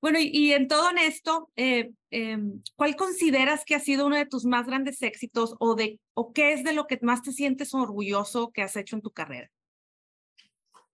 bueno, 0.00 0.18
y, 0.20 0.52
en 0.52 0.68
todo 0.68 0.88
esto, 0.96 1.50
eh, 1.56 1.90
em, 2.10 2.62
¿cuál 2.76 2.94
consideras 2.94 3.64
que 3.64 3.74
ha 3.74 3.80
sido 3.80 4.06
uno 4.06 4.16
de 4.16 4.26
tus 4.26 4.44
más 4.44 4.66
grandes 4.66 5.02
éxitos 5.02 5.56
o, 5.58 5.74
de, 5.74 5.98
o 6.14 6.32
qué 6.32 6.52
es 6.52 6.62
de 6.62 6.72
lo 6.72 6.86
que 6.86 7.00
más 7.02 7.22
te 7.22 7.32
sientes 7.32 7.74
orgulloso 7.74 8.52
que 8.52 8.62
has 8.62 8.76
hecho 8.76 8.94
en 8.94 9.02
tu 9.02 9.10
carrera? 9.10 9.50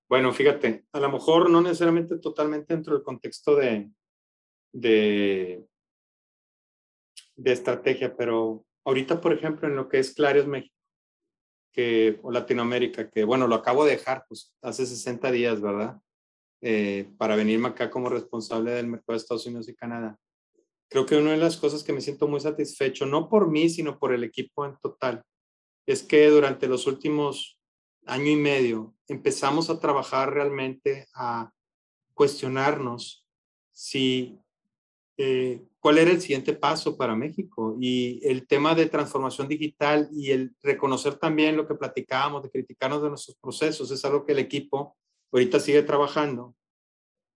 Bueno, 0.09 0.33
fíjate, 0.33 0.85
a 0.93 1.01
lo 1.01 1.11
mejor 1.11 1.51
no 1.51 1.61
necesariamente 1.61 2.19
totalmente 2.19 2.73
dentro 2.73 2.95
del 2.95 3.03
contexto 3.03 3.57
de, 3.57 3.91
de, 4.73 5.67
de 7.37 7.53
estrategia, 7.53 8.17
pero 8.17 8.65
ahorita, 8.85 9.21
por 9.21 9.35
ejemplo, 9.35 9.69
en 9.69 9.77
lo 9.77 9.89
que 9.89 9.99
es 9.99 10.15
Clarios 10.15 10.47
México 10.47 10.74
que, 11.75 12.21
o 12.23 12.31
Latinoamérica, 12.31 13.11
que 13.11 13.25
bueno, 13.25 13.47
lo 13.49 13.57
acabo 13.57 13.85
de 13.85 13.93
dejar 13.93 14.25
pues, 14.29 14.55
hace 14.63 14.87
60 14.87 15.31
días, 15.33 15.61
¿verdad? 15.61 16.01
Eh, 16.63 17.11
para 17.19 17.37
venirme 17.37 17.69
acá 17.69 17.91
como 17.91 18.09
responsable 18.09 18.71
del 18.71 18.87
mercado 18.87 19.13
de 19.13 19.19
Estados 19.19 19.47
Unidos 19.47 19.69
y 19.69 19.75
Canadá. 19.75 20.17
Creo 20.89 21.05
que 21.05 21.17
una 21.17 21.33
de 21.33 21.37
las 21.37 21.57
cosas 21.57 21.83
que 21.83 21.93
me 21.93 22.01
siento 22.01 22.29
muy 22.29 22.41
satisfecho, 22.41 23.05
no 23.05 23.29
por 23.29 23.51
mí, 23.51 23.69
sino 23.69 23.99
por 23.99 24.15
el 24.15 24.23
equipo 24.23 24.65
en 24.65 24.77
total, 24.81 25.23
es 25.87 26.03
que 26.03 26.29
durante 26.29 26.69
los 26.69 26.87
últimos 26.87 27.59
año 28.07 28.31
y 28.31 28.37
medio 28.37 28.95
empezamos 29.09 29.69
a 29.69 29.81
trabajar 29.81 30.33
realmente 30.33 31.07
a 31.15 31.51
cuestionarnos 32.15 33.27
si 33.73 34.39
eh, 35.17 35.63
cuál 35.85 35.99
era 35.99 36.13
el 36.13 36.21
siguiente 36.23 36.55
paso 36.55 36.97
para 36.97 37.15
México 37.15 37.77
y 37.79 38.19
el 38.27 38.47
tema 38.47 38.75
de 38.75 38.87
transformación 38.87 39.49
digital 39.49 40.09
y 40.15 40.31
el 40.31 40.57
reconocer 40.63 41.17
también 41.17 41.59
lo 41.59 41.69
que 41.69 41.75
platicábamos 41.75 42.43
de 42.43 42.51
criticarnos 42.51 43.03
de 43.03 43.11
nuestros 43.11 43.37
procesos 43.37 43.91
es 43.91 44.03
algo 44.03 44.25
que 44.25 44.33
el 44.33 44.39
equipo 44.39 44.97
ahorita 45.31 45.61
sigue 45.61 45.83
trabajando 45.83 46.57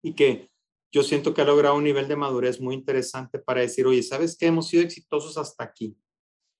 y 0.03 0.13
que 0.13 0.51
yo 0.91 1.01
siento 1.01 1.33
que 1.33 1.41
ha 1.41 1.45
logrado 1.45 1.73
un 1.73 1.85
nivel 1.85 2.07
de 2.07 2.17
madurez 2.17 2.61
muy 2.61 2.75
interesante 2.75 3.39
para 3.39 3.61
decir, 3.61 3.87
oye, 3.87 4.03
¿sabes 4.03 4.37
qué? 4.37 4.45
Hemos 4.45 4.67
sido 4.67 4.83
exitosos 4.83 5.39
hasta 5.39 5.63
aquí, 5.63 5.97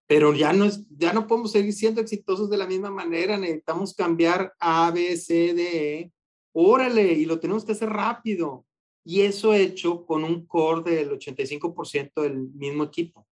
pero 0.08 0.34
ya 0.34 0.54
no, 0.54 0.68
ya 0.90 1.14
no 1.14 1.28
podemos 1.28 1.52
seguir 1.52 1.74
siendo 1.74 2.02
exitosos 2.02 2.50
de 2.50 2.58
la 2.58 2.66
misma 2.66 2.90
manera, 2.90 3.38
necesitamos 3.38 3.94
cambiar 3.94 4.56
A, 4.60 4.90
B, 4.90 5.16
C, 5.18 5.54
D, 5.54 6.00
E, 6.00 6.12
órale, 6.52 7.14
y 7.14 7.26
lo 7.26 7.40
tenemos 7.40 7.64
que 7.64 7.74
hacer 7.74 7.90
rápido. 7.90 8.66
Y 9.06 9.22
eso 9.22 9.54
hecho 9.54 10.06
con 10.06 10.24
un 10.24 10.46
core 10.46 10.92
del 10.92 11.12
85% 11.12 12.22
del 12.22 12.50
mismo 12.50 12.84
equipo, 12.86 13.28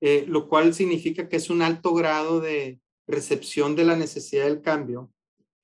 eh, 0.00 0.24
lo 0.28 0.48
cual 0.48 0.74
significa 0.74 1.28
que 1.28 1.36
es 1.36 1.48
un 1.48 1.62
alto 1.62 1.94
grado 1.94 2.40
de 2.40 2.80
recepción 3.06 3.76
de 3.76 3.84
la 3.84 3.96
necesidad 3.96 4.44
del 4.44 4.60
cambio 4.60 5.10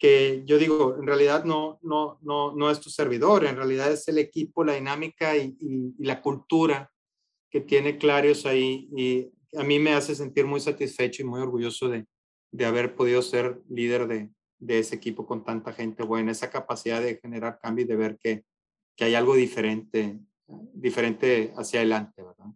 que 0.03 0.43
yo 0.47 0.59
digo, 0.59 0.97
en 0.99 1.07
realidad 1.07 1.45
no, 1.45 1.79
no, 1.81 2.19
no, 2.23 2.57
no 2.57 2.71
es 2.73 2.81
tu 2.81 2.91
servidor, 2.91 3.45
en 3.45 3.55
realidad 3.55 3.93
es 3.93 4.09
el 4.09 4.19
equipo, 4.19 4.65
la 4.65 4.73
dinámica 4.73 5.37
y, 5.37 5.55
la 5.99 6.21
cultura 6.21 6.91
que 7.49 7.61
tiene 7.61 7.99
Clarios 7.99 8.45
ahí. 8.45 8.89
Y 8.97 9.31
a 9.57 9.63
mí 9.63 9.79
me 9.79 9.93
hace 9.95 10.17
sentir 10.17 10.45
muy 10.45 10.59
satisfecho 10.59 11.23
y 11.23 11.25
muy 11.25 11.41
orgulloso 11.41 11.89
de, 11.89 12.05
de 12.51 12.65
haber 12.65 12.97
podido 12.97 13.23
ser 13.23 13.63
líder 13.69 14.09
de, 14.09 14.29
de, 14.59 14.81
ese 14.81 14.97
equipo 14.97 15.25
con 15.25 15.45
tanta 15.45 15.73
gente 15.73 16.03
buena, 16.03 16.33
esa 16.33 16.51
capacidad 16.51 17.01
de 17.01 17.19
generar 17.19 17.61
cambio 17.61 17.85
y 17.85 17.89
de 17.89 17.95
ver 17.95 18.19
que, 18.19 18.45
que 19.03 19.07
hay 19.07 19.17
algo 19.17 19.35
diferente, 19.35 20.17
diferente 20.47 21.53
hacia 21.57 21.81
adelante, 21.81 22.23
¿verdad? 22.23 22.47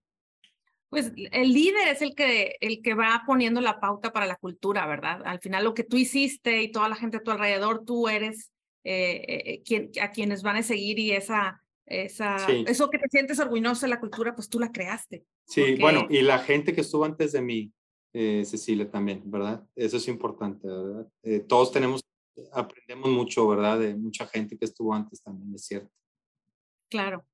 pues 0.88 1.12
el 1.16 1.52
líder 1.52 1.88
es 1.88 2.00
el 2.00 2.14
que, 2.14 2.56
el 2.60 2.80
que 2.80 2.94
va 2.94 3.24
poniendo 3.26 3.60
la 3.60 3.80
pauta 3.80 4.12
para 4.12 4.26
la 4.26 4.36
cultura, 4.36 4.86
¿verdad? 4.86 5.20
Al 5.24 5.40
final 5.40 5.64
lo 5.64 5.74
que 5.74 5.82
tú 5.82 5.96
hiciste 5.96 6.62
y 6.62 6.70
toda 6.70 6.88
la 6.88 6.94
gente 6.94 7.16
a 7.16 7.22
tu 7.22 7.32
alrededor, 7.32 7.84
tú 7.84 8.06
eres 8.06 8.52
eh, 8.84 9.24
eh, 9.28 9.62
quien, 9.64 9.90
a 10.00 10.12
quienes 10.12 10.44
van 10.44 10.56
a 10.56 10.62
seguir 10.62 11.00
y 11.00 11.10
esa, 11.10 11.60
esa, 11.84 12.36
eso 12.46 12.88
que 12.88 12.98
te 12.98 13.08
sientes 13.10 13.40
orgulloso 13.40 13.84
de 13.84 13.90
la 13.90 13.98
cultura, 13.98 14.36
pues 14.36 14.48
tú 14.48 14.60
la 14.60 14.70
creaste. 14.70 15.24
Sí, 15.44 15.74
bueno, 15.80 16.06
y 16.08 16.22
la 16.22 16.38
gente 16.38 16.72
que 16.72 16.82
estuvo 16.82 17.04
antes 17.04 17.32
de 17.32 17.42
mí, 17.42 17.72
eh, 18.12 18.44
Cecilia, 18.46 18.88
también, 18.88 19.22
¿verdad? 19.26 19.66
Eso 19.74 19.96
es 19.96 20.06
importante, 20.06 20.68
¿verdad? 20.68 21.08
todos 21.48 21.72
tenemos, 21.72 22.00
aprendemos 22.52 23.10
mucho, 23.10 23.48
¿verdad? 23.48 23.80
De 23.80 23.96
mucha 23.96 24.24
gente 24.28 24.56
que 24.56 24.66
estuvo 24.66 24.94
antes 24.94 25.20
también, 25.20 25.52
es 25.52 25.66
cierto. 25.66 25.90
Claro. 26.88 27.26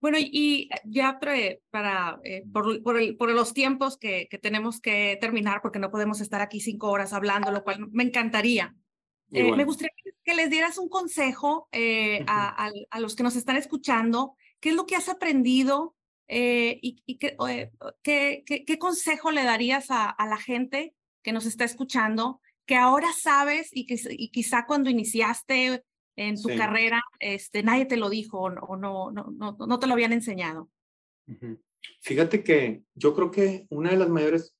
Bueno, 0.00 0.16
y 0.18 0.70
ya 0.84 1.20
para, 1.20 2.20
eh, 2.24 2.44
por, 2.50 2.82
por, 2.82 3.30
los 3.30 3.52
tiempos 3.52 3.98
que, 3.98 4.28
que, 4.30 4.38
tenemos 4.38 4.80
que 4.80 5.18
terminar, 5.20 5.60
porque 5.60 5.78
no 5.78 5.90
podemos 5.90 6.22
estar 6.22 6.40
aquí 6.40 6.60
cinco 6.60 6.90
horas 6.90 7.12
hablando, 7.12 7.52
lo 7.52 7.62
cual 7.62 7.86
me 7.90 8.04
encantaría. 8.04 8.74
Eh, 9.32 9.52
me 9.52 9.64
gustaría 9.64 9.92
que 10.24 10.34
les 10.34 10.50
dieras 10.50 10.78
un 10.78 10.88
consejo 10.88 11.68
eh, 11.70 12.24
a, 12.26 12.70
a, 12.90 13.00
los 13.00 13.14
que 13.14 13.22
nos 13.22 13.36
están 13.36 13.56
escuchando. 13.56 14.36
¿Qué 14.58 14.70
es 14.70 14.74
lo 14.74 14.86
que 14.86 14.96
has 14.96 15.08
aprendido 15.08 15.94
y, 16.26 17.02
y 17.04 17.18
qué, 17.18 17.36
qué, 18.02 18.44
qué, 18.46 18.78
consejo 18.78 19.30
le 19.30 19.44
darías 19.44 19.90
a, 19.90 20.08
a, 20.08 20.26
la 20.26 20.36
gente 20.36 20.94
que 21.22 21.32
nos 21.32 21.44
está 21.44 21.64
escuchando, 21.64 22.40
que 22.66 22.76
ahora 22.76 23.08
sabes 23.12 23.68
y, 23.72 23.86
que, 23.86 24.00
y 24.10 24.30
quizá 24.30 24.64
cuando 24.64 24.90
iniciaste 24.90 25.84
en 26.28 26.40
tu 26.40 26.48
carrera, 26.48 27.02
este, 27.18 27.62
nadie 27.62 27.86
te 27.86 27.96
lo 27.96 28.10
dijo 28.10 28.40
o, 28.40 28.76
no, 28.76 29.10
no, 29.10 29.30
no, 29.30 29.56
no, 29.58 29.78
te 29.78 29.86
lo 29.86 29.94
habían 29.94 30.12
enseñado? 30.12 30.68
Fíjate 32.02 32.44
que 32.44 32.82
yo 32.94 33.14
creo 33.14 33.30
que 33.30 33.66
una 33.70 33.90
de 33.90 33.96
las 33.96 34.08
mayores, 34.08 34.54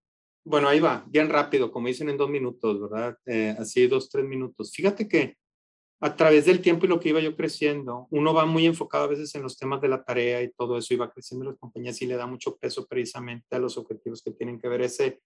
bueno, 0.45 0.69
ahí 0.69 0.81
va, 0.81 1.05
bien 1.09 1.29
rápido, 1.29 1.71
como 1.71 1.89
dicen 1.89 2.09
en 2.09 2.17
dos 2.17 2.31
minutos, 2.31 2.81
¿verdad? 2.81 3.19
Eh, 3.27 3.55
así 3.59 3.87
dos, 3.87 4.09
tres 4.09 4.25
minutos. 4.25 4.73
Fíjate 4.73 5.07
que 5.07 5.37
a 6.01 6.17
través 6.17 6.47
del 6.47 6.63
tiempo 6.63 6.87
y 6.87 6.89
lo 6.89 6.99
que 6.99 7.11
iba 7.11 7.21
yo 7.21 7.37
creciendo, 7.37 8.09
uno 8.11 8.33
va 8.33 8.47
muy 8.47 8.65
enfocado 8.65 9.05
a 9.05 9.09
veces 9.09 9.35
en 9.35 9.43
los 9.43 9.59
temas 9.59 9.83
de 9.83 9.89
la 9.89 10.03
tarea 10.03 10.43
y 10.43 10.51
todo 10.53 10.79
eso, 10.79 10.95
iba 10.95 11.11
creciendo 11.11 11.45
las 11.45 11.59
compañías 11.59 12.01
y 12.01 12.07
le 12.07 12.17
da 12.17 12.27
mucho 12.27 12.57
peso 12.57 12.87
precisamente 12.87 13.55
a 13.55 13.59
los 13.59 13.77
objetivos 13.77 14.23
que 14.23 14.31
tienen 14.31 14.59
que 14.59 14.69
ver 14.69 14.81
ese, 14.81 15.21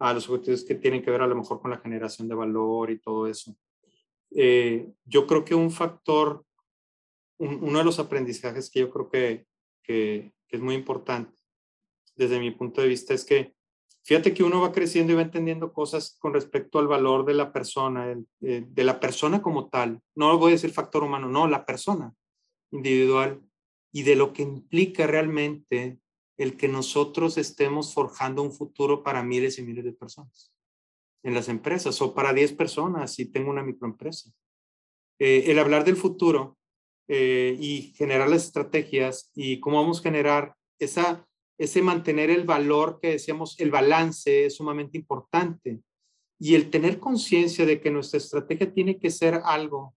a 0.00 0.12
los 0.12 0.28
objetivos 0.28 0.64
que 0.64 0.74
tienen 0.74 1.00
que 1.00 1.12
ver 1.12 1.22
a 1.22 1.28
lo 1.28 1.36
mejor 1.36 1.60
con 1.60 1.70
la 1.70 1.78
generación 1.78 2.26
de 2.26 2.34
valor 2.34 2.90
y 2.90 2.98
todo 2.98 3.28
eso. 3.28 3.56
Eh, 4.30 4.92
yo 5.04 5.26
creo 5.26 5.44
que 5.44 5.54
un 5.54 5.70
factor, 5.70 6.44
uno 7.38 7.78
de 7.78 7.84
los 7.84 7.98
aprendizajes 7.98 8.70
que 8.70 8.80
yo 8.80 8.90
creo 8.90 9.08
que, 9.08 9.46
que, 9.82 10.32
es 10.48 10.60
muy 10.60 10.74
importante 10.74 11.36
desde 12.14 12.38
mi 12.38 12.50
punto 12.50 12.80
de 12.80 12.88
vista 12.88 13.12
es 13.12 13.24
que 13.24 13.54
fíjate 14.04 14.32
que 14.32 14.42
uno 14.42 14.60
va 14.60 14.72
creciendo 14.72 15.12
y 15.12 15.16
va 15.16 15.22
entendiendo 15.22 15.72
cosas 15.72 16.16
con 16.18 16.32
respecto 16.32 16.78
al 16.78 16.86
valor 16.86 17.26
de 17.26 17.34
la 17.34 17.52
persona, 17.52 18.16
de, 18.40 18.60
de 18.62 18.84
la 18.84 19.00
persona 19.00 19.42
como 19.42 19.68
tal. 19.68 20.00
No 20.14 20.38
voy 20.38 20.52
a 20.52 20.54
decir 20.54 20.70
factor 20.70 21.02
humano, 21.02 21.28
no, 21.28 21.46
la 21.46 21.66
persona 21.66 22.14
individual 22.70 23.42
y 23.92 24.02
de 24.02 24.16
lo 24.16 24.32
que 24.32 24.42
implica 24.42 25.06
realmente 25.06 25.98
el 26.38 26.56
que 26.56 26.68
nosotros 26.68 27.36
estemos 27.38 27.92
forjando 27.92 28.42
un 28.42 28.52
futuro 28.52 29.02
para 29.02 29.22
miles 29.22 29.58
y 29.58 29.62
miles 29.62 29.84
de 29.84 29.92
personas 29.92 30.55
en 31.22 31.34
las 31.34 31.48
empresas 31.48 32.00
o 32.02 32.14
para 32.14 32.32
10 32.32 32.52
personas 32.52 33.14
si 33.14 33.30
tengo 33.30 33.50
una 33.50 33.62
microempresa. 33.62 34.30
Eh, 35.18 35.44
el 35.46 35.58
hablar 35.58 35.84
del 35.84 35.96
futuro 35.96 36.58
eh, 37.08 37.56
y 37.58 37.94
generar 37.96 38.28
las 38.28 38.44
estrategias 38.44 39.30
y 39.34 39.60
cómo 39.60 39.80
vamos 39.80 40.00
a 40.00 40.02
generar 40.02 40.54
esa, 40.78 41.26
ese 41.58 41.80
mantener 41.82 42.30
el 42.30 42.44
valor 42.44 42.98
que 43.00 43.12
decíamos, 43.12 43.58
el 43.60 43.70
balance 43.70 44.46
es 44.46 44.56
sumamente 44.56 44.98
importante. 44.98 45.80
Y 46.38 46.54
el 46.54 46.68
tener 46.68 46.98
conciencia 46.98 47.64
de 47.64 47.80
que 47.80 47.90
nuestra 47.90 48.18
estrategia 48.18 48.72
tiene 48.72 48.98
que 48.98 49.10
ser 49.10 49.40
algo, 49.44 49.94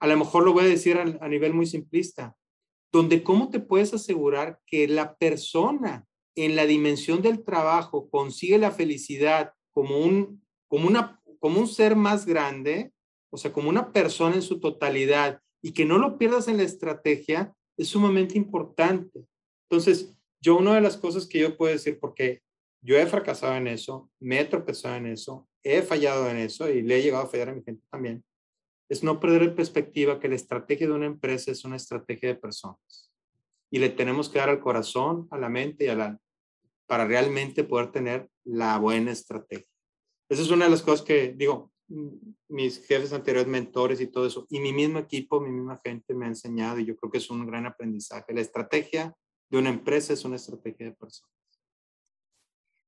a 0.00 0.06
lo 0.08 0.16
mejor 0.16 0.44
lo 0.44 0.52
voy 0.52 0.64
a 0.64 0.68
decir 0.68 0.96
a, 0.96 1.02
a 1.02 1.28
nivel 1.28 1.54
muy 1.54 1.66
simplista, 1.66 2.36
donde 2.92 3.22
cómo 3.22 3.50
te 3.50 3.60
puedes 3.60 3.94
asegurar 3.94 4.58
que 4.66 4.88
la 4.88 5.16
persona 5.16 6.06
en 6.34 6.56
la 6.56 6.66
dimensión 6.66 7.22
del 7.22 7.44
trabajo 7.44 8.08
consigue 8.10 8.58
la 8.58 8.70
felicidad 8.70 9.52
como 9.72 9.98
un 9.98 10.42
como, 10.68 10.86
una, 10.86 11.20
como 11.40 11.60
un 11.60 11.66
ser 11.66 11.96
más 11.96 12.26
grande, 12.26 12.92
o 13.30 13.36
sea, 13.36 13.52
como 13.52 13.68
una 13.68 13.92
persona 13.92 14.36
en 14.36 14.42
su 14.42 14.60
totalidad 14.60 15.40
y 15.62 15.72
que 15.72 15.84
no 15.84 15.98
lo 15.98 16.18
pierdas 16.18 16.48
en 16.48 16.56
la 16.56 16.62
estrategia, 16.62 17.52
es 17.76 17.88
sumamente 17.88 18.36
importante. 18.36 19.24
Entonces, 19.68 20.14
yo 20.40 20.56
una 20.56 20.74
de 20.74 20.80
las 20.80 20.96
cosas 20.96 21.26
que 21.26 21.40
yo 21.40 21.56
puedo 21.56 21.72
decir, 21.72 21.98
porque 21.98 22.42
yo 22.80 22.96
he 22.96 23.06
fracasado 23.06 23.54
en 23.56 23.66
eso, 23.66 24.10
me 24.20 24.40
he 24.40 24.44
tropezado 24.44 24.96
en 24.96 25.06
eso, 25.06 25.48
he 25.62 25.82
fallado 25.82 26.28
en 26.30 26.36
eso 26.36 26.70
y 26.70 26.82
le 26.82 26.98
he 26.98 27.02
llegado 27.02 27.24
a 27.24 27.28
fallar 27.28 27.50
a 27.50 27.54
mi 27.54 27.62
gente 27.62 27.82
también, 27.90 28.24
es 28.88 29.02
no 29.02 29.20
perder 29.20 29.42
en 29.42 29.54
perspectiva 29.54 30.18
que 30.20 30.28
la 30.28 30.36
estrategia 30.36 30.86
de 30.86 30.94
una 30.94 31.06
empresa 31.06 31.50
es 31.50 31.64
una 31.64 31.76
estrategia 31.76 32.30
de 32.30 32.36
personas. 32.36 33.12
Y 33.70 33.80
le 33.80 33.90
tenemos 33.90 34.30
que 34.30 34.38
dar 34.38 34.48
al 34.48 34.60
corazón, 34.60 35.28
a 35.30 35.36
la 35.36 35.48
mente 35.48 35.84
y 35.84 35.88
al 35.88 36.00
alma 36.00 36.20
para 36.88 37.06
realmente 37.06 37.64
poder 37.64 37.92
tener 37.92 38.30
la 38.44 38.78
buena 38.78 39.12
estrategia. 39.12 39.67
Esa 40.28 40.42
es 40.42 40.50
una 40.50 40.66
de 40.66 40.70
las 40.70 40.82
cosas 40.82 41.04
que 41.04 41.32
digo, 41.36 41.72
mis 42.48 42.86
jefes 42.86 43.12
anteriores, 43.12 43.48
mentores 43.48 44.00
y 44.00 44.08
todo 44.08 44.26
eso, 44.26 44.46
y 44.50 44.60
mi 44.60 44.72
mismo 44.72 44.98
equipo, 44.98 45.40
mi 45.40 45.50
misma 45.50 45.80
gente 45.82 46.14
me 46.14 46.26
ha 46.26 46.28
enseñado 46.28 46.78
y 46.78 46.84
yo 46.84 46.96
creo 46.96 47.10
que 47.10 47.18
es 47.18 47.30
un 47.30 47.46
gran 47.46 47.66
aprendizaje. 47.66 48.34
La 48.34 48.40
estrategia 48.40 49.14
de 49.50 49.58
una 49.58 49.70
empresa 49.70 50.12
es 50.12 50.24
una 50.24 50.36
estrategia 50.36 50.86
de 50.86 50.92
personas. 50.92 51.32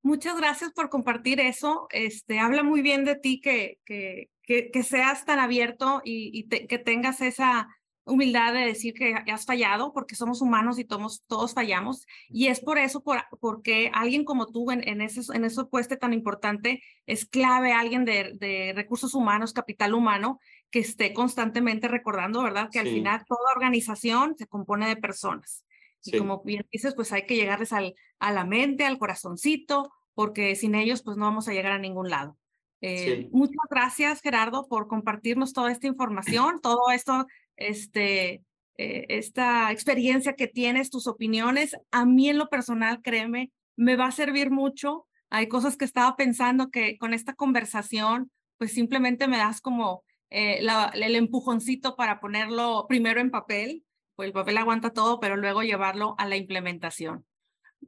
Muchas 0.02 0.36
gracias 0.36 0.72
por 0.72 0.88
compartir 0.88 1.40
eso. 1.40 1.86
Este, 1.90 2.38
habla 2.38 2.62
muy 2.62 2.80
bien 2.80 3.04
de 3.04 3.16
ti 3.16 3.40
que, 3.40 3.78
que, 3.84 4.30
que, 4.42 4.82
seas 4.82 5.26
tan 5.26 5.38
abierto 5.38 6.00
y, 6.04 6.48
que 6.48 6.78
tengas 6.78 7.20
esa 7.20 7.68
humildad 8.10 8.52
de 8.52 8.60
decir 8.60 8.94
que 8.94 9.14
has 9.14 9.46
fallado, 9.46 9.92
porque 9.92 10.14
somos 10.14 10.42
humanos 10.42 10.78
y 10.78 10.84
todos, 10.84 11.22
todos 11.26 11.54
fallamos. 11.54 12.06
Y 12.28 12.48
es 12.48 12.60
por 12.60 12.78
eso, 12.78 13.02
por, 13.02 13.22
porque 13.40 13.90
alguien 13.94 14.24
como 14.24 14.46
tú 14.46 14.70
en, 14.70 14.86
en, 14.86 15.00
ese, 15.00 15.20
en 15.34 15.44
ese 15.44 15.64
puesto 15.64 15.96
tan 15.96 16.12
importante 16.12 16.82
es 17.06 17.24
clave, 17.24 17.72
alguien 17.72 18.04
de, 18.04 18.34
de, 18.38 18.72
recursos 18.74 19.14
humanos, 19.14 19.52
capital 19.52 19.94
humano, 19.94 20.40
que 20.70 20.80
esté 20.80 21.12
constantemente 21.14 21.88
recordando, 21.88 22.42
¿verdad? 22.42 22.68
Que 22.70 22.80
al 22.80 22.88
final 22.88 23.24
toda 23.26 23.52
organización 23.54 24.36
se 24.36 24.46
compone 24.46 24.88
de 24.88 24.96
personas. 24.96 25.64
Y 26.04 26.18
como 26.18 26.42
bien 26.42 26.66
dices, 26.72 26.94
pues 26.94 27.12
hay 27.12 27.26
que 27.26 27.36
llegarles 27.36 27.72
al, 27.72 27.94
a 28.18 28.32
la 28.32 28.44
mente, 28.44 28.84
al 28.84 28.98
corazoncito, 28.98 29.92
porque 30.14 30.56
sin 30.56 30.74
ellos 30.74 31.02
pues 31.02 31.16
no 31.16 31.26
vamos 31.26 31.48
a 31.48 31.52
llegar 31.52 31.72
a 31.72 31.78
ningún 31.78 32.10
lado. 32.10 32.36
Eh, 32.82 33.28
muchas 33.32 33.66
gracias, 33.68 34.22
Gerardo, 34.22 34.66
por 34.66 34.88
compartirnos 34.88 35.52
toda 35.52 35.70
esta 35.70 35.86
información, 35.86 36.60
todo 36.62 36.90
esto, 36.90 37.26
este, 37.60 38.42
eh, 38.82 39.04
esta 39.10 39.70
experiencia 39.70 40.34
que 40.34 40.48
tienes, 40.48 40.88
tus 40.88 41.06
opiniones. 41.06 41.76
A 41.90 42.06
mí 42.06 42.30
en 42.30 42.38
lo 42.38 42.48
personal, 42.48 43.02
créeme, 43.02 43.52
me 43.76 43.94
va 43.94 44.06
a 44.06 44.12
servir 44.12 44.50
mucho. 44.50 45.06
Hay 45.28 45.48
cosas 45.48 45.76
que 45.76 45.84
estaba 45.84 46.16
pensando 46.16 46.70
que 46.70 46.96
con 46.96 47.12
esta 47.12 47.34
conversación, 47.34 48.32
pues 48.56 48.72
simplemente 48.72 49.28
me 49.28 49.36
das 49.36 49.60
como 49.60 50.02
eh, 50.30 50.66
el 50.94 51.14
empujoncito 51.14 51.94
para 51.94 52.20
ponerlo 52.20 52.86
primero 52.88 53.20
en 53.20 53.30
papel 53.30 53.84
pues 54.16 54.26
el 54.26 54.32
papel 54.34 54.58
aguanta 54.58 54.90
todo, 54.90 55.18
pero 55.18 55.36
luego 55.36 55.62
llevarlo 55.62 56.14
a 56.18 56.26
la 56.28 56.36
implementación. 56.36 57.24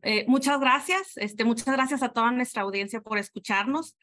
Eh, 0.03 0.25
muchas 0.29 0.59
gracias, 0.61 1.17
este, 1.17 1.45
muchas 1.45 1.67
gracias 1.67 2.03
a 2.03 2.09
toda 2.09 2.31
nuestra 2.33 2.63
audiencia 2.63 3.03
por 3.03 3.19
escucharnos. 3.19 3.97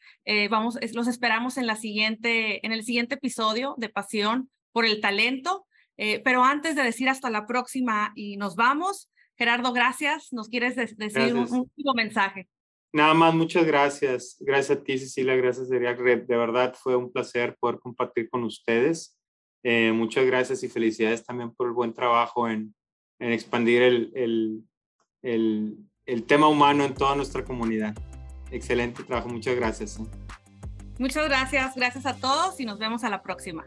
Vamos, 0.48 0.78
los 0.92 1.08
esperamos 1.08 1.56
en 1.56 1.66
la 1.66 1.74
siguiente, 1.74 2.64
en 2.64 2.70
el 2.70 2.84
siguiente 2.84 3.16
episodio 3.16 3.74
de 3.78 3.88
Pasión 3.88 4.48
por 4.72 4.84
el 4.84 5.00
Talento. 5.00 5.66
Eh, 5.96 6.20
pero 6.24 6.44
antes 6.44 6.76
de 6.76 6.82
decir 6.82 7.08
hasta 7.08 7.28
la 7.30 7.46
próxima 7.46 8.12
y 8.14 8.36
nos 8.36 8.56
vamos, 8.56 9.10
Gerardo, 9.36 9.72
gracias. 9.72 10.32
¿Nos 10.32 10.48
quieres 10.48 10.76
decir 10.76 11.34
un, 11.34 11.40
último 11.40 11.94
mensaje? 11.94 12.48
Nada 12.92 13.14
más, 13.14 13.34
muchas 13.34 13.66
gracias. 13.66 14.36
Gracias 14.40 14.78
a 14.78 14.82
ti, 14.82 14.98
Cecilia. 14.98 15.36
Gracias, 15.36 15.70
Eric. 15.70 15.98
De 15.98 16.36
verdad 16.36 16.74
fue 16.74 16.96
un 16.96 17.12
placer 17.12 17.56
poder 17.60 17.78
compartir 17.78 18.28
con 18.28 18.44
ustedes. 18.44 19.16
Eh, 19.62 19.92
muchas 19.92 20.24
gracias 20.26 20.62
y 20.62 20.68
felicidades 20.68 21.24
también 21.24 21.54
por 21.54 21.66
el 21.66 21.72
buen 21.72 21.92
trabajo 21.92 22.48
en, 22.48 22.74
en 23.18 23.32
expandir 23.32 23.82
el, 23.82 24.12
el, 24.14 24.62
el, 25.22 25.76
el, 26.06 26.24
tema 26.24 26.48
humano 26.48 26.84
en 26.84 26.94
toda 26.94 27.14
nuestra 27.14 27.44
comunidad. 27.44 27.94
Excelente 28.50 29.04
trabajo, 29.04 29.28
muchas 29.28 29.54
gracias. 29.56 30.00
¿eh? 30.00 30.04
Muchas 30.98 31.28
gracias, 31.28 31.74
gracias 31.76 32.06
a 32.06 32.16
todos 32.16 32.58
y 32.58 32.64
nos 32.64 32.78
vemos 32.78 33.04
a 33.04 33.10
la 33.10 33.22
próxima. 33.22 33.66